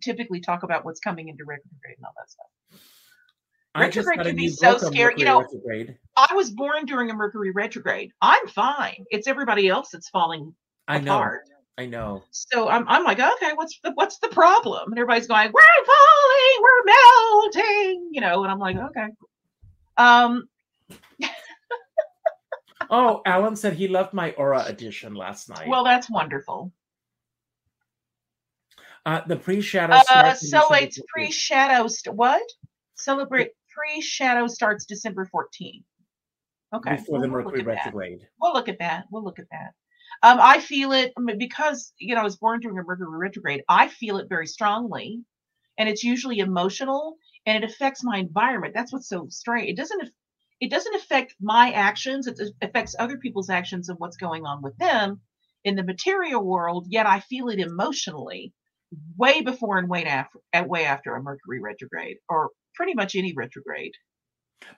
typically 0.00 0.40
talk 0.40 0.62
about 0.62 0.84
what's 0.84 1.00
coming 1.00 1.28
into 1.28 1.44
retrograde 1.44 1.96
and 1.98 2.06
all 2.06 2.14
that 2.16 2.30
stuff. 2.30 2.80
Retrograde 3.78 4.20
can 4.20 4.36
be 4.36 4.48
so 4.48 4.78
scary. 4.78 5.14
You 5.18 5.24
know, 5.26 5.40
retrograde. 5.40 5.98
I 6.16 6.34
was 6.34 6.50
born 6.50 6.86
during 6.86 7.10
a 7.10 7.14
Mercury 7.14 7.50
retrograde. 7.50 8.10
I'm 8.22 8.46
fine. 8.48 9.04
It's 9.10 9.26
everybody 9.26 9.68
else 9.68 9.90
that's 9.90 10.08
falling 10.08 10.54
I 10.88 11.00
know. 11.00 11.30
I 11.78 11.84
know. 11.84 12.22
So 12.30 12.68
I'm, 12.68 12.88
I'm 12.88 13.04
like, 13.04 13.18
okay, 13.18 13.52
what's 13.54 13.78
the 13.80 13.92
what's 13.94 14.18
the 14.18 14.28
problem? 14.28 14.92
And 14.92 14.98
everybody's 14.98 15.26
going, 15.26 15.52
we're 15.52 15.84
falling, 15.84 16.62
we're 16.62 16.84
melting, 16.86 18.08
you 18.12 18.22
know. 18.22 18.44
And 18.44 18.50
I'm 18.50 18.58
like, 18.58 18.76
okay. 18.76 19.08
Um, 19.98 20.48
Oh, 22.90 23.22
Alan 23.26 23.56
said 23.56 23.74
he 23.74 23.88
loved 23.88 24.12
my 24.12 24.32
Aura 24.32 24.64
edition 24.66 25.14
last 25.14 25.48
night. 25.48 25.68
well, 25.68 25.84
that's 25.84 26.10
wonderful. 26.10 26.72
uh, 29.04 29.20
the 29.26 29.36
pre-shadow 29.36 29.94
Uh, 29.94 30.34
so 30.34 30.72
it's 30.74 31.00
pre-shadow. 31.08 31.86
St- 31.88 32.14
what? 32.14 32.42
Celebrate 32.96 33.50
pre-shadow 33.72 34.46
starts 34.46 34.84
December 34.86 35.28
14th. 35.32 35.84
Okay. 36.74 36.96
before 36.96 37.20
the 37.20 37.28
we'll 37.28 37.42
Mercury 37.42 37.62
that. 37.62 37.66
retrograde. 37.66 38.26
We'll 38.40 38.52
look 38.52 38.68
at 38.68 38.78
that. 38.80 39.04
We'll 39.10 39.24
look 39.24 39.38
at 39.38 39.46
that. 39.50 39.72
Um, 40.22 40.38
I 40.40 40.60
feel 40.60 40.92
it 40.92 41.12
I 41.16 41.20
mean, 41.20 41.38
because 41.38 41.92
you 41.98 42.14
know 42.14 42.20
I 42.20 42.24
was 42.24 42.36
born 42.36 42.60
during 42.60 42.78
a 42.78 42.82
Mercury 42.82 43.06
retrograde. 43.08 43.62
I 43.68 43.88
feel 43.88 44.18
it 44.18 44.28
very 44.28 44.46
strongly, 44.46 45.22
and 45.78 45.88
it's 45.88 46.02
usually 46.02 46.38
emotional, 46.38 47.16
and 47.44 47.62
it 47.62 47.70
affects 47.70 48.02
my 48.02 48.18
environment. 48.18 48.74
That's 48.74 48.92
what's 48.92 49.08
so 49.08 49.26
strange. 49.30 49.70
It 49.70 49.76
doesn't. 49.76 50.10
It 50.60 50.70
doesn't 50.70 50.94
affect 50.94 51.34
my 51.40 51.70
actions. 51.72 52.26
It 52.26 52.40
affects 52.62 52.94
other 52.98 53.18
people's 53.18 53.50
actions 53.50 53.88
and 53.88 53.98
what's 53.98 54.16
going 54.16 54.46
on 54.46 54.62
with 54.62 54.76
them 54.78 55.20
in 55.64 55.76
the 55.76 55.84
material 55.84 56.42
world. 56.44 56.86
Yet 56.88 57.06
I 57.06 57.20
feel 57.20 57.48
it 57.48 57.58
emotionally, 57.60 58.54
way 59.16 59.42
before 59.42 59.78
and 59.78 59.88
way 59.88 60.04
after, 60.04 60.38
way 60.66 60.84
after 60.86 61.14
a 61.14 61.22
Mercury 61.22 61.60
retrograde, 61.60 62.18
or 62.28 62.50
pretty 62.74 62.94
much 62.94 63.14
any 63.14 63.34
retrograde. 63.34 63.92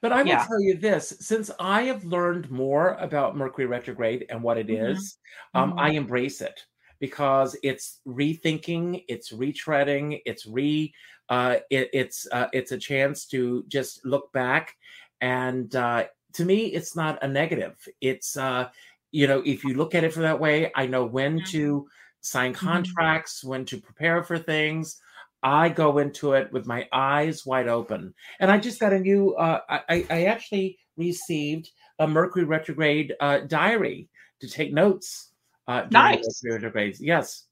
But 0.03 0.13
I 0.13 0.23
will 0.23 0.37
Yeah. 0.37 0.49
tell 0.49 0.61
you 0.61 0.75
this: 0.77 1.17
since 1.21 1.51
I 1.59 1.83
have 1.83 2.05
learned 2.05 2.51
more 2.51 2.95
about 2.95 3.37
Mercury 3.37 3.67
retrograde 3.67 4.27
and 4.29 4.43
what 4.43 4.59
it 4.59 4.71
is, 4.71 4.97
Mhm. 4.97 5.55
um, 5.55 5.75
Mhm. 5.75 5.77
I 5.77 5.91
embrace 5.93 6.41
it 6.41 6.67
because 7.01 7.57
it's 7.63 8.01
rethinking, 8.07 9.05
it's 9.09 9.33
retreading, 9.33 10.21
it's 10.25 10.47
re, 10.47 10.93
uh, 11.29 11.59
it, 11.71 11.91
it's 11.93 12.27
uh, 12.33 12.49
it's 12.53 12.73
a 12.73 12.79
chance 12.79 13.27
to 13.29 13.65
just 13.69 14.05
look 14.05 14.33
back, 14.33 14.77
and 15.21 15.75
uh, 15.77 16.05
to 16.35 16.45
me, 16.45 16.67
it's 16.67 16.95
not 16.95 17.23
a 17.23 17.29
negative. 17.29 17.77
It's 18.01 18.37
uh, 18.37 18.69
you 19.11 19.27
know, 19.27 19.43
if 19.47 19.65
you 19.65 19.75
look 19.75 19.95
at 19.95 20.05
it 20.05 20.13
from 20.13 20.23
that 20.25 20.39
way, 20.39 20.71
I 20.75 20.87
know 20.87 21.05
when 21.07 21.43
to 21.45 21.89
sign 22.21 22.53
Mhm. 22.53 22.57
contracts, 22.57 23.43
when 23.43 23.65
to 23.67 23.81
prepare 23.81 24.23
for 24.23 24.39
things. 24.39 25.01
I 25.43 25.69
go 25.69 25.99
into 25.99 26.33
it 26.33 26.53
with 26.53 26.67
my 26.67 26.89
eyes 26.93 27.47
wide 27.47 27.69
open. 27.69 28.13
And 28.41 28.51
I 28.51 28.59
just 28.59 28.81
got 28.81 28.93
a 28.93 28.99
new, 28.99 29.35
uh, 29.37 29.61
I, 29.69 30.05
I 30.11 30.25
actually 30.25 30.79
received 30.97 31.71
a 32.01 32.09
Mercury 32.09 32.45
retrograde 32.45 33.15
uh, 33.21 33.41
diary 33.47 34.09
to 34.41 34.49
take 34.49 34.73
notes. 34.73 35.31
Uh, 35.69 35.87
Nice. 35.91 36.43
Mercury 36.43 36.57
retrogrades. 36.57 37.01
Yes. 37.01 37.45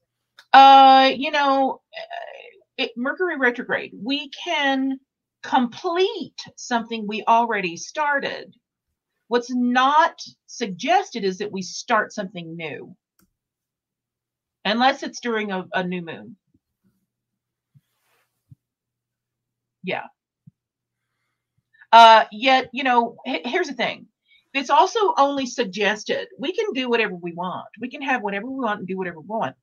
Uh, 0.53 1.12
you 1.16 1.30
know, 1.30 1.80
uh, 1.97 2.16
it, 2.76 2.90
Mercury 2.97 3.38
retrograde, 3.38 3.93
we 4.03 4.30
can 4.30 4.99
complete 5.47 6.40
something 6.57 7.07
we 7.07 7.24
already 7.28 7.78
started. 7.78 8.55
What's 9.28 9.53
not 9.55 10.20
suggested 10.47 11.24
is 11.24 11.38
that 11.38 11.53
we 11.53 11.62
start 11.62 12.12
something 12.12 12.57
new, 12.57 12.97
unless 14.64 15.03
it's 15.03 15.20
during 15.20 15.53
a, 15.53 15.66
a 15.74 15.84
new 15.84 16.03
moon. 16.03 16.36
Yeah. 19.84 20.05
Uh, 21.92 22.24
yet, 22.32 22.70
you 22.72 22.84
know, 22.84 23.16
h- 23.26 23.42
here's 23.47 23.68
the 23.68 23.74
thing. 23.74 24.09
it's 24.55 24.70
also 24.70 25.14
only 25.18 25.47
suggested. 25.47 26.28
We 26.38 26.53
can 26.55 26.72
do 26.74 26.90
whatever 26.90 27.14
we 27.16 27.34
want. 27.34 27.68
We 27.80 27.90
can 27.90 28.03
have 28.03 28.22
whatever 28.22 28.47
we 28.51 28.61
want 28.64 28.80
and 28.80 28.88
do 28.88 28.99
whatever 28.99 29.20
we 29.20 29.26
want. 29.28 29.57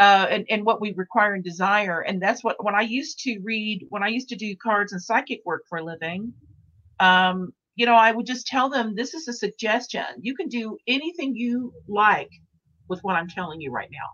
Uh, 0.00 0.26
and, 0.30 0.46
and 0.48 0.64
what 0.64 0.80
we 0.80 0.92
require 0.92 1.34
and 1.34 1.42
desire. 1.42 2.00
And 2.02 2.22
that's 2.22 2.44
what, 2.44 2.62
when 2.64 2.76
I 2.76 2.82
used 2.82 3.18
to 3.24 3.40
read, 3.42 3.84
when 3.88 4.04
I 4.04 4.08
used 4.08 4.28
to 4.28 4.36
do 4.36 4.54
cards 4.54 4.92
and 4.92 5.02
psychic 5.02 5.40
work 5.44 5.64
for 5.68 5.78
a 5.78 5.84
living, 5.84 6.32
um, 7.00 7.52
you 7.74 7.84
know, 7.84 7.94
I 7.94 8.12
would 8.12 8.26
just 8.26 8.46
tell 8.46 8.68
them 8.68 8.94
this 8.94 9.14
is 9.14 9.26
a 9.26 9.32
suggestion. 9.32 10.04
You 10.20 10.36
can 10.36 10.48
do 10.48 10.78
anything 10.86 11.34
you 11.34 11.72
like 11.88 12.30
with 12.88 13.00
what 13.02 13.16
I'm 13.16 13.28
telling 13.28 13.60
you 13.60 13.70
right 13.70 13.88
now. 13.90 14.08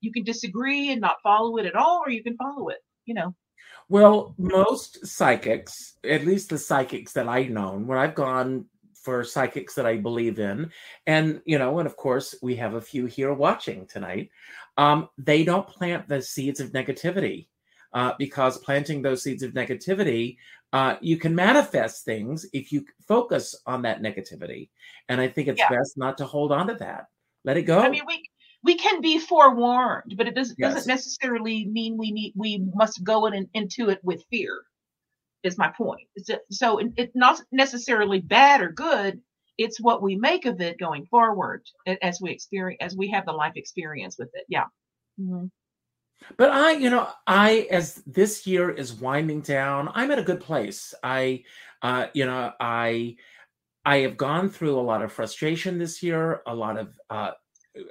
You 0.00 0.12
can 0.12 0.24
disagree 0.24 0.90
and 0.90 1.00
not 1.00 1.16
follow 1.22 1.56
it 1.58 1.66
at 1.66 1.74
all, 1.74 2.02
or 2.04 2.10
you 2.10 2.22
can 2.22 2.36
follow 2.36 2.68
it, 2.68 2.78
you 3.04 3.14
know. 3.14 3.34
Well, 3.88 4.34
most 4.38 5.06
psychics, 5.06 5.94
at 6.04 6.24
least 6.24 6.50
the 6.50 6.58
psychics 6.58 7.12
that 7.12 7.28
I've 7.28 7.50
known, 7.50 7.86
when 7.86 7.98
I've 7.98 8.14
gone 8.14 8.66
for 9.02 9.24
psychics 9.24 9.74
that 9.74 9.86
I 9.86 9.96
believe 9.96 10.38
in, 10.38 10.70
and 11.06 11.40
you 11.44 11.58
know, 11.58 11.78
and 11.78 11.86
of 11.86 11.96
course 11.96 12.34
we 12.42 12.56
have 12.56 12.74
a 12.74 12.80
few 12.80 13.06
here 13.06 13.32
watching 13.32 13.86
tonight. 13.86 14.30
Um, 14.76 15.08
they 15.18 15.44
don't 15.44 15.66
plant 15.66 16.08
the 16.08 16.22
seeds 16.22 16.60
of 16.60 16.72
negativity 16.72 17.48
uh, 17.92 18.12
because 18.18 18.58
planting 18.58 19.02
those 19.02 19.22
seeds 19.22 19.42
of 19.42 19.52
negativity, 19.52 20.36
uh, 20.72 20.96
you 21.00 21.16
can 21.16 21.34
manifest 21.34 22.04
things 22.04 22.46
if 22.52 22.72
you 22.72 22.84
focus 23.06 23.54
on 23.66 23.82
that 23.82 24.00
negativity. 24.00 24.70
And 25.08 25.20
I 25.20 25.28
think 25.28 25.48
it's 25.48 25.58
Yeah. 25.58 25.68
best 25.70 25.98
not 25.98 26.16
to 26.18 26.24
hold 26.24 26.52
on 26.52 26.68
to 26.68 26.74
that. 26.74 27.06
Let 27.44 27.56
it 27.56 27.62
go. 27.62 27.80
I 27.80 27.88
mean, 27.88 28.04
we 28.06 28.22
we 28.62 28.76
can 28.76 29.00
be 29.00 29.18
forewarned, 29.18 30.14
but 30.16 30.28
it 30.28 30.34
doesn't 30.34 30.56
Yes. 30.58 30.74
doesn't 30.74 30.88
necessarily 30.88 31.64
mean 31.66 31.96
we 31.96 32.12
need 32.12 32.32
we 32.36 32.58
must 32.74 33.02
go 33.02 33.26
in, 33.26 33.48
into 33.54 33.88
it 33.88 34.00
with 34.04 34.24
fear. 34.30 34.62
Is 35.42 35.56
my 35.56 35.68
point. 35.68 36.06
It's 36.16 36.28
a, 36.28 36.38
so 36.50 36.78
it's 36.96 37.16
not 37.16 37.40
necessarily 37.50 38.20
bad 38.20 38.60
or 38.60 38.68
good. 38.68 39.22
It's 39.60 39.78
what 39.78 40.02
we 40.02 40.16
make 40.16 40.46
of 40.46 40.60
it 40.62 40.78
going 40.78 41.04
forward 41.04 41.62
as 42.00 42.18
we 42.20 42.30
experience 42.30 42.78
as 42.80 42.96
we 42.96 43.08
have 43.10 43.26
the 43.26 43.32
life 43.32 43.52
experience 43.56 44.16
with 44.18 44.30
it. 44.32 44.44
Yeah. 44.48 44.64
Mhm. 45.20 45.50
But 46.38 46.50
I, 46.50 46.72
you 46.72 46.88
know, 46.90 47.08
I 47.26 47.68
as 47.70 47.96
this 48.06 48.46
year 48.46 48.70
is 48.70 48.94
winding 48.94 49.42
down, 49.42 49.90
I'm 49.94 50.10
at 50.10 50.18
a 50.18 50.22
good 50.22 50.40
place. 50.40 50.94
I, 51.02 51.44
uh, 51.82 52.06
you 52.14 52.24
know, 52.24 52.52
I, 52.58 53.16
I 53.84 53.98
have 53.98 54.16
gone 54.16 54.48
through 54.50 54.78
a 54.78 54.80
lot 54.80 55.02
of 55.02 55.12
frustration 55.12 55.78
this 55.78 56.02
year. 56.02 56.42
A 56.46 56.54
lot 56.54 56.78
of, 56.78 56.88
uh, 57.10 57.32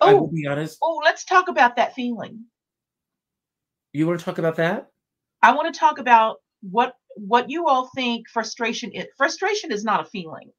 I 0.02 0.14
will 0.14 0.28
Oh. 0.28 0.32
be 0.32 0.48
honest. 0.48 0.78
Oh, 0.82 1.02
let's 1.04 1.24
talk 1.26 1.50
about 1.50 1.76
that 1.76 1.94
feeling. 1.94 2.46
You 3.94 4.08
want 4.08 4.20
to 4.20 4.26
talk 4.26 4.40
about 4.40 4.56
that? 4.58 4.90
I 5.42 5.54
want 5.56 5.72
to 5.74 5.80
talk 5.80 6.00
about 6.00 6.38
what 6.62 6.96
what 7.16 7.50
you 7.50 7.68
all 7.68 7.90
think 7.96 8.30
frustration 8.30 8.92
is. 8.92 9.06
Frustration 9.18 9.72
is 9.72 9.84
not 9.84 10.02
a 10.02 10.10
feeling. 10.10 10.52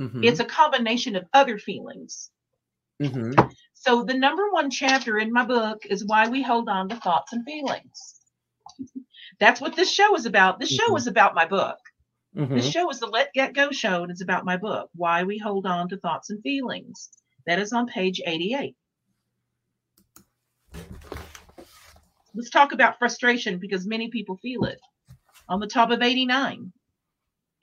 Mhm, 0.00 0.24
It's 0.24 0.40
a 0.40 0.44
combination 0.44 1.16
of 1.16 1.26
other 1.32 1.58
feelings. 1.58 2.30
mhm. 3.00 3.54
So 3.74 4.02
the 4.04 4.14
number 4.14 4.50
one 4.50 4.70
chapter 4.70 5.18
in 5.18 5.32
my 5.32 5.44
book 5.44 5.84
is 5.86 6.04
why 6.06 6.28
we 6.28 6.42
hold 6.42 6.68
on 6.68 6.88
to 6.88 6.96
thoughts 6.96 7.32
and 7.32 7.44
feelings. 7.44 8.20
That's 9.40 9.60
what 9.60 9.76
this 9.76 9.92
show 9.92 10.14
is 10.16 10.26
about. 10.26 10.58
This 10.58 10.70
show 10.70 10.92
Mhm. 10.92 10.96
is 10.96 11.06
about 11.06 11.34
my 11.34 11.44
book. 11.46 11.78
This 12.34 12.66
mhm. 12.66 12.72
show 12.72 12.90
is 12.90 13.00
the 13.00 13.06
Let 13.06 13.32
Get 13.34 13.52
Go 13.54 13.70
show, 13.70 14.02
and 14.02 14.10
it's 14.10 14.22
about 14.22 14.44
my 14.44 14.56
book, 14.56 14.90
Why 14.94 15.22
We 15.24 15.38
Hold 15.38 15.66
On 15.66 15.88
to 15.88 15.96
Thoughts 15.98 16.30
and 16.30 16.42
Feelings. 16.42 17.10
That 17.46 17.58
is 17.58 17.72
on 17.72 17.86
page 17.86 18.20
88. 18.26 18.76
Let's 22.34 22.50
talk 22.50 22.72
about 22.72 22.98
frustration 22.98 23.58
because 23.58 23.86
many 23.86 24.08
people 24.08 24.36
feel 24.38 24.64
it. 24.64 24.80
On 25.48 25.60
the 25.60 25.66
top 25.68 25.90
of 25.90 26.02
89. 26.02 26.72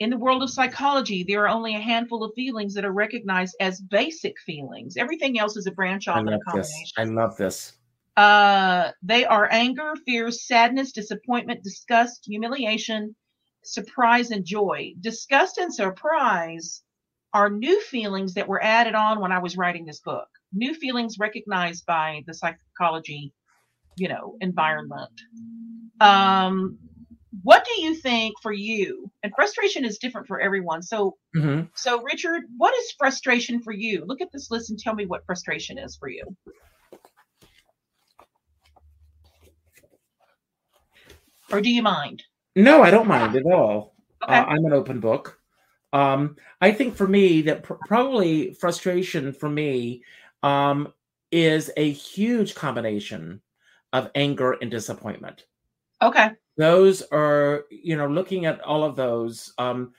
In 0.01 0.09
the 0.09 0.17
world 0.17 0.41
of 0.41 0.49
psychology, 0.49 1.23
there 1.23 1.43
are 1.43 1.47
only 1.47 1.75
a 1.75 1.79
handful 1.79 2.23
of 2.23 2.33
feelings 2.33 2.73
that 2.73 2.83
are 2.83 2.91
recognized 2.91 3.55
as 3.59 3.79
basic 3.79 4.33
feelings. 4.47 4.97
Everything 4.97 5.37
else 5.37 5.55
is 5.55 5.67
a 5.67 5.71
branch 5.71 6.07
I 6.07 6.13
off 6.13 6.25
a 6.25 6.29
love 6.31 6.39
this. 6.53 6.93
I 6.97 7.03
love 7.03 7.37
this. 7.37 7.73
Uh, 8.17 8.89
they 9.03 9.25
are 9.25 9.47
anger, 9.51 9.93
fear, 10.03 10.31
sadness, 10.31 10.91
disappointment, 10.91 11.63
disgust, 11.63 12.25
humiliation, 12.25 13.15
surprise, 13.61 14.31
and 14.31 14.43
joy. 14.43 14.91
Disgust 15.01 15.59
and 15.59 15.71
surprise 15.71 16.81
are 17.35 17.51
new 17.51 17.79
feelings 17.81 18.33
that 18.33 18.47
were 18.47 18.63
added 18.63 18.95
on 18.95 19.19
when 19.19 19.31
I 19.31 19.37
was 19.37 19.55
writing 19.55 19.85
this 19.85 19.99
book. 19.99 20.27
New 20.51 20.73
feelings 20.73 21.19
recognized 21.19 21.85
by 21.85 22.23
the 22.25 22.33
psychology, 22.33 23.33
you 23.97 24.07
know, 24.07 24.35
environment. 24.41 25.11
Um, 25.99 26.79
what 27.43 27.65
do 27.65 27.81
you 27.81 27.95
think 27.95 28.35
for 28.41 28.51
you? 28.51 29.09
And 29.23 29.33
frustration 29.35 29.85
is 29.85 29.97
different 29.97 30.27
for 30.27 30.39
everyone. 30.39 30.81
So, 30.81 31.17
Mhm. 31.35 31.69
so 31.75 32.01
Richard, 32.03 32.43
what 32.57 32.77
is 32.77 32.91
frustration 32.91 33.61
for 33.61 33.71
you? 33.71 34.03
Look 34.05 34.21
at 34.21 34.31
this 34.31 34.51
list 34.51 34.69
and 34.69 34.77
tell 34.77 34.93
me 34.93 35.05
what 35.05 35.25
frustration 35.25 35.77
is 35.77 35.95
for 35.95 36.09
you. 36.09 36.35
Or 41.51 41.61
do 41.61 41.69
you 41.69 41.81
mind? 41.81 42.23
No, 42.55 42.81
I 42.81 42.91
don't 42.91 43.07
mind 43.07 43.35
at 43.35 43.45
all. 43.45 43.95
Okay. 44.23 44.33
Uh, 44.33 44.45
I'm 44.45 44.65
an 44.65 44.73
open 44.73 44.99
book. 44.99 45.39
Um, 45.93 46.37
I 46.61 46.71
think 46.71 46.95
for 46.95 47.07
me 47.07 47.41
that 47.43 47.63
pr- 47.63 47.73
probably 47.73 48.53
frustration 48.53 49.33
for 49.33 49.49
me 49.49 50.03
um, 50.43 50.93
is 51.31 51.71
a 51.75 51.91
huge 51.91 52.55
combination 52.55 53.41
of 53.93 54.09
anger 54.15 54.53
and 54.53 54.71
disappointment. 54.71 55.45
Okay. 56.01 56.31
Those 56.57 57.01
are, 57.11 57.65
you 57.69 57.95
know, 57.97 58.07
looking 58.07 58.45
at 58.45 58.61
all 58.61 58.83
of 58.83 58.95
those. 58.95 59.53
Um, 59.57 59.93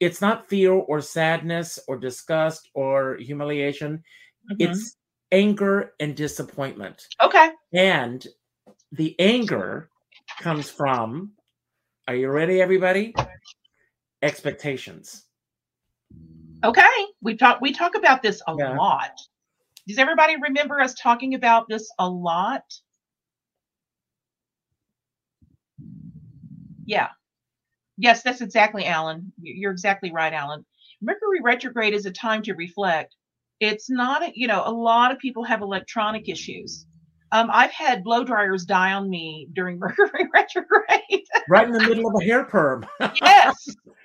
it's 0.00 0.20
not 0.20 0.48
fear 0.48 0.72
or 0.72 1.00
sadness 1.00 1.78
or 1.88 1.98
disgust 1.98 2.70
or 2.74 3.16
humiliation. 3.16 4.02
Mhm. 4.52 4.56
It's 4.60 4.96
anger 5.32 5.94
and 6.00 6.16
disappointment. 6.16 7.06
okay. 7.20 7.50
And 7.74 8.26
the 8.92 9.14
anger 9.18 9.90
comes 10.40 10.70
from, 10.70 11.32
are 12.06 12.14
you 12.14 12.30
ready, 12.30 12.62
everybody? 12.62 13.14
Expectations. 14.22 15.24
Okay. 16.64 16.82
We 17.20 17.36
talk 17.36 17.60
we 17.60 17.72
talk 17.72 17.94
about 17.94 18.22
this 18.22 18.40
a 18.48 18.54
Yeah. 18.56 18.76
lot. 18.76 19.12
Does 19.86 19.98
everybody 19.98 20.36
remember 20.36 20.80
us 20.80 20.94
talking 20.94 21.34
about 21.34 21.68
this 21.68 21.88
a 21.98 22.08
lot? 22.08 22.64
Yeah. 26.88 27.08
Yes, 27.98 28.22
that's 28.22 28.40
exactly 28.40 28.86
Alan. 28.86 29.30
You- 29.40 29.54
You're 29.54 29.72
exactly 29.72 30.10
right, 30.10 30.32
Alan. 30.32 30.64
Mercury 31.02 31.40
retrograde 31.42 31.92
is 31.94 32.06
a 32.06 32.10
time 32.10 32.42
to 32.42 32.54
reflect. 32.54 33.14
It's 33.60 33.90
not, 33.90 34.22
a, 34.22 34.32
you 34.34 34.46
know, 34.48 34.62
a 34.64 34.72
lot 34.72 35.12
of 35.12 35.18
people 35.18 35.44
have 35.44 35.60
electronic 35.60 36.28
issues. 36.28 36.86
Um, 37.30 37.50
I've 37.52 37.72
had 37.72 38.02
blow 38.04 38.24
dryers 38.24 38.64
die 38.64 38.92
on 38.94 39.10
me 39.10 39.48
during 39.52 39.78
Mercury 39.80 40.28
retrograde. 40.32 41.24
Right 41.48 41.66
in 41.66 41.72
the 41.72 41.80
middle 41.80 42.08
of 42.08 42.14
a 42.20 42.24
hair 42.24 42.44
perm. 42.44 42.86
yes. 43.22 43.54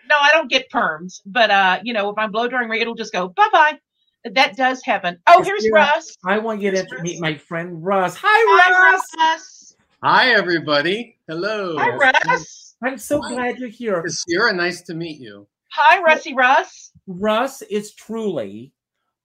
No, 0.10 0.18
I 0.20 0.30
don't 0.34 0.50
get 0.50 0.70
perms, 0.70 1.22
but 1.26 1.50
uh, 1.50 1.80
you 1.84 1.94
know, 1.94 2.10
if 2.10 2.18
I'm 2.18 2.32
blow 2.32 2.48
drying, 2.50 2.72
it'll 2.74 2.96
just 2.96 3.14
go 3.14 3.30
bye 3.30 3.48
bye. 3.54 3.80
That 4.26 4.56
does 4.58 4.84
happen. 4.84 5.18
Oh, 5.28 5.36
Yes, 5.40 5.48
here's 5.48 5.66
yeah. 5.66 5.72
Russ. 5.74 6.18
I 6.26 6.38
want 6.40 6.62
you 6.62 6.72
to 6.72 6.82
Russ. 6.82 7.02
meet 7.02 7.22
my 7.22 7.36
friend 7.36 7.84
Russ. 7.84 8.16
Hi, 8.22 8.28
Hi, 8.28 8.92
Russ. 8.92 9.06
Russ. 9.18 9.76
Hi, 10.04 10.32
everybody. 10.34 11.18
Hello. 11.28 11.78
Hi, 11.78 11.90
Russ. 11.96 12.63
I'm 12.84 12.98
so 12.98 13.22
Hi. 13.22 13.34
glad 13.34 13.60
you're 13.60 13.70
here. 13.70 14.04
Sierra, 14.08 14.54
nice 14.54 14.82
to 14.84 14.94
meet 14.94 15.20
you. 15.20 15.48
Hi, 15.72 16.02
Russy 16.04 16.34
Russ. 16.34 16.92
Russ 17.08 17.62
is 17.64 17.94
truly 17.94 18.74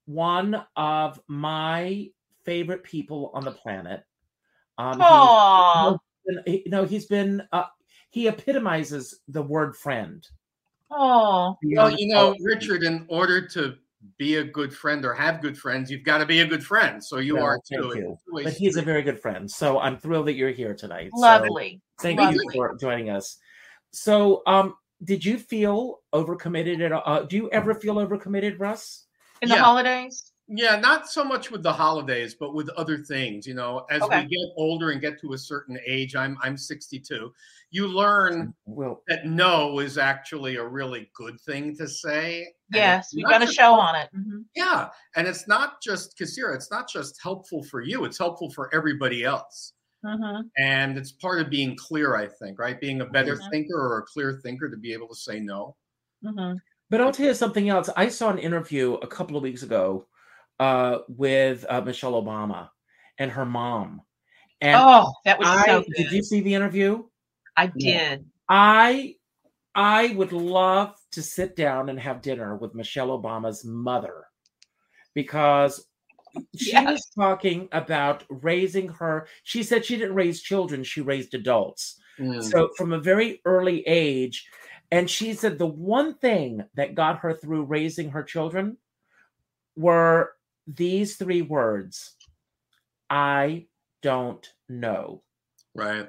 one 0.07 0.65
of 0.77 1.21
my 1.27 2.09
favorite 2.45 2.85
people 2.85 3.31
on 3.35 3.45
the 3.45 3.51
planet. 3.51 4.05
Um, 4.79 5.01
he's- 5.01 6.41
he- 6.47 6.63
you 6.67 6.71
know, 6.71 6.85
he's 6.85 7.07
been, 7.07 7.43
uh, 7.53 7.65
he 8.11 8.29
epitomizes 8.29 9.21
the 9.29 9.43
word 9.43 9.77
friend. 9.77 10.27
Aw. 10.91 11.55
Well, 11.63 11.91
you 11.91 12.07
know, 12.07 12.35
Richard, 12.41 12.85
in 12.85 13.05
order 13.09 13.47
to 13.49 13.77
be 14.17 14.37
a 14.37 14.45
good 14.45 14.73
friend 14.73 15.05
or 15.05 15.13
have 15.13 15.43
good 15.43 15.59
friends, 15.59 15.91
you've 15.91 16.05
got 16.05 16.19
to 16.19 16.27
be 16.27 16.41
a 16.41 16.47
good 16.47 16.65
friend. 16.65 17.03
So 17.05 17.19
you 17.19 17.35
Well, 17.35 17.45
are 17.45 17.61
thank 17.69 17.83
too. 17.83 17.99
you. 17.99 18.19
But 18.33 18.53
he's 18.55 18.77
a 18.77 18.83
very 18.83 19.03
good 19.03 19.21
friend. 19.21 19.51
So 19.51 19.81
I'm 19.81 19.99
thrilled 19.99 20.29
that 20.29 20.35
you're 20.35 20.51
here 20.51 20.75
tonight. 20.75 21.11
So 21.15 21.21
Lovely. 21.21 21.83
thank 22.01 22.21
Lovely. 22.21 22.39
you 22.45 22.51
for 22.55 22.77
joining 22.77 23.11
us. 23.11 23.39
So, 23.93 24.43
um, 24.47 24.75
did 25.05 25.25
you 25.25 25.39
feel 25.39 26.01
overcommitted 26.13 26.85
at 26.85 26.93
all? 26.93 27.03
Uh, 27.05 27.23
do 27.23 27.37
you 27.37 27.51
ever 27.51 27.75
feel 27.75 27.97
overcommitted, 27.97 28.59
Russ? 28.59 29.07
In 29.43 29.49
the 29.49 29.55
Yeah. 29.55 29.63
holidays? 29.63 30.33
Yeah, 30.51 30.77
not 30.77 31.09
so 31.11 31.23
much 31.25 31.51
with 31.51 31.63
the 31.63 31.73
holidays, 31.73 32.35
but 32.35 32.55
with 32.55 32.71
other 32.71 32.97
things. 32.99 33.47
You 33.47 33.53
know, 33.55 33.87
as 33.91 34.01
Okay. 34.03 34.23
we 34.23 34.29
get 34.29 34.49
older 34.57 34.91
and 34.91 35.01
get 35.01 35.21
to 35.21 35.35
a 35.35 35.39
certain 35.39 35.79
age, 35.87 36.17
I'm 36.17 36.39
I'm 36.43 36.57
62. 36.57 37.33
You 37.71 37.87
learn 37.87 38.55
Well, 38.65 39.03
that 39.09 39.27
no 39.27 39.79
is 39.81 39.99
actually 39.99 40.57
a 40.57 40.67
really 40.67 41.11
good 41.15 41.39
thing 41.43 41.77
to 41.77 41.87
say. 41.87 42.55
Yes, 42.73 43.13
we've 43.15 43.27
got 43.27 43.43
a 43.43 43.47
show 43.47 43.75
on 43.75 43.95
it. 43.95 44.09
Mhm. 44.15 44.47
Yeah, 44.55 44.89
and 45.17 45.29
it's 45.29 45.47
not 45.47 45.83
just 45.83 46.17
Kassira. 46.19 46.55
It's 46.55 46.71
not 46.71 46.89
just 46.89 47.21
helpful 47.23 47.63
for 47.63 47.83
you. 47.83 48.05
It's 48.07 48.19
helpful 48.19 48.51
for 48.51 48.75
everybody 48.75 49.25
else. 49.25 49.75
Mhm. 50.05 50.51
And 50.57 50.97
it's 50.97 51.13
part 51.13 51.41
of 51.41 51.51
being 51.51 51.77
clear, 51.77 52.15
I 52.17 52.29
think, 52.29 52.59
right? 52.59 52.81
Being 52.81 53.01
a 53.01 53.07
better 53.07 53.37
thinker 53.51 53.77
or 53.77 53.99
a 53.99 54.03
clear 54.03 54.41
thinker 54.43 54.71
to 54.71 54.77
be 54.77 54.93
able 54.93 55.09
to 55.09 55.15
say 55.15 55.41
no. 55.41 55.77
Mhm. 56.25 56.59
But 56.91 57.01
I'll 57.01 57.13
tell 57.13 57.27
you 57.27 57.35
something 57.35 57.69
else. 57.69 57.91
I 57.97 58.09
saw 58.09 58.31
an 58.31 58.39
interview 58.39 58.95
a 58.95 59.07
couple 59.07 59.37
of 59.37 59.43
weeks 59.43 59.63
ago 59.63 60.07
uh, 60.59 61.01
with 61.09 61.67
uh, 61.69 61.81
Michelle 61.83 62.21
Obama 62.21 62.71
and 63.19 63.31
her 63.31 63.45
mom. 63.45 64.03
And 64.61 64.81
oh, 64.83 65.13
that 65.25 65.39
was 65.39 65.49
I, 65.49 65.67
so 65.67 65.85
did 65.97 66.11
you 66.13 66.23
see 66.23 66.41
the 66.41 66.55
interview? 66.55 67.05
I 67.57 67.67
did. 67.67 68.25
I 68.49 69.17
I 69.75 70.09
would 70.15 70.33
love 70.33 70.97
to 71.13 71.23
sit 71.23 71.55
down 71.55 71.89
and 71.89 72.01
have 72.01 72.23
dinner 72.23 72.57
with 72.57 72.75
Michelle 72.75 73.09
Obama's 73.09 73.65
mother 73.65 74.25
because 75.15 75.88
she 76.57 76.73
Yes. 76.73 76.87
was 76.93 77.11
talking 77.17 77.69
about 77.73 78.25
raising 78.29 78.89
her. 78.89 79.27
She 79.43 79.63
said 79.63 79.85
she 79.85 79.97
didn't 79.97 80.15
raise 80.15 80.41
children, 80.43 80.85
she 80.85 81.01
raised 81.01 81.35
adults. 81.35 82.01
Mm. 82.19 82.43
So 82.43 82.71
from 82.77 82.93
a 82.93 82.99
very 82.99 83.41
early 83.45 83.87
age, 83.87 84.49
and 84.91 85.09
she 85.09 85.35
said 85.35 85.59
the 85.59 85.67
one 85.67 86.15
thing 86.15 86.65
that 86.75 86.95
got 86.95 87.19
her 87.19 87.35
through 87.35 87.65
raising 87.65 88.11
her 88.11 88.23
children 88.23 88.77
were 89.77 90.33
these 90.67 91.17
three 91.17 91.43
words 91.43 92.17
I 93.11 93.67
don't 94.03 94.47
know. 94.69 95.23
right. 95.75 96.09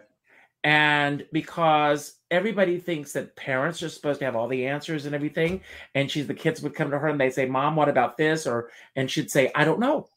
And 0.66 1.26
because 1.32 2.18
everybody 2.30 2.80
thinks 2.80 3.14
that 3.14 3.38
parents 3.38 3.82
are 3.82 3.88
supposed 3.88 4.20
to 4.20 4.26
have 4.26 4.36
all 4.36 4.50
the 4.50 4.66
answers 4.68 5.06
and 5.06 5.16
everything, 5.16 5.62
and 5.96 6.12
she's 6.12 6.28
the 6.28 6.34
kids 6.34 6.62
would 6.62 6.76
come 6.76 6.92
to 6.92 7.00
her 7.00 7.08
and 7.08 7.20
they 7.20 7.30
say, 7.30 7.46
Mom, 7.46 7.78
what 7.78 7.88
about 7.88 8.18
this? 8.18 8.46
Or 8.46 8.70
and 8.98 9.10
she'd 9.10 9.32
say, 9.32 9.52
I 9.56 9.64
don't 9.64 9.80
know. 9.80 10.10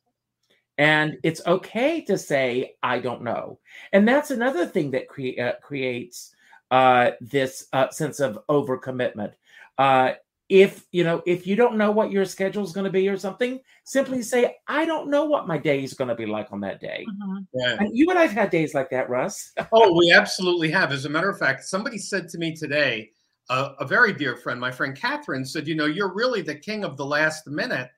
And 0.79 1.19
it's 1.23 1.43
okay 1.47 2.01
to 2.03 2.17
say, 2.17 2.77
I 2.83 2.99
don't 2.99 3.23
know. 3.23 3.59
And 3.93 4.09
that's 4.09 4.31
another 4.31 4.67
thing 4.67 4.91
that 4.93 5.09
crea- 5.09 5.39
uh, 5.39 5.53
creates 5.63 6.35
uh, 6.71 7.13
this 7.21 7.67
uh, 7.73 7.91
sense 7.91 8.21
of 8.21 8.39
overcommitment. 8.49 9.33
Uh, 9.79 10.13
if 10.49 10.85
you 10.93 11.03
know, 11.03 11.23
if 11.27 11.47
you 11.47 11.57
don't 11.57 11.77
know 11.77 11.91
what 11.91 12.11
your 12.11 12.27
schedule 12.27 12.63
is 12.63 12.73
going 12.73 12.85
to 12.85 12.91
be 12.91 13.09
or 13.09 13.17
something, 13.17 13.61
simply 13.85 14.23
say, 14.23 14.57
I 14.69 14.85
don't 14.85 15.09
know 15.09 15.25
what 15.25 15.47
my 15.47 15.57
day 15.57 15.83
is 15.83 15.95
going 15.95 16.09
to 16.09 16.15
be 16.15 16.27
like 16.27 16.53
on 16.53 16.61
that 16.61 16.81
day. 16.81 17.07
Mhm. 17.09 17.47
Right. 17.55 17.79
And 17.81 17.97
you 17.97 18.11
and 18.11 18.19
I've 18.19 18.33
had 18.33 18.51
days 18.51 18.75
like 18.75 18.91
that, 18.91 19.09
Russ. 19.09 19.53
Oh, 19.73 19.97
we 19.97 20.13
absolutely 20.13 20.71
have. 20.71 20.93
As 20.93 21.05
a 21.07 21.09
matter 21.09 21.31
of 21.31 21.39
fact, 21.39 21.65
somebody 21.65 21.97
said 21.97 22.29
to 22.29 22.39
me 22.39 22.55
today, 22.55 23.11
uh, 23.49 23.73
a 23.81 23.87
very 23.87 24.13
dear 24.13 24.37
friend, 24.37 24.61
my 24.61 24.71
friend 24.71 24.95
Catherine, 24.95 25.45
said, 25.45 25.67
You 25.67 25.75
know, 25.75 25.87
you're 25.87 26.13
really 26.13 26.43
the 26.43 26.55
king 26.55 26.85
of 26.85 26.97
the 26.97 27.07
last 27.07 27.47
minute. 27.47 27.91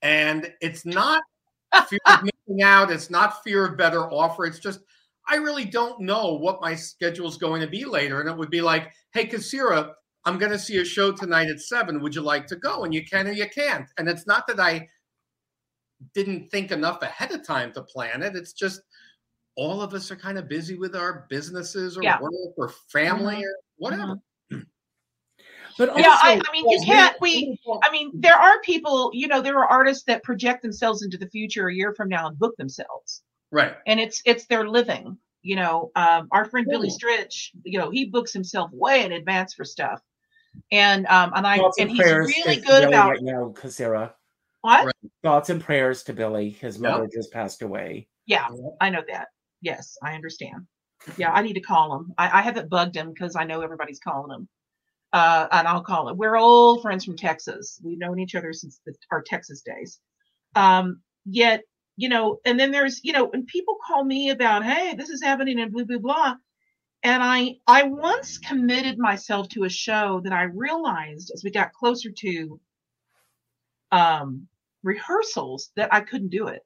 And 0.00 0.52
it's 0.60 0.84
not 0.86 1.22
fear 1.88 1.98
of 2.06 2.22
missing 2.22 2.62
out, 2.62 2.90
it's 2.90 3.10
not 3.10 3.42
fear 3.42 3.66
of 3.66 3.76
better 3.76 4.10
offer. 4.12 4.44
It's 4.46 4.58
just, 4.58 4.80
I 5.28 5.36
really 5.36 5.64
don't 5.64 6.00
know 6.00 6.34
what 6.34 6.60
my 6.60 6.74
schedule 6.74 7.28
is 7.28 7.36
going 7.36 7.60
to 7.60 7.68
be 7.68 7.84
later. 7.84 8.20
And 8.20 8.28
it 8.28 8.36
would 8.36 8.50
be 8.50 8.60
like, 8.60 8.90
Hey, 9.12 9.26
Kassira, 9.26 9.92
I'm 10.24 10.38
going 10.38 10.52
to 10.52 10.58
see 10.58 10.78
a 10.78 10.84
show 10.84 11.12
tonight 11.12 11.48
at 11.48 11.60
seven. 11.60 12.00
Would 12.00 12.14
you 12.14 12.22
like 12.22 12.46
to 12.48 12.56
go? 12.56 12.84
And 12.84 12.94
you 12.94 13.04
can 13.04 13.26
or 13.28 13.32
you 13.32 13.48
can't. 13.48 13.88
And 13.98 14.08
it's 14.08 14.26
not 14.26 14.46
that 14.46 14.60
I 14.60 14.88
didn't 16.14 16.50
think 16.50 16.72
enough 16.72 17.02
ahead 17.02 17.32
of 17.32 17.46
time 17.46 17.72
to 17.72 17.82
plan 17.82 18.22
it. 18.22 18.36
It's 18.36 18.52
just, 18.52 18.80
all 19.54 19.82
of 19.82 19.92
us 19.92 20.10
are 20.10 20.16
kind 20.16 20.38
of 20.38 20.48
busy 20.48 20.76
with 20.76 20.96
our 20.96 21.26
businesses 21.28 21.98
or 21.98 22.02
Yeah. 22.02 22.18
work 22.20 22.32
or 22.56 22.70
family 22.88 23.36
Mhm. 23.36 23.42
or 23.42 23.54
whatever. 23.76 24.16
But 25.78 25.96
Yeah, 25.96 26.04
I, 26.08 26.40
I 26.46 26.52
mean, 26.52 26.68
you 26.68 26.80
can't. 26.84 27.16
We, 27.20 27.58
I 27.82 27.90
mean, 27.90 28.10
there 28.14 28.36
are 28.36 28.60
people. 28.62 29.10
You 29.14 29.28
know, 29.28 29.40
there 29.40 29.58
are 29.58 29.66
artists 29.66 30.04
that 30.04 30.22
project 30.22 30.62
themselves 30.62 31.02
into 31.02 31.16
the 31.18 31.28
future 31.28 31.68
a 31.68 31.74
year 31.74 31.94
from 31.94 32.08
now 32.08 32.26
and 32.28 32.38
book 32.38 32.56
themselves, 32.56 33.22
Right. 33.50 33.74
and 33.86 33.98
it's 34.00 34.20
it's 34.24 34.46
their 34.46 34.68
living. 34.68 35.18
You 35.42 35.56
know, 35.56 35.90
um, 35.96 36.28
our 36.30 36.44
friend 36.44 36.66
Billy 36.68 36.88
Cool. 36.88 36.98
Stritch, 37.10 37.48
you 37.64 37.78
know, 37.78 37.90
he 37.90 38.04
books 38.06 38.32
himself 38.32 38.70
way 38.72 39.04
in 39.04 39.12
advance 39.12 39.54
for 39.54 39.64
stuff, 39.64 40.00
and 40.70 41.06
um, 41.06 41.32
and 41.34 41.46
I 41.46 41.56
Thoughts 41.58 41.78
and 41.78 41.88
and 41.88 41.96
he's 41.96 42.06
prayers 42.06 42.26
really 42.28 42.56
to 42.56 42.62
good 42.62 42.80
Billy 42.82 42.84
about 42.94 43.10
right 43.10 43.22
now, 43.22 43.52
Kassira. 43.56 44.12
what? 44.60 44.84
Right. 44.86 44.94
Thoughts 45.22 45.50
and 45.50 45.60
prayers 45.62 46.02
to 46.04 46.12
Billy. 46.12 46.50
His 46.50 46.78
Yeah. 46.78 46.90
mother 46.90 47.08
just 47.12 47.32
passed 47.32 47.62
away. 47.62 48.08
Yeah, 48.26 48.46
Yeah. 48.54 48.68
I 48.80 48.90
know 48.90 49.02
that. 49.08 49.28
Yes, 49.62 49.96
I 50.02 50.14
understand. 50.14 50.66
Yeah, 51.16 51.32
I 51.32 51.42
need 51.42 51.54
to 51.54 51.60
call 51.60 51.96
him. 51.96 52.12
I, 52.18 52.38
I 52.38 52.42
haven't 52.42 52.68
bugged 52.70 52.96
him 52.96 53.12
because 53.12 53.34
I 53.34 53.42
know 53.44 53.60
everybody's 53.62 53.98
calling 53.98 54.36
him. 54.38 54.48
Uh, 55.12 55.46
and 55.52 55.68
I'll 55.68 55.82
call 55.82 56.08
it. 56.08 56.16
We're 56.16 56.36
old 56.36 56.80
friends 56.80 57.04
from 57.04 57.16
Texas. 57.16 57.78
We've 57.84 57.98
known 57.98 58.18
each 58.18 58.34
other 58.34 58.52
since 58.52 58.80
the, 58.86 58.94
our 59.10 59.22
Texas 59.22 59.60
days. 59.60 60.00
Um, 60.54 61.02
yet, 61.26 61.62
you 61.96 62.08
know, 62.08 62.38
and 62.46 62.58
then 62.58 62.70
there's, 62.70 63.00
you 63.04 63.12
know, 63.12 63.30
and 63.32 63.46
people 63.46 63.76
call 63.86 64.04
me 64.04 64.30
about, 64.30 64.64
hey, 64.64 64.94
this 64.94 65.10
is 65.10 65.22
happening 65.22 65.60
and 65.60 65.70
blah 65.70 65.84
blah 65.84 65.98
blah. 65.98 66.34
And 67.02 67.22
I, 67.22 67.56
I 67.66 67.82
once 67.82 68.38
committed 68.38 68.96
myself 68.96 69.48
to 69.50 69.64
a 69.64 69.68
show 69.68 70.20
that 70.24 70.32
I 70.32 70.44
realized 70.44 71.32
as 71.34 71.42
we 71.44 71.50
got 71.50 71.72
closer 71.72 72.10
to 72.10 72.60
um, 73.90 74.46
rehearsals 74.82 75.70
that 75.76 75.92
I 75.92 76.00
couldn't 76.00 76.30
do 76.30 76.46
it. 76.46 76.62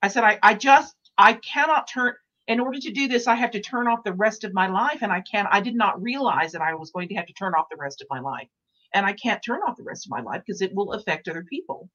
I 0.00 0.08
said, 0.08 0.24
I, 0.24 0.38
I 0.42 0.54
just, 0.54 0.94
I 1.18 1.34
cannot 1.34 1.88
turn, 1.92 2.14
in 2.48 2.60
order 2.60 2.78
to 2.78 2.92
do 2.92 3.08
this, 3.08 3.26
I 3.26 3.34
have 3.34 3.50
to 3.52 3.60
turn 3.60 3.88
off 3.88 4.04
the 4.04 4.12
rest 4.12 4.44
of 4.44 4.52
my 4.54 4.68
life. 4.68 4.98
And 5.02 5.12
I 5.12 5.20
can't, 5.20 5.48
I 5.50 5.60
did 5.60 5.74
not 5.74 6.00
realize 6.00 6.52
that 6.52 6.62
I 6.62 6.74
was 6.74 6.90
going 6.90 7.08
to 7.08 7.14
have 7.14 7.26
to 7.26 7.32
turn 7.32 7.54
off 7.54 7.66
the 7.70 7.76
rest 7.76 8.00
of 8.02 8.06
my 8.10 8.20
life. 8.20 8.48
And 8.94 9.04
I 9.04 9.12
can't 9.14 9.42
turn 9.44 9.60
off 9.66 9.76
the 9.76 9.82
rest 9.82 10.06
of 10.06 10.10
my 10.10 10.20
life 10.20 10.42
because 10.46 10.62
it 10.62 10.74
will 10.74 10.92
affect 10.92 11.28
other 11.28 11.44
people. 11.44 11.90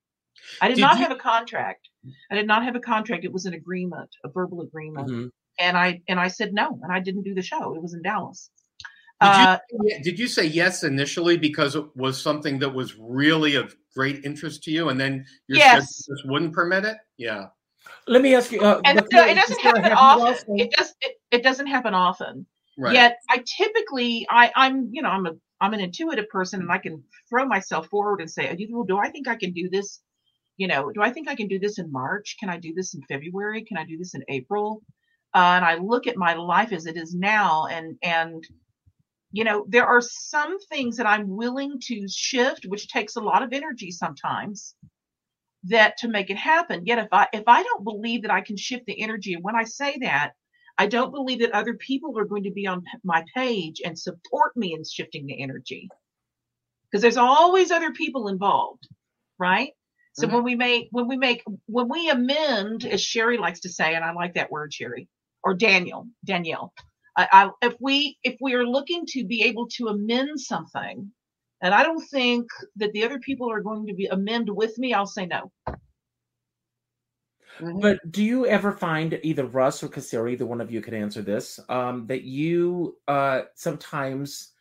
I 0.61 0.67
did, 0.67 0.75
Did 0.75 0.81
not 0.81 0.97
you- 0.97 1.03
have 1.03 1.11
a 1.11 1.15
contract. 1.19 1.89
I 2.31 2.35
did 2.35 2.47
not 2.47 2.63
have 2.63 2.75
a 2.75 2.79
contract. 2.79 3.23
It 3.25 3.31
was 3.33 3.45
an 3.45 3.53
agreement, 3.53 4.09
a 4.23 4.29
verbal 4.29 4.61
agreement. 4.61 5.07
Mhm. 5.09 5.29
And 5.59 5.77
I, 5.77 6.01
and 6.07 6.19
I 6.19 6.27
said 6.27 6.53
no, 6.53 6.79
and 6.83 6.91
I 6.91 6.99
didn't 6.99 7.23
do 7.23 7.33
the 7.33 7.41
show. 7.41 7.75
It 7.75 7.81
was 7.81 7.93
in 7.93 8.01
Dallas. 8.01 8.49
Did 9.21 9.27
you, 9.27 9.31
Uh, 9.31 9.59
did 10.03 10.19
you 10.19 10.27
say 10.27 10.45
yes 10.47 10.83
initially 10.83 11.37
because 11.37 11.75
it 11.75 11.85
was 11.95 12.19
something 12.21 12.57
that 12.59 12.73
was 12.73 12.95
really 12.97 13.53
of 13.55 13.75
great 13.93 14.25
interest 14.25 14.63
to 14.63 14.71
you, 14.71 14.89
and 14.89 14.99
then 14.99 15.25
your 15.47 15.59
Yes. 15.59 16.05
just 16.07 16.25
wouldn't 16.27 16.53
permit 16.53 16.85
it? 16.85 16.97
Yeah. 17.17 17.47
Let 18.07 18.21
me 18.21 18.35
ask 18.35 18.51
you. 18.51 18.61
Uh, 18.61 18.81
and 18.85 18.97
before- 18.97 19.25
no, 19.25 19.25
it 19.25 19.35
doesn't 19.35 19.61
happen 19.61 19.83
have 19.83 19.91
you 19.91 19.97
often. 19.97 20.59
It 20.59 20.71
does, 20.71 20.93
it, 21.01 21.15
it 21.31 21.43
doesn't 21.43 21.67
happen 21.67 21.93
often. 21.93 22.45
Right. 22.77 22.93
Yet 22.93 23.17
I 23.29 23.43
typically 23.45 24.25
I 24.29 24.51
I'm 24.55 24.89
you 24.91 25.01
know 25.01 25.09
I'm 25.09 25.25
a 25.25 25.31
I'm 25.59 25.73
an 25.73 25.79
intuitive 25.79 26.27
person 26.29 26.61
and 26.61 26.71
I 26.71 26.79
can 26.79 27.03
throw 27.29 27.45
myself 27.45 27.87
forward 27.87 28.21
and 28.21 28.29
say, 28.29 28.57
well, 28.71 28.83
do 28.83 28.97
I 28.97 29.09
think 29.09 29.27
I 29.27 29.35
can 29.35 29.53
do 29.53 29.69
this? 29.69 29.99
You 30.57 30.67
know, 30.67 30.91
do 30.91 31.01
I 31.01 31.11
think 31.11 31.27
I 31.27 31.35
can 31.35 31.47
do 31.47 31.59
this 31.59 31.79
in 31.79 31.91
March? 31.91 32.37
Can 32.39 32.49
I 32.49 32.57
do 32.57 32.73
this 32.73 32.93
in 32.93 33.01
February? 33.03 33.63
Can 33.63 33.77
I 33.77 33.85
do 33.85 33.97
this 33.97 34.15
in 34.15 34.23
April? 34.27 34.81
Uh, 35.33 35.53
and 35.55 35.65
I 35.65 35.75
look 35.75 36.07
at 36.07 36.17
my 36.17 36.33
life 36.33 36.73
as 36.73 36.85
it 36.87 36.97
is 36.97 37.13
now, 37.13 37.67
and 37.67 37.97
and 38.03 38.43
you 39.31 39.43
know 39.43 39.65
there 39.69 39.85
are 39.85 40.01
some 40.01 40.59
things 40.59 40.97
that 40.97 41.05
I'm 41.05 41.35
willing 41.35 41.79
to 41.83 42.07
shift, 42.09 42.65
which 42.65 42.89
takes 42.89 43.15
a 43.15 43.21
lot 43.21 43.43
of 43.43 43.53
energy 43.53 43.91
sometimes 43.91 44.75
that 45.65 45.97
to 45.97 46.07
make 46.07 46.29
it 46.29 46.37
happen. 46.37 46.85
Yet 46.85 46.99
if 46.99 47.07
I 47.11 47.27
if 47.33 47.43
I 47.47 47.63
don't 47.63 47.83
believe 47.83 48.23
that 48.23 48.31
I 48.31 48.41
can 48.41 48.57
shift 48.57 48.85
the 48.87 49.01
energy, 49.01 49.33
and 49.33 49.43
when 49.43 49.55
I 49.55 49.63
say 49.65 49.97
that, 50.01 50.33
I 50.77 50.87
don't 50.87 51.11
believe 51.11 51.39
that 51.41 51.51
other 51.53 51.75
people 51.75 52.17
are 52.17 52.25
going 52.25 52.43
to 52.43 52.51
be 52.51 52.67
on 52.67 52.83
my 53.03 53.23
page 53.35 53.81
and 53.85 53.97
support 53.97 54.55
me 54.57 54.73
in 54.73 54.83
shifting 54.83 55.27
the 55.27 55.41
energy. 55.41 55.89
Because 56.91 57.01
there's 57.01 57.17
always 57.17 57.71
other 57.71 57.91
people 57.91 58.27
involved, 58.29 58.87
right? 59.39 59.73
So 60.13 60.27
Mhm. 60.27 60.33
when 60.33 60.43
we 60.43 60.55
make 60.55 60.89
when 60.91 61.07
we 61.07 61.17
make 61.17 61.43
when 61.67 61.89
we 61.89 62.09
amend, 62.09 62.85
as 62.85 63.01
Sherry 63.01 63.37
likes 63.37 63.61
to 63.61 63.69
say, 63.69 63.95
and 63.95 64.03
I 64.05 64.13
like 64.13 64.35
that 64.35 64.51
word, 64.51 64.73
Sherry, 64.73 65.07
or 65.43 65.53
Daniel, 65.55 66.07
Danielle. 66.25 66.73
I, 67.17 67.27
I, 67.61 67.67
if 67.67 67.75
we 67.79 68.17
if 68.23 68.37
we 68.41 68.53
are 68.55 68.65
looking 68.65 69.05
to 69.09 69.25
be 69.25 69.43
able 69.43 69.67
to 69.77 69.87
amend 69.89 70.39
something, 70.39 71.11
and 71.61 71.73
I 71.73 71.83
don't 71.83 72.03
think 72.09 72.47
that 72.77 72.91
the 72.93 73.03
other 73.03 73.19
people 73.19 73.51
are 73.51 73.61
going 73.61 73.85
to 73.87 73.93
be 73.93 74.07
amend 74.07 74.49
with 74.49 74.77
me, 74.77 74.93
I'll 74.93 75.05
say 75.05 75.25
no. 75.25 75.51
Mhm. 77.59 77.81
But 77.81 78.11
do 78.11 78.23
you 78.23 78.47
ever 78.47 78.71
find 78.71 79.19
either 79.23 79.45
Russ 79.45 79.83
or 79.83 79.89
Kassira, 79.89 80.31
either 80.31 80.45
one 80.45 80.61
of 80.61 80.71
you 80.71 80.81
can 80.81 80.93
answer 80.93 81.21
this, 81.21 81.59
um, 81.69 82.07
that 82.07 82.23
you 82.23 82.97
uh, 83.07 83.43
sometimes 83.55 84.53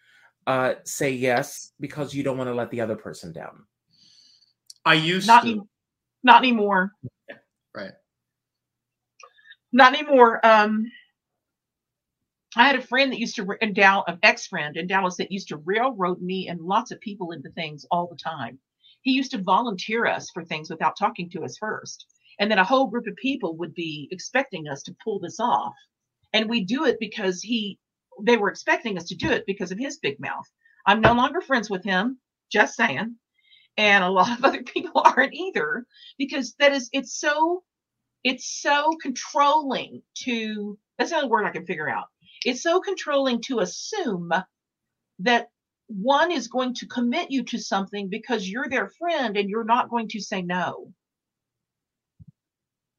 uh, 0.47 0.75
say 0.85 1.11
yes 1.11 1.73
because 1.81 2.15
you 2.15 2.23
don't 2.23 2.37
want 2.37 2.49
to 2.49 2.55
let 2.55 2.71
the 2.71 2.81
other 2.81 2.97
person 2.97 3.33
down? 3.33 3.65
I 4.85 4.95
used 4.95 5.27
not 5.27 5.43
to. 5.45 5.51
any- 5.51 5.61
not 6.23 6.43
anymore 6.43 6.93
Right. 7.75 7.93
not 9.73 9.95
anymore 9.95 10.45
um 10.45 10.85
i 12.57 12.67
had 12.67 12.77
a 12.77 12.83
friend 12.83 13.13
that 13.13 13.21
used 13.21 13.37
to 13.37 13.45
Dallas, 13.75 14.05
an 14.09 14.19
ex-friend 14.23 14.77
in 14.77 14.87
dallas 14.87 15.17
that 15.17 15.33
used 15.33 15.49
to 15.49 15.57
railroad 15.59 16.21
me 16.23 16.49
and 16.49 16.61
lots 16.61 16.91
of 16.91 17.01
people 17.01 17.33
into 17.33 17.51
things 17.51 17.87
all 17.91 18.09
the 18.09 18.17
time. 18.17 18.59
He 19.03 19.13
used 19.13 19.31
to 19.33 19.43
volunteer 19.43 20.07
us 20.07 20.31
for 20.31 20.45
things 20.45 20.71
without 20.71 20.97
talking 20.99 21.31
to 21.31 21.45
us 21.45 21.57
first. 21.57 22.07
And 22.39 22.51
then 22.51 22.59
a 22.59 22.65
whole 22.65 22.87
group 22.89 23.07
of 23.07 23.17
people 23.17 23.57
would 23.57 23.75
be 23.75 24.09
expecting 24.11 24.69
us 24.69 24.83
to 24.85 24.97
pull 25.03 25.21
this 25.21 25.41
off. 25.41 25.75
And 26.33 26.49
we 26.49 26.65
do 26.65 26.85
it 26.85 26.99
because 27.01 27.43
he 27.43 27.79
they 28.23 28.37
were 28.37 28.51
expecting 28.51 28.99
us 28.99 29.05
to 29.07 29.15
do 29.15 29.31
it 29.31 29.45
because 29.47 29.73
of 29.73 29.79
his 29.79 29.99
big 29.99 30.21
mouth. 30.21 30.47
I'm 30.87 31.01
no 31.01 31.13
longer 31.15 31.41
friends 31.41 31.71
with 31.71 31.85
him 31.85 32.19
just 32.53 32.77
saying. 32.77 33.17
And 33.77 34.05
a 34.05 34.11
lot 34.11 34.39
of 34.39 34.45
other 34.47 34.63
people 34.63 35.03
aren't 35.05 35.35
either 35.35 35.87
because 36.19 36.55
that 36.59 36.73
is 36.73 36.91
it's 36.93 37.19
so 37.19 37.63
it's 38.25 38.61
so 38.61 38.91
controlling 39.01 40.03
to 40.15 40.79
that's 40.99 41.11
the 41.11 41.17
only 41.17 41.29
word 41.29 41.47
i 41.47 41.51
can 41.51 41.65
figure 41.67 41.89
out 41.89 42.07
it's 42.45 42.63
so 42.63 42.81
controlling 42.81 43.43
to 43.43 43.61
assume 43.61 44.33
that 45.21 45.49
one 45.89 46.31
is 46.31 46.49
going 46.49 46.75
to 46.75 46.87
commit 46.87 47.31
you 47.31 47.43
to 47.45 47.59
something 47.59 48.09
because 48.09 48.49
you're 48.49 48.69
their 48.69 48.89
friend 48.89 49.37
and 49.37 49.49
you're 49.51 49.65
not 49.65 49.91
going 49.91 50.09
to 50.09 50.21
say 50.21 50.41
no. 50.43 50.93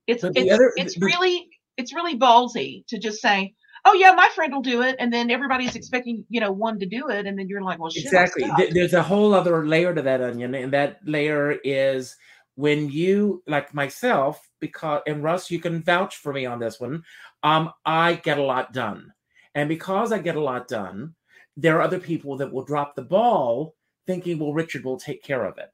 It's 0.08 0.24
it's, 0.24 0.52
other- 0.52 0.74
it's 0.76 0.98
really 1.02 1.48
it's 1.78 1.94
really 1.94 2.18
ballsy 2.18 2.86
to 2.88 3.00
just 3.00 3.22
say, 3.22 3.54
"Oh 3.86 3.94
yeah, 3.94 4.12
my 4.12 4.30
friend 4.36 4.54
will 4.54 4.62
do 4.62 4.82
it," 4.82 4.98
and 5.00 5.12
then 5.14 5.32
everybody's 5.32 5.76
expecting 5.76 6.26
you 6.30 6.42
know 6.42 6.52
one 6.52 6.80
to 6.80 6.86
do 6.86 7.10
it, 7.10 7.26
and 7.26 7.40
then 7.40 7.48
you're 7.48 7.62
like, 7.62 7.80
"Well, 7.80 7.92
shit, 7.92 8.06
exactly. 8.06 8.52
There's 8.72 8.94
a 8.94 9.04
whole 9.04 9.34
other 9.34 9.66
layer 9.66 9.94
to 9.94 10.02
that 10.02 10.22
onion 10.22 10.54
and 10.54 10.74
that 10.74 11.00
layer 11.06 11.52
is 11.64 12.18
when 12.56 12.90
you 12.90 13.42
like 13.48 13.74
myself 13.74 14.50
because 14.60 15.02
and 15.08 15.24
russ 15.24 15.50
you 15.50 15.60
can 15.60 15.82
vouch 15.82 16.18
for 16.18 16.34
me 16.34 16.46
on 16.46 16.60
this 16.60 16.80
one 16.80 17.04
um 17.44 17.72
i 17.86 18.14
get 18.14 18.38
a 18.38 18.44
lot 18.44 18.74
done 18.74 19.12
and 19.56 19.70
because 19.70 20.12
i 20.12 20.18
get 20.18 20.36
a 20.36 20.42
lot 20.42 20.68
done 20.68 21.14
there 21.58 21.78
are 21.78 21.82
other 21.82 22.00
people 22.00 22.38
that 22.38 22.52
will 22.52 22.64
drop 22.64 22.96
the 22.96 23.02
ball 23.02 23.76
thinking 24.08 24.40
well 24.40 24.54
richard 24.54 24.84
will 24.84 25.00
take 25.00 25.24
care 25.24 25.46
of 25.46 25.58
it 25.58 25.70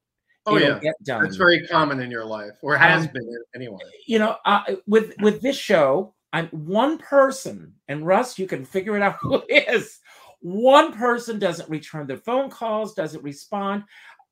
Oh 0.47 0.55
It'll 0.55 0.69
yeah, 0.69 0.79
get 0.79 0.95
done 1.03 1.23
that's 1.23 1.35
very 1.35 1.67
common 1.67 1.99
in 1.99 2.09
your 2.09 2.23
life, 2.23 2.53
or 2.61 2.77
has 2.77 3.05
Um, 3.05 3.11
been 3.13 3.37
anyway. 3.53 3.79
you 4.07 4.17
know, 4.17 4.37
uh, 4.45 4.63
with 4.87 5.13
with 5.21 5.41
this 5.41 5.57
show, 5.57 6.15
I'm 6.31 6.47
one 6.47 6.97
person, 6.99 7.73
and 7.89 8.07
Russ, 8.07 8.39
you 8.39 8.47
can 8.47 8.63
figure 8.63 8.95
it 8.95 9.01
out 9.03 9.17
who 9.21 9.43
it 9.49 9.67
is. 9.67 9.99
One 10.39 10.93
person 10.93 11.37
doesn't 11.37 11.69
return 11.69 12.07
their 12.07 12.17
phone 12.17 12.49
calls, 12.49 12.93
doesn't 12.93 13.23
respond. 13.23 13.83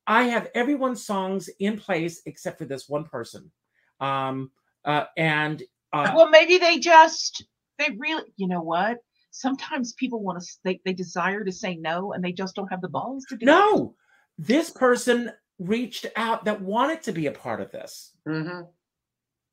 I 0.06 0.22
have 0.22 0.48
everyone's 0.54 1.04
songs 1.04 1.50
in 1.60 1.78
place 1.78 2.22
except 2.24 2.56
for 2.56 2.64
this 2.64 2.88
one 2.88 3.04
person, 3.04 3.52
um, 4.00 4.50
uh, 4.86 5.04
and 5.18 5.62
uh, 5.92 6.12
well, 6.16 6.30
maybe 6.30 6.56
they 6.56 6.78
just 6.78 7.44
they 7.78 7.90
really, 7.98 8.32
you 8.36 8.48
know 8.48 8.62
what? 8.62 8.96
Sometimes 9.36 9.92
people 9.92 10.22
want 10.22 10.40
to 10.42 10.46
they 10.64 10.80
they 10.86 10.94
desire 10.94 11.44
to 11.44 11.52
say 11.52 11.76
no, 11.76 12.12
and 12.14 12.24
they 12.24 12.32
just 12.32 12.54
don't 12.56 12.68
have 12.68 12.80
the 12.80 12.88
balls 12.88 13.24
to 13.28 13.36
do 13.36 13.44
it. 13.44 13.46
no, 13.46 13.94
this 14.38 14.70
person 14.70 15.30
reached 15.58 16.06
out 16.16 16.46
that 16.46 16.62
wanted 16.62 17.02
to 17.02 17.12
be 17.12 17.26
a 17.26 17.32
part 17.32 17.60
of 17.60 17.70
this. 17.70 18.12
hmm 18.26 18.62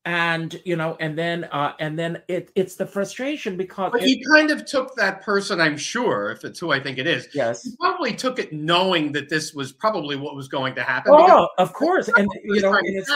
And 0.05 0.61
you 0.63 0.77
know, 0.77 0.95
and 1.01 1.17
then 1.17 1.43
uh, 1.45 1.73
and 1.79 1.99
then 1.99 2.21
it 2.29 2.49
it's 2.55 2.75
the 2.75 2.86
frustration 2.86 3.57
because 3.57 3.91
But 3.91 4.03
it- 4.03 4.07
he 4.07 4.23
kind 4.34 4.51
of 4.51 4.63
took 4.65 4.95
that 4.95 5.21
person, 5.21 5.59
I'm 5.59 5.77
sure, 5.77 6.31
if 6.31 6.45
it's 6.45 6.59
who 6.59 6.71
I 6.71 6.79
think 6.79 6.97
it 6.97 7.07
is. 7.07 7.27
yes, 7.36 7.63
He 7.63 7.75
probably 7.77 8.13
took 8.13 8.39
it 8.39 8.53
knowing 8.53 9.11
that 9.13 9.27
this 9.27 9.53
was 9.53 9.73
probably 9.73 10.15
what 10.15 10.36
was 10.36 10.47
going 10.47 10.75
to 10.75 10.84
happen. 10.84 11.13
Oh, 11.13 11.49
of 11.57 11.73
course, 11.73 12.07
and 12.15 12.29
you 12.45 12.61
know, 12.61 12.77
it's 12.84 13.11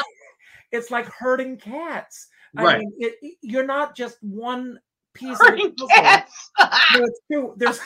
it's 0.72 0.92
like 0.92 1.06
herding 1.08 1.56
cats. 1.58 2.28
I 2.58 2.64
Right. 2.66 2.80
mean, 2.80 2.92
it, 2.98 3.16
it- 3.22 3.38
you're 3.42 3.66
not 3.66 3.96
just 3.96 4.18
one 4.22 4.80
piece 5.18 5.40
of 5.42 5.56
the 5.58 5.70
puzzle. 5.78 5.88
cats. 5.90 6.52
No, 6.60 7.04
it's 7.04 7.20
two. 7.32 7.54
There's 7.58 7.80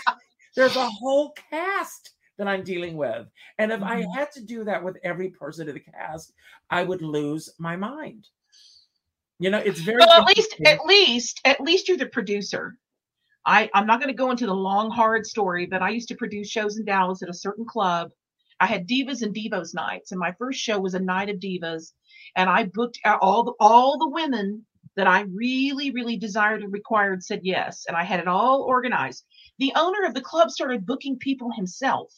there's 0.55 0.75
a 0.75 0.85
whole 0.89 1.33
cast 1.49 2.11
that 2.37 2.47
I'm 2.47 2.63
dealing 2.63 2.97
with, 2.97 3.27
and 3.57 3.71
if 3.71 3.81
I 3.81 4.01
Mhm. 4.01 4.15
had 4.15 4.31
to 4.33 4.41
do 4.43 4.63
that 4.65 4.83
with 4.83 4.97
every 5.03 5.29
person 5.29 5.67
in 5.69 5.75
the 5.75 5.79
cast, 5.79 6.33
I 6.69 6.83
would 6.83 7.01
lose 7.01 7.49
my 7.57 7.75
mind. 7.75 8.27
You 9.39 9.49
know, 9.49 9.59
it's 9.59 9.79
very. 9.79 9.97
well, 9.99 10.21
at 10.21 10.27
least, 10.35 10.55
at 10.65 10.85
least, 10.85 11.41
at 11.45 11.61
least 11.61 11.87
you're 11.87 11.97
the 11.97 12.05
producer. 12.07 12.77
I, 13.45 13.69
I'm 13.73 13.87
not 13.87 13.99
going 13.99 14.09
to 14.13 14.17
go 14.17 14.29
into 14.29 14.45
the 14.45 14.53
long, 14.53 14.91
hard 14.91 15.25
story, 15.25 15.65
but 15.65 15.81
I 15.81 15.89
used 15.89 16.09
to 16.09 16.15
produce 16.15 16.47
shows 16.49 16.77
in 16.77 16.85
Dallas 16.85 17.23
at 17.23 17.29
a 17.29 17.33
certain 17.33 17.65
club. 17.65 18.11
I 18.59 18.67
had 18.67 18.87
divas 18.87 19.23
and 19.23 19.33
divos 19.33 19.73
nights, 19.73 20.11
and 20.11 20.19
my 20.19 20.31
first 20.33 20.59
show 20.59 20.79
was 20.79 20.93
a 20.93 20.99
night 20.99 21.29
of 21.29 21.37
divas, 21.37 21.93
and 22.35 22.47
I 22.49 22.65
booked 22.65 22.99
out 23.03 23.17
all 23.21 23.43
the 23.43 23.53
all 23.59 23.97
the 23.97 24.09
women 24.09 24.63
that 24.97 25.07
I 25.07 25.21
really, 25.21 25.91
really 25.91 26.17
desired 26.17 26.63
and 26.63 26.73
required 26.73 27.23
said 27.23 27.41
yes, 27.43 27.85
and 27.87 27.97
I 27.97 28.03
had 28.03 28.19
it 28.19 28.27
all 28.27 28.63
organized. 28.63 29.25
The 29.59 29.73
owner 29.75 30.05
of 30.05 30.13
the 30.13 30.21
club 30.21 30.51
started 30.51 30.85
booking 30.85 31.17
people 31.17 31.51
himself, 31.51 32.11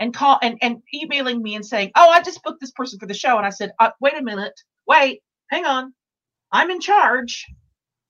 and 0.00 0.14
call 0.14 0.38
and 0.42 0.58
and 0.62 0.82
emailing 0.94 1.42
me 1.42 1.54
and 1.56 1.66
saying, 1.66 1.92
"Oh, 1.96 2.10
I 2.10 2.22
just 2.22 2.42
booked 2.42 2.60
this 2.60 2.72
person 2.72 2.98
for 2.98 3.06
the 3.06 3.14
show," 3.14 3.38
and 3.38 3.46
I 3.46 3.50
said, 3.50 3.72
uh, 3.80 3.90
"Wait 4.00 4.14
a 4.18 4.22
minute, 4.22 4.60
wait, 4.86 5.22
hang 5.50 5.66
on, 5.66 5.94
I'm 6.52 6.70
in 6.70 6.80
charge." 6.80 7.46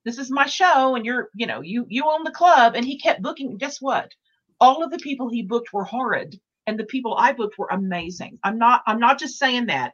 this 0.05 0.19
is 0.19 0.31
my 0.31 0.47
show 0.47 0.95
and 0.95 1.05
you're 1.05 1.29
you 1.35 1.47
know 1.47 1.61
you 1.61 1.87
you 1.89 2.05
own 2.07 2.25
the 2.25 2.31
club 2.31 2.75
and 2.75 2.85
he 2.87 2.99
kept 2.99 3.23
booking 3.23 3.59
guess 3.59 3.81
what? 3.81 4.13
All 4.61 4.83
of 4.83 4.91
the 4.91 4.99
people 4.99 5.29
he 5.29 5.43
booked 5.43 5.73
were 5.73 5.85
horrid 5.85 6.41
and 6.67 6.79
the 6.79 6.85
people 6.85 7.15
i 7.19 7.33
booked 7.33 7.59
were 7.59 7.69
amazing. 7.71 8.39
I'm 8.45 8.59
not 8.59 8.83
i'm 8.87 9.01
not 9.01 9.19
just 9.19 9.39
saying 9.39 9.67
that. 9.67 9.93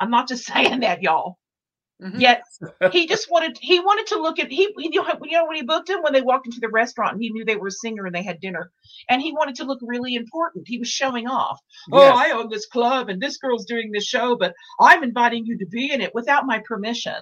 I'm 0.00 0.10
not 0.10 0.28
just 0.28 0.46
saying 0.52 0.80
that 0.80 1.02
y'all 1.02 1.38
Mhm. 2.00 2.20
yet 2.20 2.42
he 2.92 3.06
just 3.06 3.30
wanted 3.30 3.58
he 3.60 3.78
wanted 3.78 4.06
to 4.08 4.20
look 4.20 4.38
at 4.38 4.50
he 4.50 4.72
you 4.78 4.90
know, 4.90 5.06
you 5.22 5.32
know 5.32 5.46
when 5.46 5.56
he 5.56 5.62
booked 5.62 5.90
him 5.90 6.02
when 6.02 6.12
they 6.12 6.22
walked 6.22 6.46
into 6.46 6.60
the 6.60 6.68
restaurant 6.68 7.12
and 7.14 7.22
he 7.22 7.30
knew 7.30 7.44
they 7.44 7.56
were 7.56 7.68
a 7.68 7.72
singer 7.72 8.06
and 8.06 8.14
they 8.14 8.22
had 8.22 8.40
dinner 8.40 8.70
and 9.08 9.20
he 9.20 9.32
wanted 9.32 9.56
to 9.56 9.64
look 9.64 9.80
really 9.82 10.14
important. 10.14 10.66
He 10.66 10.78
was 10.78 10.88
showing 10.88 11.26
off. 11.26 11.60
Oh 11.92 12.00
i 12.02 12.30
own 12.30 12.48
this 12.48 12.66
club 12.66 13.08
and 13.08 13.20
this 13.20 13.36
girl's 13.36 13.66
doing 13.66 13.90
this 13.92 14.04
show 14.04 14.36
but 14.36 14.54
i'm 14.80 15.02
inviting 15.02 15.44
you 15.46 15.58
to 15.58 15.66
be 15.66 15.92
in 15.92 16.00
it 16.00 16.14
without 16.14 16.46
my 16.46 16.60
permission. 16.66 17.16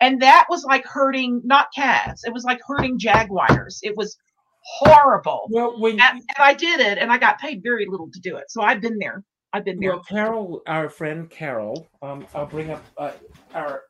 And 0.00 0.22
that 0.22 0.46
was 0.48 0.64
like 0.64 0.84
hurting 0.86 1.42
not 1.44 1.68
cats 1.74 2.24
it 2.24 2.32
was 2.32 2.44
like 2.44 2.60
hurting 2.66 2.98
jaguars. 2.98 3.80
It 3.82 3.96
was 3.96 4.16
horrible. 4.62 5.48
Well, 5.50 5.78
when 5.78 6.00
and, 6.00 6.18
and 6.18 6.38
i 6.38 6.54
did 6.54 6.80
it 6.80 6.96
and 6.98 7.12
i 7.12 7.18
got 7.18 7.38
paid 7.38 7.62
very 7.62 7.86
little 7.88 8.08
to 8.12 8.20
do 8.20 8.36
it. 8.36 8.44
So 8.48 8.62
i've 8.62 8.80
been 8.80 8.98
there. 8.98 9.22
I've 9.52 9.64
been 9.64 9.78
there. 9.78 9.90
Well, 9.92 10.02
Carol, 10.08 10.62
our 10.66 10.88
friend 10.88 11.30
Carol, 11.30 11.86
um, 12.02 12.26
I'll 12.34 12.46
bring 12.46 12.70
up 12.72 12.84
uh, 12.98 13.12
our 13.54 13.82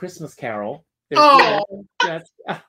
Christmas 0.00 0.34
Carol. 0.34 0.86
There's 1.10 1.20
Oh. 1.22 1.84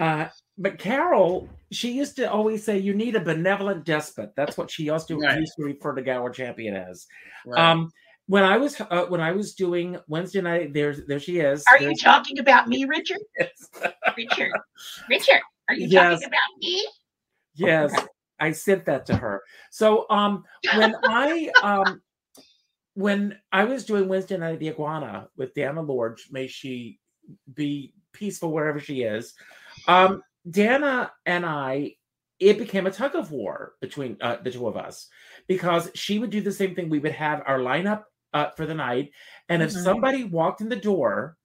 Uh, 0.00 0.26
but 0.56 0.78
Carol, 0.78 1.46
she 1.72 1.92
used 1.92 2.16
to 2.16 2.24
always 2.30 2.64
say, 2.64 2.78
"You 2.78 2.94
need 2.94 3.16
a 3.16 3.20
benevolent 3.20 3.84
despot." 3.84 4.32
That's 4.34 4.56
what 4.56 4.70
she 4.70 4.84
used 4.84 5.08
to, 5.08 5.18
Right. 5.18 5.38
used 5.38 5.52
to 5.58 5.64
refer 5.64 5.94
to 5.94 6.00
Gower 6.00 6.30
Champion 6.30 6.74
as. 6.74 7.06
Right. 7.44 7.60
Um, 7.62 7.90
when 8.26 8.42
I 8.42 8.56
was 8.56 8.80
uh, 8.80 9.04
when 9.08 9.20
I 9.20 9.32
was 9.32 9.52
doing 9.54 9.98
Wednesday 10.08 10.40
night, 10.40 10.72
there's 10.72 11.04
there 11.06 11.20
she 11.20 11.40
is. 11.40 11.62
are 11.70 11.82
you 11.82 11.94
talking 11.94 12.38
about 12.38 12.66
me 12.66 12.86
richard 12.86 13.18
yes, 13.38 13.68
richard 14.16 14.52
richard 15.10 15.42
are 15.68 15.74
you 15.74 15.86
Yes. 15.86 16.12
talking 16.12 16.28
about 16.28 16.50
me 16.62 16.88
yes, 17.56 17.92
I 18.40 18.52
sent 18.52 18.86
that 18.86 19.04
to 19.06 19.16
her. 19.18 19.42
So 19.70 20.06
um, 20.08 20.44
when 20.76 20.94
I 21.04 21.50
um, 21.62 22.00
when 22.94 23.38
I 23.52 23.64
was 23.64 23.84
doing 23.84 24.08
Wednesday 24.08 24.36
night 24.36 24.54
at 24.54 24.58
the 24.60 24.70
Iguana 24.70 25.28
with 25.36 25.54
Dana 25.54 25.80
Lorge, 25.80 26.28
may 26.30 26.46
she 26.46 26.98
be 27.52 27.94
peaceful 28.12 28.52
wherever 28.52 28.80
she 28.80 29.02
is. 29.02 29.34
Um, 29.86 30.22
Dana 30.48 31.12
and 31.26 31.46
I, 31.46 31.96
it 32.38 32.58
became 32.58 32.86
a 32.86 32.90
tug 32.90 33.14
of 33.14 33.30
war 33.30 33.74
between 33.80 34.16
uh, 34.20 34.36
the 34.42 34.50
two 34.50 34.66
of 34.66 34.76
us 34.76 35.08
because 35.46 35.90
she 35.94 36.18
would 36.18 36.30
do 36.30 36.40
the 36.40 36.52
same 36.52 36.74
thing. 36.74 36.88
We 36.88 36.98
would 36.98 37.12
have 37.12 37.42
our 37.46 37.58
lineup 37.58 38.04
uh, 38.32 38.50
for 38.50 38.66
the 38.66 38.74
night, 38.74 39.12
and 39.48 39.62
if 39.62 39.70
Mhm. 39.70 39.84
somebody 39.84 40.24
walked 40.24 40.60
in 40.60 40.68
the 40.68 40.76
door 40.76 41.36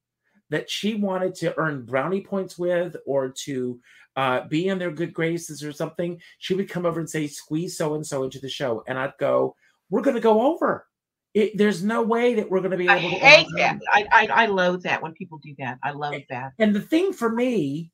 that 0.49 0.69
she 0.69 0.93
wanted 0.93 1.35
to 1.35 1.57
earn 1.57 1.85
brownie 1.85 2.21
points 2.21 2.57
with 2.57 2.95
or 3.05 3.29
to 3.45 3.79
uh, 4.15 4.47
be 4.47 4.67
in 4.67 4.79
their 4.79 4.91
good 4.91 5.13
graces 5.13 5.63
or 5.63 5.73
something, 5.73 6.21
she 6.37 6.53
would 6.53 6.69
come 6.69 6.85
over 6.85 6.99
and 6.99 7.09
say, 7.09 7.27
"Squeeze 7.27 7.77
so 7.77 7.95
and 7.95 8.05
so 8.05 8.23
into 8.23 8.39
the 8.39 8.49
show," 8.49 8.83
and 8.87 8.97
I'd 8.97 9.17
go, 9.19 9.55
"We're 9.89 10.01
going 10.01 10.15
to 10.15 10.21
go 10.21 10.53
over." 10.53 10.87
It, 11.35 11.57
there's 11.57 11.83
no 11.83 12.01
way 12.01 12.33
that 12.35 12.49
we're 12.49 12.59
going 12.61 12.71
to 12.71 12.77
be 12.77 12.87
i 12.87 12.97
able 12.97 13.09
to 13.09 13.15
hate 13.17 13.47
that 13.57 13.77
I, 13.91 14.05
I 14.11 14.27
i 14.43 14.45
loathe 14.45 14.83
that 14.83 15.03
when 15.03 15.11
people 15.11 15.37
do 15.39 15.53
that 15.59 15.77
i 15.83 15.91
loathe 15.91 16.23
that 16.29 16.53
and 16.59 16.73
the 16.73 16.79
thing 16.79 17.11
for 17.11 17.29
me, 17.29 17.91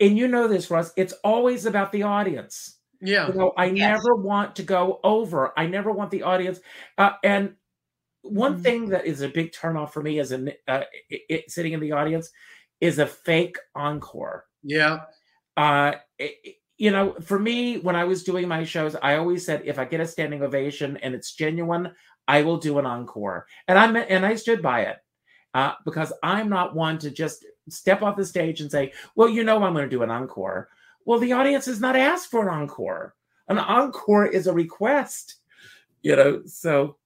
and 0.00 0.16
you 0.16 0.28
know 0.28 0.46
this, 0.48 0.70
Russ, 0.70 0.92
it's 0.96 1.12
always 1.24 1.66
about 1.66 1.90
the 1.92 2.04
audience. 2.04 2.78
yeah. 3.00 3.26
You 3.28 3.34
know, 3.34 3.52
I 3.56 3.66
Yes. 3.66 4.00
never 4.00 4.14
want 4.14 4.54
to 4.56 4.62
go 4.62 5.00
over. 5.02 5.52
I 5.56 5.66
never 5.66 5.90
want 5.92 6.10
the 6.12 6.22
audience. 6.22 6.60
Uh, 6.98 7.12
and 7.24 7.56
one 8.22 8.54
Mhm. 8.58 8.62
thing 8.62 8.88
that 8.90 9.04
is 9.06 9.20
a 9.22 9.28
big 9.28 9.50
turnoff 9.52 9.90
for 9.92 10.02
me 10.02 10.20
as 10.20 10.30
a 10.32 10.38
uh, 10.68 10.84
it, 11.10 11.22
it, 11.28 11.50
sitting 11.50 11.72
in 11.72 11.80
the 11.80 11.90
audience 11.92 12.30
is 12.80 12.98
a 13.00 13.06
fake 13.06 13.58
encore. 13.74 14.46
Yeah. 14.62 15.06
Uh, 15.56 15.94
it- 16.18 16.38
it- 16.44 16.56
you 16.82 16.90
know, 16.90 17.14
for 17.22 17.38
me, 17.38 17.78
when 17.78 17.94
I 17.94 18.02
was 18.02 18.24
doing 18.24 18.48
my 18.48 18.64
shows, 18.64 18.96
I 19.00 19.14
always 19.14 19.46
said 19.46 19.62
if 19.64 19.78
I 19.78 19.84
get 19.84 20.00
a 20.00 20.06
standing 20.06 20.42
ovation 20.42 20.96
and 20.96 21.14
it's 21.14 21.32
genuine, 21.32 21.92
I 22.26 22.42
will 22.42 22.56
do 22.56 22.80
an 22.80 22.86
encore, 22.86 23.46
and 23.68 23.78
I 23.78 24.00
and 24.00 24.26
I 24.26 24.34
stood 24.34 24.60
by 24.60 24.80
it 24.80 24.96
uh, 25.54 25.74
because 25.84 26.12
I'm 26.24 26.48
not 26.48 26.74
one 26.74 26.98
to 26.98 27.12
just 27.12 27.46
step 27.68 28.02
off 28.02 28.16
the 28.16 28.24
stage 28.24 28.60
and 28.60 28.68
say, 28.68 28.92
"Well, 29.14 29.28
you 29.28 29.44
know, 29.44 29.62
I'm 29.62 29.74
going 29.74 29.88
to 29.88 29.96
do 29.96 30.02
an 30.02 30.10
encore." 30.10 30.70
Well, 31.04 31.20
the 31.20 31.34
audience 31.34 31.66
has 31.66 31.80
not 31.80 31.94
asked 31.94 32.32
for 32.32 32.48
an 32.48 32.52
encore. 32.52 33.14
An 33.46 33.58
encore 33.60 34.26
is 34.26 34.48
a 34.48 34.52
request, 34.52 35.36
you 36.02 36.16
know. 36.16 36.42
So 36.46 36.96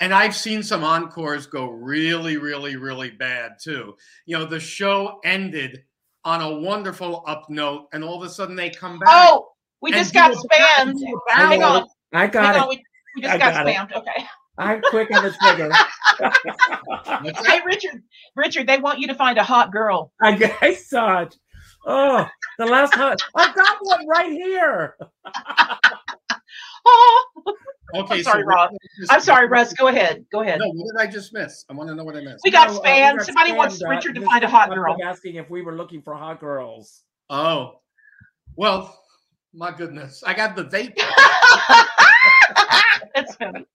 And 0.00 0.14
I've 0.14 0.34
seen 0.34 0.62
some 0.62 0.82
encores 0.82 1.44
go 1.44 1.66
really, 1.66 2.38
really, 2.38 2.76
really 2.76 3.10
bad 3.10 3.58
too. 3.60 3.96
You 4.24 4.38
know, 4.38 4.46
the 4.46 4.60
show 4.60 5.20
ended 5.24 5.84
on 6.24 6.40
a 6.40 6.58
wonderful 6.60 7.22
up 7.26 7.48
note, 7.50 7.88
and 7.92 8.02
all 8.04 8.20
of 8.22 8.26
a 8.26 8.30
sudden 8.30 8.56
they 8.56 8.70
come 8.70 8.98
back. 8.98 9.08
oh 9.10 9.48
we 9.82 9.92
just 9.92 10.14
got 10.14 10.32
spammed 10.32 10.94
do 10.98 11.04
a 11.04 11.32
I 11.32 11.36
back- 11.36 11.48
hang 11.50 11.62
on 11.62 11.86
I 12.12 12.26
got 12.26 12.44
hang 12.46 12.54
it. 12.56 12.62
on 12.62 12.68
we, 12.68 12.82
we 13.16 13.22
just 13.22 13.34
I 13.34 13.38
got, 13.38 13.52
got 13.54 13.66
it. 13.68 13.74
spammed 13.76 13.92
okay 13.96 14.24
I'm 14.56 14.80
quick 14.82 15.10
on 15.12 15.24
the 15.24 15.32
trigger. 15.32 15.68
What's 17.22 17.44
Hey? 17.44 17.60
Richard, 17.66 18.02
Richard, 18.36 18.68
they 18.68 18.78
want 18.78 19.00
you 19.00 19.08
to 19.08 19.14
find 19.16 19.36
a 19.36 19.42
hot 19.42 19.72
girl. 19.72 20.12
I, 20.22 20.54
I 20.62 20.74
saw 20.74 21.22
it. 21.22 21.36
Oh, 21.84 22.28
the 22.58 22.66
last 22.66 22.92
time 22.94 23.16
I've 23.34 23.52
got 23.54 23.78
one 23.80 24.06
right 24.06 24.30
here. 24.30 24.96
Oh, 26.86 27.24
Okay, 27.94 28.14
I'm 28.16 28.22
sorry, 28.22 28.42
so 28.42 28.46
Rob. 28.46 28.70
I 28.72 28.76
just 28.98 29.12
I'm 29.12 29.20
sorry. 29.20 29.46
Russ. 29.46 29.72
Go 29.74 29.88
ahead. 29.88 30.24
Go 30.32 30.40
ahead. 30.40 30.58
No, 30.58 30.68
what 30.68 30.96
did 30.96 31.08
I 31.08 31.10
just 31.10 31.32
miss? 31.32 31.64
I 31.70 31.74
want 31.74 31.88
to 31.90 31.94
know 31.94 32.04
what 32.04 32.16
I 32.16 32.20
missed. 32.20 32.40
We 32.44 32.50
got 32.50 32.70
No, 32.70 32.78
uh, 32.78 32.82
spam. 32.82 33.12
we 33.12 33.18
got 33.18 33.26
Somebody 33.26 33.52
wants 33.52 33.82
uh, 33.82 33.88
Richard 33.88 34.14
to 34.14 34.20
this 34.20 34.28
find 34.28 34.42
a 34.42 34.48
hot 34.48 34.70
girl. 34.70 34.96
Asking 35.04 35.36
if 35.36 35.48
we 35.48 35.62
were 35.62 35.76
looking 35.76 36.02
for 36.02 36.14
hot 36.14 36.40
girls. 36.40 37.02
Oh, 37.30 37.80
well, 38.56 38.98
my 39.52 39.70
goodness, 39.70 40.24
I 40.26 40.34
got 40.34 40.56
the 40.56 40.64
vape. 40.64 40.96
That's 43.14 43.36
funny. 43.36 43.66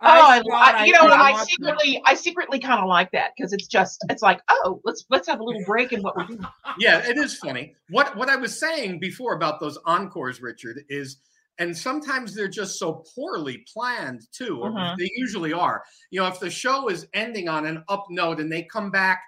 Oh, 0.00 0.06
I, 0.06 0.42
I, 0.52 0.84
you 0.84 0.92
know, 0.92 1.04
and 1.04 1.12
I 1.12 1.32
watched 1.32 1.44
it. 1.44 1.48
secretly, 1.50 2.02
I 2.04 2.14
secretly 2.14 2.58
kind 2.58 2.80
of 2.80 2.88
like 2.88 3.10
that 3.12 3.30
because 3.36 3.52
it's 3.52 3.66
just, 3.66 4.04
it's 4.10 4.22
like, 4.22 4.40
oh, 4.48 4.80
let's 4.84 5.04
let's 5.08 5.26
have 5.28 5.40
a 5.40 5.44
little 5.44 5.62
break 5.64 5.92
in 5.92 6.02
what 6.02 6.16
we're 6.16 6.26
doing. 6.26 6.44
yeah, 6.78 7.08
it 7.08 7.16
is 7.16 7.38
funny. 7.38 7.74
What 7.90 8.16
what 8.16 8.28
I 8.28 8.36
was 8.36 8.58
saying 8.58 8.98
before 8.98 9.34
about 9.34 9.60
those 9.60 9.78
encores, 9.86 10.42
Richard, 10.42 10.80
is 10.88 11.18
and 11.58 11.76
sometimes 11.76 12.34
they're 12.34 12.48
just 12.48 12.78
so 12.78 13.04
poorly 13.14 13.64
planned 13.72 14.22
too. 14.32 14.60
or 14.60 14.70
Mhm. 14.72 14.96
They 14.98 15.10
usually 15.16 15.52
are. 15.52 15.84
You 16.10 16.20
know, 16.20 16.26
if 16.26 16.40
the 16.40 16.50
show 16.50 16.88
is 16.88 17.06
ending 17.14 17.48
on 17.48 17.66
an 17.66 17.84
up 17.88 18.06
note 18.10 18.40
and 18.40 18.50
they 18.50 18.62
come 18.64 18.90
back 18.90 19.22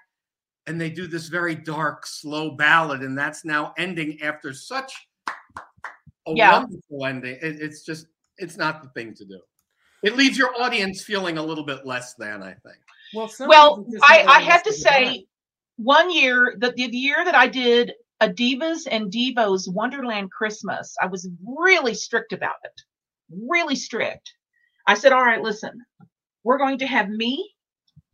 and 0.65 0.79
they 0.79 0.89
do 0.89 1.07
this 1.07 1.27
very 1.29 1.55
dark, 1.55 2.05
slow 2.05 2.51
ballad, 2.51 3.01
and 3.01 3.17
that's 3.17 3.45
now 3.45 3.73
ending 3.77 4.21
after 4.21 4.53
such 4.53 4.91
a 6.27 6.33
Yeah. 6.33 6.59
wonderful 6.59 7.05
ending. 7.05 7.35
It, 7.41 7.61
it's 7.61 7.83
just 7.83 8.07
it's 8.37 8.57
not 8.57 8.83
the 8.83 8.89
thing 8.89 9.13
to 9.15 9.25
do. 9.25 9.41
It 10.03 10.15
leaves 10.15 10.37
your 10.37 10.53
audience 10.61 11.03
feeling 11.03 11.37
a 11.39 11.43
little 11.43 11.63
bit 11.65 11.85
less 11.85 12.13
than, 12.15 12.43
I 12.43 12.53
think. 12.53 12.77
Well, 13.15 13.31
Well, 13.39 13.85
I, 14.03 14.23
I 14.27 14.39
have 14.41 14.61
to 14.63 14.69
understand 14.69 15.15
say, 15.15 15.27
one 15.77 16.11
year, 16.11 16.55
the, 16.59 16.71
the 16.71 16.83
year 16.95 17.25
that 17.25 17.33
I 17.33 17.47
did 17.47 17.93
a 18.19 18.29
Divas 18.29 18.87
and 18.89 19.11
Divos 19.11 19.67
Wonderland 19.67 20.31
Christmas, 20.31 20.95
I 21.01 21.07
was 21.07 21.29
really 21.45 21.93
strict 21.93 22.33
about 22.33 22.55
it. 22.63 22.81
Really 23.29 23.75
strict. 23.75 24.33
I 24.87 24.95
said, 24.95 25.11
all 25.11 25.23
right, 25.23 25.41
listen, 25.41 25.81
we're 26.43 26.57
going 26.57 26.79
to 26.79 26.87
have 26.87 27.09
me 27.09 27.53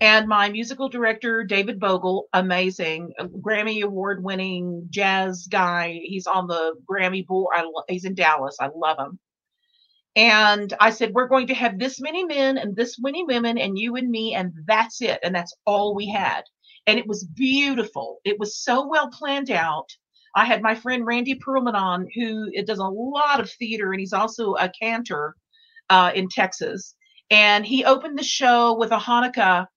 and 0.01 0.27
my 0.27 0.49
musical 0.49 0.89
director, 0.89 1.43
David 1.43 1.79
Bogle, 1.79 2.27
amazing, 2.33 3.13
uh, 3.19 3.25
Grammy 3.25 3.83
award 3.83 4.23
winning 4.23 4.87
jazz 4.89 5.47
guy. 5.47 5.99
He's 6.03 6.27
on 6.27 6.47
the 6.47 6.73
Grammy 6.89 7.25
board. 7.25 7.55
He's 7.87 8.03
in 8.03 8.15
Dallas. 8.15 8.57
I 8.59 8.69
love 8.75 8.97
him. 8.99 9.19
And 10.15 10.73
I 10.79 10.89
said, 10.89 11.13
we're 11.13 11.27
going 11.27 11.47
to 11.47 11.53
have 11.53 11.79
this 11.79 12.01
many 12.01 12.25
men 12.25 12.57
and 12.57 12.75
this 12.75 12.99
many 12.99 13.23
women 13.23 13.57
and 13.57 13.77
you 13.77 13.95
and 13.95 14.09
me, 14.09 14.35
and 14.35 14.53
that's 14.67 15.01
it. 15.01 15.19
And 15.23 15.33
that's 15.33 15.55
all 15.65 15.95
we 15.95 16.07
had. 16.09 16.43
And 16.87 16.99
it 16.99 17.07
was 17.07 17.23
beautiful. 17.23 18.19
It 18.25 18.39
was 18.39 18.57
so 18.57 18.87
well 18.87 19.09
planned 19.09 19.51
out. 19.51 19.89
I 20.35 20.45
had 20.45 20.61
my 20.61 20.75
friend 20.75 21.05
Randy 21.05 21.35
Perlman 21.35 21.75
on, 21.75 22.07
who 22.15 22.49
it 22.53 22.65
does 22.65 22.79
a 22.79 22.85
lot 22.85 23.39
of 23.39 23.51
theater, 23.51 23.91
and 23.91 23.99
he's 23.99 24.13
also 24.13 24.55
a 24.55 24.71
cantor 24.81 25.35
uh, 25.89 26.11
in 26.15 26.27
Texas. 26.27 26.95
And 27.29 27.65
he 27.65 27.85
opened 27.85 28.17
the 28.17 28.23
show 28.23 28.77
with 28.77 28.91
a 28.91 28.97
Hanukkah, 28.97 29.67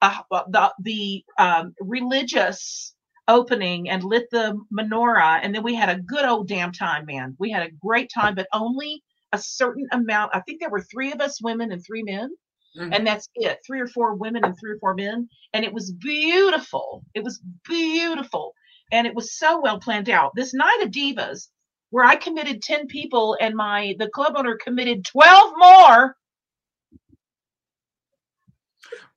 uh, 0.00 0.18
the 0.48 0.72
the 0.80 1.24
um, 1.38 1.74
religious 1.80 2.94
opening, 3.28 3.88
and 3.88 4.02
lit 4.02 4.26
the 4.30 4.58
menorah. 4.72 5.40
And 5.42 5.54
then 5.54 5.62
we 5.62 5.74
had 5.74 5.90
a 5.90 6.00
good 6.00 6.24
old 6.24 6.48
damn 6.48 6.72
time, 6.72 7.06
man. 7.06 7.36
We 7.38 7.50
had 7.50 7.66
a 7.66 7.70
great 7.70 8.10
time, 8.12 8.34
but 8.34 8.48
only 8.52 9.02
a 9.32 9.38
certain 9.38 9.86
amount. 9.92 10.32
I 10.34 10.40
think 10.40 10.60
there 10.60 10.70
were 10.70 10.82
three 10.82 11.12
of 11.12 11.20
us 11.20 11.42
women 11.42 11.70
and 11.72 11.84
three 11.84 12.02
men, 12.02 12.30
Mhm. 12.76 12.94
and 12.96 13.06
that's 13.06 13.28
it. 13.34 13.60
Three 13.66 13.80
or 13.80 13.86
four 13.86 14.14
women 14.14 14.44
and 14.44 14.58
three 14.58 14.72
or 14.72 14.78
four 14.78 14.94
men, 14.94 15.28
and 15.52 15.64
it 15.64 15.72
was 15.72 15.92
beautiful. 15.92 17.04
It 17.14 17.24
was 17.24 17.40
beautiful, 17.64 18.54
and 18.92 19.06
it 19.06 19.14
was 19.14 19.36
so 19.36 19.60
well 19.60 19.80
planned 19.80 20.10
out. 20.10 20.32
This 20.36 20.54
night 20.54 20.80
of 20.82 20.90
divas, 20.90 21.48
where 21.90 22.04
I 22.04 22.16
committed 22.16 22.62
ten 22.62 22.86
people, 22.86 23.36
and 23.40 23.54
my 23.56 23.94
the 23.98 24.08
club 24.10 24.34
owner 24.36 24.56
committed 24.56 25.04
twelve 25.04 25.52
more. 25.58 26.16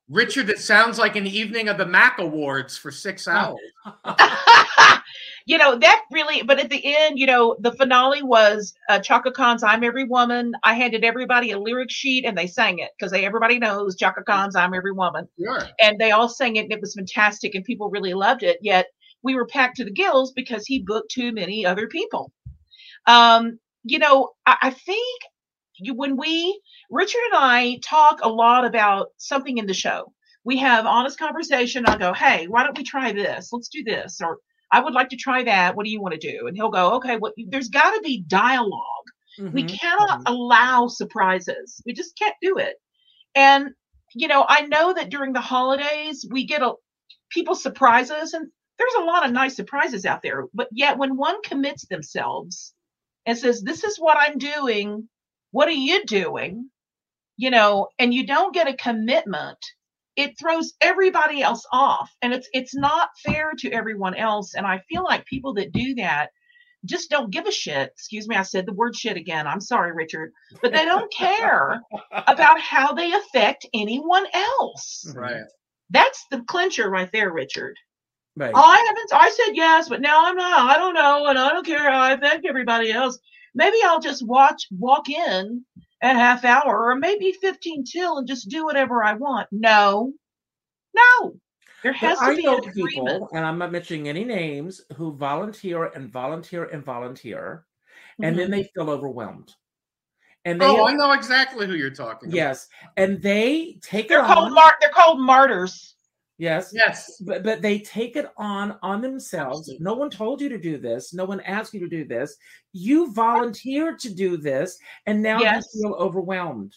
Richard, 0.10 0.50
it 0.50 0.60
sounds 0.60 1.00
like 1.00 1.16
an 1.16 1.28
evening 1.28 1.68
of 1.70 1.78
the 1.78 1.86
Mac 1.86 2.20
Awards 2.20 2.78
for 2.78 2.92
six 2.92 3.28
hours. 3.28 3.60
you 5.46 5.58
know 5.58 5.78
that 5.78 6.02
really 6.12 6.42
but 6.44 6.60
at 6.60 6.70
the 6.70 6.82
end 6.98 7.20
you 7.20 7.26
know 7.26 7.56
the 7.60 7.72
finale 7.72 8.24
was 8.24 8.74
uh, 8.90 9.00
chaka 9.00 9.32
khan's 9.32 9.64
i'm 9.64 9.84
every 9.84 10.04
woman. 10.04 10.54
I 10.64 10.74
handed 10.74 11.04
everybody 11.04 11.52
a 11.52 11.60
lyric 11.60 11.92
sheet 11.92 12.26
and 12.26 12.38
they 12.38 12.48
sang 12.48 12.80
it 12.80 12.92
because 12.98 13.12
they 13.12 13.26
everybody 13.26 13.60
knows 13.60 13.96
chaka 13.96 14.24
khan's 14.24 14.56
i'm 14.56 14.74
every 14.74 14.92
woman. 14.92 15.28
Sure. 15.40 15.62
and 15.80 16.00
they 16.00 16.12
all 16.12 16.30
sang 16.30 16.56
it 16.56 16.64
and 16.64 16.72
it 16.72 16.82
was 16.82 16.96
fantastic 16.96 17.56
and 17.56 17.64
people 17.64 17.90
really 17.90 18.14
loved 18.14 18.44
it 18.44 18.58
yet 18.62 18.88
we 19.24 19.36
were 19.36 19.46
packed 19.48 19.78
to 19.78 19.86
the 19.86 19.92
gills 19.92 20.34
because 20.34 20.66
he 20.66 20.84
booked 20.84 21.10
too 21.12 21.32
many 21.32 21.66
other 21.66 21.88
people. 21.88 22.32
Um 23.08 23.60
you 23.84 24.00
know 24.00 24.32
i, 24.46 24.58
I 24.64 24.70
think 24.72 25.22
you, 25.78 25.94
when 25.94 26.18
we 26.18 26.60
richard 26.90 27.22
and 27.32 27.36
i 27.44 27.80
talk 27.84 28.20
a 28.24 28.30
lot 28.30 28.66
about 28.66 29.10
something 29.18 29.58
in 29.58 29.68
the 29.68 29.74
show 29.74 30.12
we 30.44 30.58
have 30.58 30.86
honest 30.86 31.18
conversation. 31.18 31.86
I'll 31.88 31.98
go 31.98 32.14
hey 32.14 32.48
why 32.48 32.64
don't 32.64 32.78
we 32.78 32.84
try 32.84 33.12
this? 33.12 33.50
Let's 33.52 33.68
do 33.70 33.84
this 33.84 34.22
or 34.22 34.40
i 34.76 34.82
would 34.82 34.94
like 34.94 35.10
to 35.10 35.18
try 35.18 35.44
that 35.44 35.76
what 35.76 35.86
do 35.86 35.92
you 35.92 36.02
want 36.02 36.14
to 36.20 36.32
do 36.32 36.48
and 36.48 36.56
he'll 36.58 36.72
go 36.72 36.94
okay 36.96 37.18
what 37.18 37.34
there's 37.50 37.70
got 37.70 37.92
to 37.92 38.02
be 38.02 38.24
dialogue 38.28 39.06
we 39.52 39.64
Mhm, 39.64 39.80
cannot 39.82 40.20
mhm. 40.20 40.28
allow 40.28 40.88
surprises. 40.88 41.82
We 41.86 41.94
just 41.94 42.18
can't 42.20 42.36
do 42.42 42.58
it. 42.58 42.76
And 43.36 43.70
you 44.16 44.28
know, 44.28 44.46
I 44.48 44.62
know 44.62 44.94
that 44.94 45.10
during 45.10 45.34
the 45.34 45.42
holidays 45.42 46.26
we 46.30 46.46
get 46.46 46.62
a 46.64 46.74
people 47.32 47.56
surprise 47.56 48.12
us, 48.12 48.34
and 48.34 48.50
there's 48.80 48.96
a 49.00 49.04
lot 49.06 49.26
of 49.26 49.32
nice 49.32 49.56
surprises 49.56 50.06
out 50.06 50.22
there. 50.24 50.46
But 50.54 50.70
yet, 50.72 50.98
when 50.98 51.18
one 51.18 51.42
commits 51.44 51.88
themselves 51.88 52.74
and 53.26 53.38
says, 53.38 53.62
"This 53.64 53.84
is 53.86 53.98
what 54.00 54.18
I'm 54.18 54.38
doing," 54.40 55.10
what 55.52 55.68
are 55.70 55.72
you 55.72 56.06
doing? 56.06 56.70
You 57.38 57.52
know, 57.52 57.90
and 58.00 58.14
you 58.14 58.28
don't 58.28 58.54
get 58.54 58.68
a 58.70 58.76
commitment, 58.78 59.60
it 60.16 60.38
throws 60.40 60.74
everybody 60.82 61.42
else 61.42 61.66
off, 61.72 62.12
and 62.22 62.34
it's 62.34 62.48
it's 62.54 62.76
not 62.76 63.10
fair 63.26 63.52
to 63.60 63.72
everyone 63.72 64.16
else. 64.16 64.54
And 64.56 64.66
I 64.66 64.82
feel 64.90 65.04
like 65.04 65.26
people 65.26 65.54
that 65.56 65.72
do 65.72 65.96
that 65.96 66.30
just 66.86 67.10
don't 67.10 67.32
give 67.32 67.48
a 67.48 67.52
shit. 67.52 67.90
Excuse 67.90 68.28
me, 68.28 68.36
I 68.36 68.44
said 68.44 68.66
the 68.66 68.74
word 68.74 68.96
shit 68.96 69.18
again. 69.18 69.48
I'm 69.48 69.62
sorry, 69.62 69.92
Richard, 69.94 70.32
but 70.62 70.72
they 70.72 70.86
don't 70.86 71.12
care 71.12 71.82
about 72.12 72.60
how 72.60 72.94
they 72.94 73.12
affect 73.12 73.66
anyone 73.74 74.26
else. 74.34 75.12
Right. 75.16 75.44
That's 75.90 76.26
the 76.32 76.42
clincher 76.48 76.90
right 76.90 77.12
there, 77.12 77.32
Richard. 77.32 77.76
Right. 78.36 78.54
I 78.54 78.86
haven't. 78.88 79.14
I 79.14 79.30
said 79.30 79.56
yes, 79.56 79.90
but 79.90 80.02
now 80.02 80.26
I'm 80.26 80.36
not. 80.36 80.72
I 80.72 80.78
don't 80.78 80.94
know, 80.94 81.28
and 81.28 81.40
I 81.40 81.50
don't 81.50 81.66
care 81.66 81.90
how 81.90 82.00
I 82.02 82.14
affect 82.14 82.46
everybody 82.46 82.92
else. 82.92 83.18
Maybe 83.54 83.78
I'll 83.86 84.02
just 84.02 84.26
watch, 84.26 84.68
walk 84.72 85.10
in 85.10 85.64
at 86.06 86.16
half 86.16 86.46
hour, 86.46 86.92
or 86.92 86.96
maybe 86.96 87.32
15 87.42 87.84
till, 87.84 88.18
and 88.20 88.28
just 88.28 88.48
do 88.50 88.64
whatever 88.64 89.04
I 89.04 89.14
want. 89.14 89.48
No, 89.52 90.14
no. 90.94 91.36
There 91.84 91.94
has 91.94 92.18
But 92.20 92.26
to 92.26 92.32
I 92.32 92.36
be 92.36 92.44
know 92.44 92.54
an 92.58 92.60
agreement. 92.70 92.94
people, 92.94 93.30
and 93.34 93.46
I'm 93.46 93.58
not 93.58 93.72
mentioning 93.72 94.08
any 94.08 94.24
names, 94.24 94.82
who 94.96 95.14
volunteer 95.16 95.86
and 95.86 96.10
volunteer 96.12 96.66
and 96.66 96.84
volunteer, 96.86 97.66
and 98.22 98.38
then 98.38 98.48
Mhm. 98.48 98.52
they 98.52 98.64
feel 98.76 98.90
overwhelmed. 98.90 99.54
And 100.46 100.62
they, 100.62 100.68
Oh, 100.68 100.86
I 100.88 100.94
know 100.94 101.12
exactly 101.14 101.66
who 101.66 101.74
you're 101.74 101.90
talking 101.90 102.30
about. 102.30 102.36
yes, 102.36 102.68
and 102.98 103.20
they 103.20 103.80
take 103.82 104.08
they're 104.10 104.20
it 104.20 104.26
called 104.26 104.46
on. 104.46 104.54
mar- 104.54 104.78
They're 104.80 104.92
called 104.92 105.20
martyrs. 105.20 105.95
Yes, 106.38 106.72
Yes. 106.74 107.18
but 107.22 107.44
but 107.44 107.62
they 107.62 107.80
take 107.80 108.16
it 108.16 108.30
on 108.38 108.78
on 108.82 109.02
themselves. 109.02 109.72
No 109.80 109.94
one 109.94 110.10
told 110.10 110.42
you 110.42 110.50
to 110.50 110.58
do 110.58 110.78
this. 110.78 111.14
No 111.14 111.26
one 111.26 111.40
asked 111.42 111.74
you 111.74 111.80
to 111.82 111.88
do 111.88 112.06
this. 112.06 112.36
You 112.74 113.14
volunteered 113.14 114.00
to 114.00 114.14
do 114.14 114.38
this, 114.38 114.78
and 115.06 115.22
now 115.22 115.40
Yes. 115.40 115.68
you 115.74 115.84
feel 115.84 115.94
overwhelmed. 115.96 116.76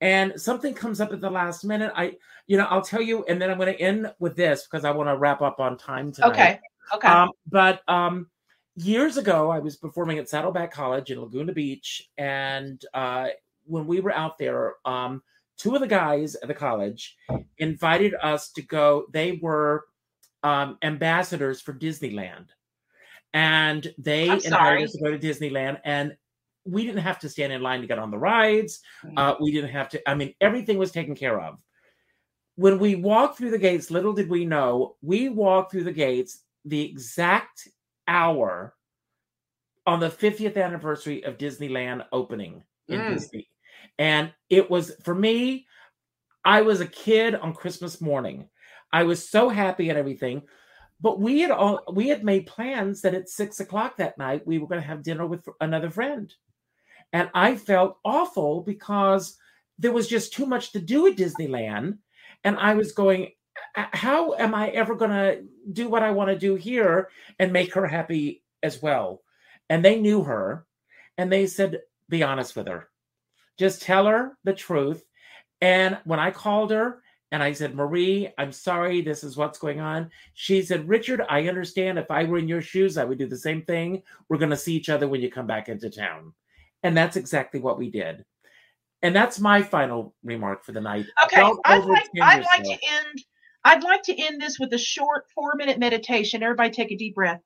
And 0.00 0.40
something 0.40 0.74
comes 0.74 1.00
up 1.00 1.12
at 1.12 1.20
the 1.20 1.30
last 1.30 1.64
minute. 1.64 1.92
I, 1.96 2.16
you 2.46 2.56
know, 2.56 2.66
I'll 2.66 2.82
tell 2.82 3.02
you, 3.02 3.24
and 3.24 3.42
then 3.42 3.50
I'm 3.50 3.58
going 3.58 3.74
to 3.74 3.80
end 3.80 4.12
with 4.20 4.36
this 4.36 4.64
because 4.64 4.84
I 4.84 4.92
want 4.92 5.08
to 5.08 5.16
wrap 5.16 5.42
up 5.42 5.58
on 5.58 5.76
time 5.76 6.12
tonight. 6.12 6.30
Okay. 6.30 6.60
Okay. 6.94 7.08
Um, 7.08 7.30
but 7.50 7.80
um, 7.88 8.28
years 8.76 9.16
ago, 9.16 9.50
I 9.50 9.58
was 9.58 9.76
performing 9.76 10.18
at 10.18 10.28
Saddleback 10.28 10.72
College 10.72 11.10
in 11.10 11.20
Laguna 11.20 11.52
Beach, 11.52 12.08
and 12.16 12.82
uh, 12.94 13.28
when 13.64 13.86
we 13.88 14.00
were 14.00 14.12
out 14.14 14.38
there, 14.38 14.74
um, 14.84 15.20
two 15.58 15.74
of 15.74 15.80
the 15.80 15.86
guys 15.86 16.34
at 16.36 16.48
the 16.48 16.54
college 16.54 17.16
invited 17.58 18.14
us 18.22 18.50
to 18.52 18.62
go. 18.62 19.06
They 19.12 19.38
were 19.42 19.84
um, 20.42 20.78
ambassadors 20.82 21.60
for 21.60 21.74
Disneyland, 21.74 22.46
and 23.34 23.92
they 23.98 24.28
invited 24.28 24.84
us 24.84 24.92
to 24.92 25.04
go 25.04 25.10
to 25.10 25.18
Disneyland, 25.18 25.80
and 25.84 26.16
we 26.64 26.86
didn't 26.86 27.02
have 27.02 27.18
to 27.20 27.28
stand 27.28 27.52
in 27.52 27.62
line 27.62 27.80
to 27.80 27.86
get 27.86 27.98
on 27.98 28.10
the 28.10 28.18
rides. 28.18 28.80
Uh, 29.16 29.34
we 29.40 29.52
didn't 29.52 29.70
have 29.70 29.88
to. 29.90 30.08
I 30.08 30.14
mean, 30.14 30.34
everything 30.40 30.78
was 30.78 30.92
taken 30.92 31.14
care 31.14 31.40
of. 31.40 31.62
When 32.56 32.78
we 32.78 32.94
walked 32.94 33.38
through 33.38 33.52
the 33.52 33.58
gates, 33.58 33.90
little 33.90 34.12
did 34.12 34.28
we 34.28 34.44
know, 34.44 34.96
we 35.02 35.28
walked 35.28 35.72
through 35.72 35.84
the 35.84 35.92
gates 35.92 36.42
the 36.64 36.82
exact 36.82 37.68
hour 38.06 38.74
on 39.86 40.00
the 40.00 40.10
50th 40.10 40.62
anniversary 40.62 41.24
of 41.24 41.38
Disneyland 41.38 42.04
opening 42.12 42.62
in 42.88 43.00
Mm. 43.00 43.14
Disney. 43.14 43.48
And 43.98 44.32
it 44.48 44.70
was 44.70 44.92
for 45.04 45.14
me, 45.14 45.66
I 46.44 46.62
was 46.62 46.80
a 46.80 46.86
kid 46.86 47.34
on 47.34 47.52
Christmas 47.54 48.00
morning. 48.00 48.48
I 48.92 49.02
was 49.02 49.28
so 49.28 49.48
happy 49.48 49.90
and 49.90 49.98
everything. 49.98 50.42
But 51.00 51.20
we 51.20 51.40
had 51.40 51.50
all 51.50 51.82
we 51.92 52.08
had 52.08 52.24
made 52.24 52.46
plans 52.46 53.02
that 53.02 53.14
at 53.14 53.28
six 53.28 53.60
o'clock 53.60 53.96
that 53.96 54.18
night 54.18 54.46
we 54.46 54.58
were 54.58 54.66
going 54.66 54.80
to 54.80 54.86
have 54.86 55.02
dinner 55.02 55.26
with 55.26 55.46
another 55.60 55.90
friend, 55.90 56.32
and 57.12 57.30
I 57.34 57.54
felt 57.54 57.98
awful 58.04 58.62
because 58.62 59.36
there 59.78 59.92
was 59.92 60.08
just 60.08 60.32
too 60.32 60.44
much 60.44 60.72
to 60.72 60.80
do 60.80 61.06
at 61.06 61.16
Disneyland, 61.16 61.98
and 62.42 62.58
I 62.58 62.74
was 62.74 62.90
going, 62.90 63.30
how 63.74 64.34
am 64.34 64.56
I 64.56 64.70
ever 64.70 64.96
going 64.96 65.12
to 65.12 65.44
do 65.72 65.88
what 65.88 66.02
I 66.02 66.10
want 66.10 66.30
to 66.30 66.38
do 66.38 66.56
here 66.56 67.10
and 67.38 67.52
make 67.52 67.74
her 67.74 67.86
happy 67.86 68.42
as 68.64 68.82
well? 68.82 69.22
And 69.70 69.84
they 69.84 70.00
knew 70.00 70.24
her, 70.24 70.66
and 71.16 71.30
they 71.30 71.46
said, 71.46 71.80
be 72.08 72.24
honest 72.24 72.56
with 72.56 72.66
her, 72.66 72.88
just 73.58 73.82
tell 73.82 74.06
her 74.06 74.36
the 74.44 74.52
truth. 74.52 75.04
And 75.60 75.98
when 76.04 76.20
I 76.20 76.30
called 76.30 76.70
her 76.70 77.02
and 77.32 77.42
I 77.42 77.52
said, 77.52 77.74
Marie, 77.74 78.32
I'm 78.38 78.52
sorry, 78.52 79.00
this 79.00 79.24
is 79.24 79.36
what's 79.36 79.58
going 79.58 79.80
on. 79.80 80.10
She 80.34 80.62
said, 80.62 80.88
Richard, 80.88 81.22
I 81.28 81.48
understand. 81.48 81.98
If 81.98 82.10
I 82.10 82.24
were 82.24 82.38
in 82.38 82.48
your 82.48 82.62
shoes, 82.62 82.96
I 82.96 83.04
would 83.04 83.18
do 83.18 83.26
the 83.26 83.36
same 83.36 83.62
thing. 83.62 84.02
We're 84.28 84.38
going 84.38 84.50
to 84.50 84.56
see 84.56 84.74
each 84.74 84.88
other 84.88 85.08
when 85.08 85.20
you 85.20 85.30
come 85.30 85.46
back 85.46 85.68
into 85.68 85.90
town. 85.90 86.32
And 86.82 86.96
that's 86.96 87.16
exactly 87.16 87.60
what 87.60 87.78
we 87.78 87.90
did. 87.90 88.24
And 89.02 89.14
that's 89.14 89.38
my 89.38 89.62
final 89.62 90.14
remark 90.24 90.64
for 90.64 90.72
the 90.72 90.80
night. 90.80 91.06
Okay. 91.24 91.42
I'd 91.64 91.84
like, 91.84 92.08
I'd 92.20 92.44
like 92.44 92.64
to 92.64 92.70
end 92.70 93.24
I'd 93.64 93.82
like 93.82 94.02
to 94.04 94.18
end 94.18 94.40
this 94.40 94.58
with 94.58 94.72
a 94.72 94.78
short 94.78 95.26
four 95.34 95.54
minute 95.56 95.78
meditation. 95.78 96.42
Everybody 96.42 96.70
take 96.70 96.90
a 96.90 96.96
deep 96.96 97.14
breath. 97.14 97.40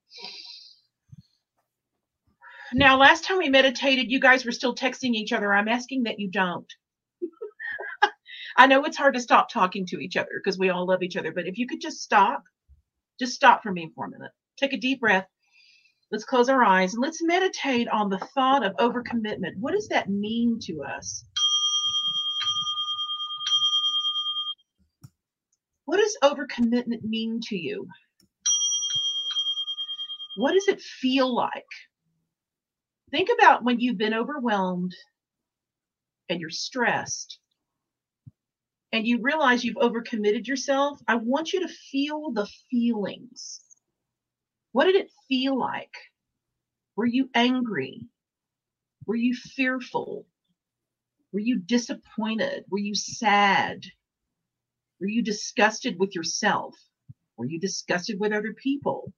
Now, 2.75 2.97
last 2.97 3.25
time 3.25 3.37
we 3.37 3.51
meditated, 3.51 4.11
you 4.11 4.19
guys 4.19 4.47
were 4.47 4.53
still 4.53 4.75
texting 4.75 5.15
each 5.15 5.33
other. 5.33 5.53
I'm 5.53 5.69
asking 5.69 6.05
that 6.05 6.19
you 6.19 6.31
don't. 6.31 6.73
I 8.57 8.67
know 8.67 8.85
it's 8.85 8.97
hard 8.97 9.15
to 9.15 9.21
stop 9.21 9.51
talking 9.51 9.85
to 9.87 9.99
each 9.99 10.17
other 10.17 10.31
because 10.43 10.59
we 10.59 10.71
all 10.71 10.87
love 10.87 11.03
each 11.03 11.17
other, 11.17 11.33
but 11.33 11.47
if 11.47 11.59
you 11.59 11.67
could 11.67 11.83
just 11.83 12.01
stop, 12.01 12.45
just 13.21 13.35
stop 13.35 13.63
for 13.63 13.71
me 13.71 13.93
for 13.95 14.07
a 14.07 14.11
minute. 14.11 14.31
Take 14.57 14.73
a 14.73 14.79
deep 14.79 15.01
breath. 15.01 15.27
Let's 16.11 16.25
close 16.25 16.49
our 16.49 16.65
eyes 16.65 16.95
and 16.95 17.03
let's 17.03 17.23
meditate 17.23 17.89
on 17.89 18.09
the 18.09 18.19
thought 18.19 18.65
of 18.65 18.77
overcommitment. 18.77 19.57
What 19.61 19.75
does 19.75 19.89
that 19.89 20.09
mean 20.09 20.59
to 20.63 20.83
us? 20.83 21.25
What 25.85 25.99
does 25.99 26.17
overcommitment 26.23 27.03
mean 27.03 27.41
to 27.49 27.57
you? 27.57 27.87
What 30.37 30.53
does 30.53 30.69
it 30.69 30.81
feel 30.81 31.35
like? 31.35 31.67
Think 33.13 33.29
about 33.39 33.63
when 33.63 33.79
you've 33.79 33.99
been 33.99 34.15
overwhelmed 34.15 34.97
and 36.31 36.41
you're 36.41 36.49
stressed 36.51 37.39
and 38.91 39.07
you 39.07 39.21
realize 39.21 39.63
you've 39.63 39.77
overcommitted 39.77 40.47
yourself, 40.47 40.99
I 41.07 41.17
want 41.17 41.53
you 41.53 41.61
to 41.61 41.69
feel 41.69 42.33
the 42.33 42.47
feelings. 42.71 43.61
What 44.73 44.87
did 44.87 44.97
it 44.97 45.11
feel 45.29 45.59
like? 45.59 45.95
Were 46.97 47.07
you 47.07 47.29
angry? 47.35 48.07
Were 49.07 49.17
you 49.17 49.35
fearful? 49.35 50.27
Were 51.33 51.41
you 51.41 51.59
disappointed? 51.59 52.65
Were 52.71 52.79
you 52.79 52.95
sad? 52.95 53.85
Were 55.01 55.09
you 55.09 55.23
disgusted 55.23 55.99
with 55.99 56.15
yourself? 56.15 56.75
Were 57.37 57.47
you 57.47 57.61
disgusted 57.61 58.19
with 58.19 58.33
other 58.33 58.55
people? 58.55 59.13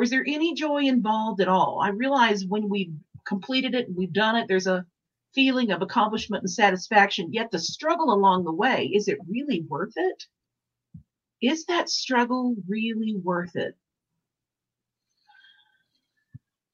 Was 0.00 0.08
there 0.08 0.24
any 0.26 0.54
joy 0.54 0.84
involved 0.84 1.42
at 1.42 1.48
all? 1.48 1.82
I 1.84 1.90
realize 1.90 2.46
when 2.46 2.70
we've 2.70 2.94
completed 3.26 3.74
it, 3.74 3.94
we've 3.94 4.14
done 4.14 4.34
it, 4.34 4.48
there's 4.48 4.66
a 4.66 4.86
feeling 5.34 5.72
of 5.72 5.82
accomplishment 5.82 6.42
and 6.42 6.50
satisfaction, 6.50 7.34
yet 7.34 7.50
the 7.50 7.58
struggle 7.58 8.10
along 8.10 8.44
the 8.44 8.52
way, 8.52 8.90
is 8.94 9.08
it 9.08 9.18
really 9.28 9.60
worth 9.68 9.92
it? 9.96 10.24
Is 11.42 11.66
that 11.66 11.90
struggle 11.90 12.56
really 12.66 13.14
worth 13.14 13.56
it? 13.56 13.76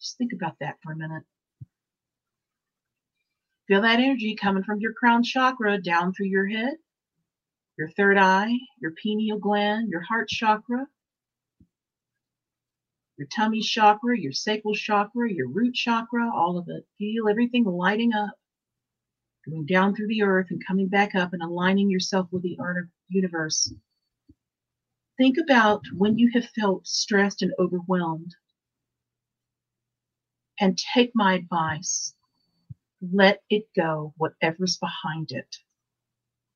Just 0.00 0.18
think 0.18 0.32
about 0.32 0.54
that 0.60 0.76
for 0.80 0.92
a 0.92 0.96
minute. 0.96 1.24
Feel 3.66 3.82
that 3.82 3.98
energy 3.98 4.36
coming 4.36 4.62
from 4.62 4.78
your 4.78 4.92
crown 4.92 5.24
chakra 5.24 5.82
down 5.82 6.12
through 6.12 6.26
your 6.26 6.46
head, 6.46 6.74
your 7.76 7.88
third 7.88 8.18
eye, 8.18 8.56
your 8.80 8.92
pineal 9.02 9.40
gland, 9.40 9.88
your 9.90 10.02
heart 10.02 10.28
chakra, 10.28 10.86
your 13.16 13.28
tummy 13.34 13.60
chakra, 13.60 14.18
your 14.18 14.32
sacral 14.32 14.74
chakra, 14.74 15.32
your 15.32 15.48
root 15.48 15.74
chakra, 15.74 16.30
all 16.34 16.58
of 16.58 16.68
it. 16.68 16.86
Feel 16.98 17.28
everything 17.28 17.64
lighting 17.64 18.12
up 18.12 18.34
going 19.48 19.66
down 19.66 19.94
through 19.94 20.08
the 20.08 20.22
earth 20.22 20.48
and 20.50 20.64
coming 20.66 20.88
back 20.88 21.14
up 21.14 21.32
and 21.32 21.42
aligning 21.42 21.90
yourself 21.90 22.26
with 22.32 22.42
the 22.42 22.58
universe. 23.08 23.72
Think 25.16 25.36
about 25.38 25.82
when 25.96 26.18
you 26.18 26.30
have 26.34 26.48
felt 26.50 26.86
stressed 26.86 27.42
and 27.42 27.52
overwhelmed. 27.58 28.34
And 30.58 30.78
take 30.94 31.12
my 31.14 31.34
advice. 31.34 32.14
Let 33.12 33.42
it 33.50 33.68
go, 33.76 34.14
whatever's 34.16 34.78
behind 34.78 35.30
it. 35.30 35.56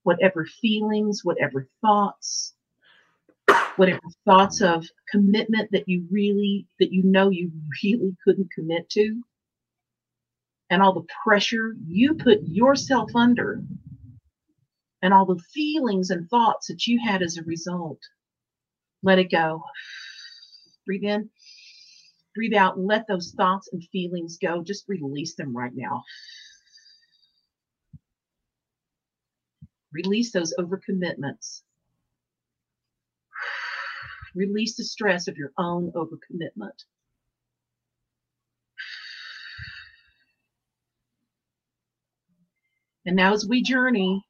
Whatever 0.02 0.46
feelings, 0.46 1.20
whatever 1.22 1.68
thoughts, 1.82 2.54
whatever 3.76 4.00
thoughts 4.24 4.60
of 4.60 4.86
commitment 5.10 5.70
that 5.72 5.88
you 5.88 6.06
really, 6.10 6.66
that 6.78 6.92
you 6.92 7.02
know 7.04 7.30
you 7.30 7.50
really 7.82 8.16
couldn't 8.24 8.52
commit 8.52 8.88
to 8.90 9.22
and 10.70 10.82
all 10.82 10.92
the 10.92 11.06
pressure 11.24 11.74
you 11.86 12.14
put 12.14 12.40
yourself 12.44 13.10
under 13.14 13.62
and 15.02 15.12
all 15.12 15.26
the 15.26 15.42
feelings 15.52 16.10
and 16.10 16.28
thoughts 16.28 16.68
that 16.68 16.86
you 16.86 17.00
had 17.04 17.22
as 17.22 17.36
a 17.36 17.42
result. 17.42 17.98
Let 19.02 19.18
it 19.18 19.30
go. 19.30 19.62
Breathe 20.86 21.04
in, 21.04 21.30
breathe 22.34 22.54
out, 22.54 22.78
let 22.78 23.06
those 23.06 23.32
thoughts 23.36 23.68
and 23.72 23.82
feelings 23.92 24.38
go. 24.40 24.62
Just 24.62 24.88
release 24.88 25.34
them 25.34 25.56
right 25.56 25.72
now. 25.74 26.02
Release 29.92 30.32
those 30.32 30.54
overcommitments. 30.58 31.62
Release 34.34 34.76
the 34.76 34.84
stress 34.84 35.28
of 35.28 35.36
your 35.36 35.52
own 35.58 35.92
overcommitment. 35.92 36.84
And 43.06 43.16
now, 43.16 43.32
as 43.32 43.46
we 43.46 43.62
journey 43.62 44.24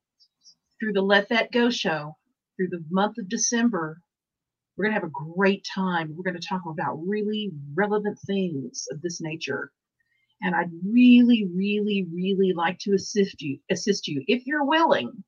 through 0.79 0.93
the 0.93 1.03
Let 1.03 1.29
That 1.29 1.53
Go 1.53 1.71
show, 1.71 2.17
through 2.57 2.69
the 2.69 2.85
month 2.91 3.19
of 3.19 3.29
December, 3.29 4.01
we're 4.77 4.85
going 4.85 4.95
to 4.95 5.01
have 5.01 5.11
a 5.11 5.35
great 5.37 5.67
time. 5.75 6.15
We're 6.15 6.31
going 6.31 6.41
to 6.41 6.49
talk 6.49 6.63
about 6.67 7.01
really 7.07 7.51
relevant 7.75 8.19
things 8.27 8.87
of 8.91 9.03
this 9.03 9.21
nature. 9.21 9.73
And 10.41 10.55
I'd 10.55 10.71
really, 10.87 11.47
really, 11.55 12.07
really 12.11 12.53
like 12.55 12.79
to 12.81 12.95
assist 12.95 13.43
you, 13.43 13.59
assist 13.71 14.09
you 14.09 14.23
if 14.27 14.47
you're 14.47 14.65
willing, 14.65 15.25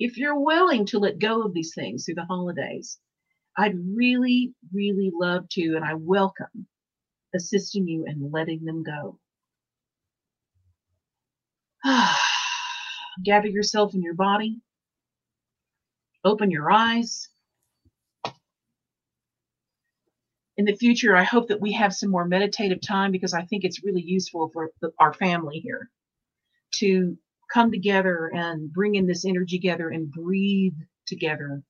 if 0.00 0.16
you're 0.16 0.40
willing 0.40 0.86
to 0.86 0.98
let 0.98 1.20
go 1.20 1.42
of 1.42 1.54
these 1.54 1.74
things 1.74 2.04
through 2.04 2.16
the 2.16 2.24
holidays. 2.24 2.98
I'd 3.56 3.76
really, 3.94 4.54
really 4.72 5.10
love 5.14 5.48
to, 5.50 5.76
and 5.76 5.84
I 5.84 5.94
welcome 5.94 6.66
assisting 7.34 7.86
you 7.86 8.04
and 8.06 8.32
letting 8.32 8.64
them 8.64 8.82
go. 8.82 9.18
Gather 13.24 13.48
yourself 13.48 13.94
in 13.94 14.02
your 14.02 14.14
body, 14.14 14.60
open 16.24 16.50
your 16.50 16.70
eyes. 16.70 17.28
In 20.56 20.66
the 20.66 20.76
future, 20.76 21.16
I 21.16 21.24
hope 21.24 21.48
that 21.48 21.60
we 21.60 21.72
have 21.72 21.94
some 21.94 22.10
more 22.10 22.26
meditative 22.26 22.80
time 22.80 23.10
because 23.10 23.34
I 23.34 23.42
think 23.42 23.64
it's 23.64 23.82
really 23.84 24.02
useful 24.02 24.50
for 24.52 24.70
the, 24.80 24.92
our 24.98 25.12
family 25.12 25.58
here 25.58 25.90
to 26.76 27.16
come 27.52 27.70
together 27.70 28.30
and 28.32 28.72
bring 28.72 28.94
in 28.94 29.06
this 29.06 29.24
energy 29.24 29.58
together 29.58 29.88
and 29.90 30.10
breathe 30.10 30.76
together 31.06 31.62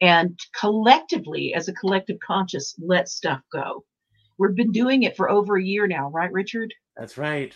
and 0.00 0.38
collectively, 0.58 1.54
as 1.54 1.68
a 1.68 1.72
collective 1.72 2.18
conscious, 2.24 2.74
let 2.78 3.08
stuff 3.08 3.40
go. 3.52 3.84
We've 4.38 4.54
been 4.54 4.72
doing 4.72 5.02
it 5.04 5.16
for 5.16 5.30
over 5.30 5.56
a 5.56 5.64
year 5.64 5.86
now, 5.86 6.10
right, 6.10 6.32
Richard? 6.32 6.74
That's 6.96 7.16
right. 7.16 7.54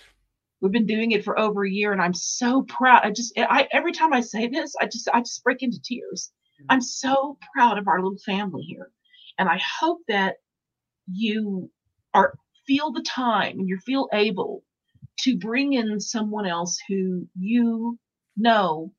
We've 0.60 0.72
been 0.72 0.86
doing 0.86 1.12
it 1.12 1.24
for 1.24 1.38
over 1.38 1.64
a 1.64 1.70
year, 1.70 1.92
and 1.92 2.00
I'm 2.00 2.14
so 2.14 2.62
proud. 2.62 3.02
I 3.04 3.10
just, 3.10 3.32
I 3.36 3.68
every 3.72 3.92
time 3.92 4.12
I 4.12 4.20
say 4.20 4.46
this, 4.48 4.74
I 4.80 4.86
just, 4.86 5.08
I 5.12 5.20
just 5.20 5.42
break 5.42 5.62
into 5.62 5.80
tears. 5.82 6.30
Mm-hmm. 6.60 6.66
I'm 6.70 6.80
so 6.80 7.38
proud 7.54 7.78
of 7.78 7.88
our 7.88 8.02
little 8.02 8.18
family 8.18 8.62
here, 8.62 8.90
and 9.38 9.48
I 9.48 9.60
hope 9.80 10.00
that 10.08 10.36
you 11.10 11.70
are 12.14 12.34
feel 12.66 12.92
the 12.92 13.02
time 13.02 13.58
and 13.58 13.68
you 13.68 13.78
feel 13.78 14.08
able 14.12 14.62
to 15.18 15.36
bring 15.36 15.72
in 15.72 15.98
someone 15.98 16.46
else 16.46 16.78
who 16.88 17.26
you 17.38 17.98
know 18.36 18.92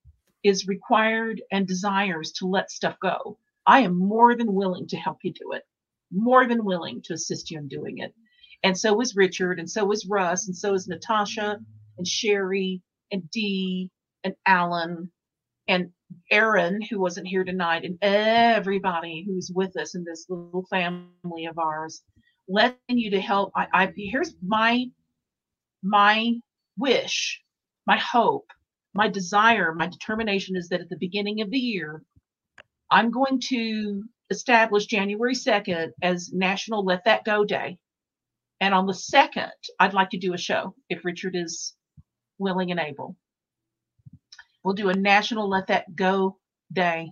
is 0.44 0.68
required 0.68 1.42
and 1.52 1.68
desires 1.68 2.32
to 2.34 2.48
let 2.48 2.72
stuff 2.72 2.98
go. 3.02 3.38
I 3.68 3.82
am 3.82 3.98
more 3.98 4.36
than 4.36 4.54
willing 4.54 4.88
to 4.88 4.98
help 4.98 5.20
you 5.24 5.34
do 5.34 5.52
it, 5.54 5.64
more 6.12 6.48
than 6.48 6.66
willing 6.66 7.02
to 7.04 7.14
assist 7.14 7.52
you 7.52 7.60
in 7.60 7.68
doing 7.68 8.00
it. 8.00 8.14
And 8.64 8.78
so 8.78 9.00
is 9.02 9.16
Richard, 9.16 9.60
and 9.60 9.70
so 9.70 9.92
is 9.92 10.06
Russ, 10.06 10.48
and 10.48 10.56
so 10.56 10.74
is 10.74 10.88
Natasha, 10.88 11.60
and 11.98 12.08
Sherry, 12.08 12.82
and 13.12 13.30
Dee, 13.32 13.90
and 14.24 14.36
Alan, 14.46 15.12
and 15.68 15.92
Aaron, 16.30 16.82
who 16.82 17.00
wasn't 17.00 17.28
here 17.28 17.44
tonight, 17.44 17.86
and 17.86 17.98
everybody 18.02 19.24
who's 19.26 19.52
with 19.54 19.78
us 19.78 19.96
in 19.96 20.04
this 20.04 20.26
little 20.30 20.66
family 20.70 21.46
of 21.46 21.58
ours, 21.58 22.04
letting 22.48 22.78
you 22.98 23.12
to 23.12 23.22
help. 23.22 23.52
I, 23.56 23.68
I 23.74 23.94
here's 23.96 24.36
my 24.46 24.86
my 25.84 26.34
wish, 26.78 27.42
my 27.88 27.98
hope, 27.98 28.48
my 28.94 29.08
desire, 29.08 29.74
my 29.74 29.88
determination 29.88 30.56
is 30.56 30.70
that 30.70 30.82
at 30.82 30.90
the 30.90 30.98
beginning 31.00 31.42
of 31.42 31.52
the 31.52 31.60
year, 31.60 32.04
I'm 32.92 33.12
going 33.12 33.40
to 33.50 34.04
establish 34.30 34.86
January 34.86 35.34
2nd 35.36 35.92
as 36.02 36.32
National 36.34 36.86
Let 36.86 37.06
That 37.06 37.24
Go 37.26 37.46
Day. 37.46 37.78
And 38.60 38.74
on 38.74 38.86
the 38.86 38.94
2nd, 38.94 39.52
I'd 39.80 39.94
like 39.94 40.12
to 40.12 40.18
do 40.18 40.34
a 40.34 40.38
show 40.38 40.76
if 40.90 41.06
Richard 41.06 41.36
is 41.36 41.74
willing 42.38 42.72
and 42.72 42.80
able. 42.80 43.16
We'll 44.64 44.76
do 44.76 44.90
a 44.90 44.94
National 44.94 45.50
Let 45.50 45.68
That 45.68 45.96
Go 45.96 46.38
Day 46.72 47.12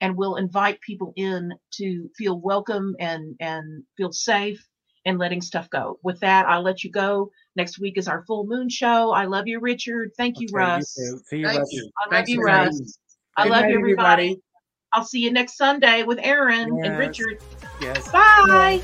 and 0.00 0.16
we'll 0.16 0.36
invite 0.36 0.80
people 0.80 1.12
in 1.16 1.52
to 1.74 2.08
feel 2.16 2.40
welcome 2.40 2.94
and, 3.00 3.36
and 3.40 3.84
feel 3.96 4.12
safe 4.12 4.64
and 5.04 5.18
letting 5.18 5.40
stuff 5.40 5.68
go. 5.70 5.98
With 6.02 6.20
that, 6.20 6.46
I'll 6.46 6.62
let 6.62 6.84
you 6.84 6.90
go. 6.90 7.30
Next 7.56 7.78
week 7.78 7.98
is 7.98 8.08
our 8.08 8.24
full 8.26 8.46
moon 8.46 8.68
show. 8.68 9.10
I 9.10 9.24
love 9.24 9.46
you, 9.46 9.60
Richard. 9.60 10.12
Thank 10.16 10.40
you, 10.40 10.46
Okay, 10.48 10.54
Russ. 10.56 10.94
too. 10.94 11.20
See 11.26 11.38
you, 11.38 11.46
Thank 11.46 11.60
Russ. 11.60 11.72
you. 11.72 11.90
I 11.98 12.04
love 12.06 12.10
Thanks 12.12 12.30
you, 12.30 12.42
Russ. 12.42 12.64
having 12.64 12.78
me. 12.78 12.92
I 13.36 13.42
Good 13.44 13.50
love 13.50 13.62
night, 13.62 13.70
you, 13.70 13.78
everybody. 13.78 14.22
everybody. 14.24 14.42
I'll 14.92 15.04
see 15.04 15.20
you 15.20 15.32
next 15.32 15.56
Sunday 15.56 16.02
with 16.02 16.18
Aaron 16.22 16.78
and 16.82 16.98
Richard. 16.98 17.38
Yes. 17.80 18.10
Bye. 18.10 18.80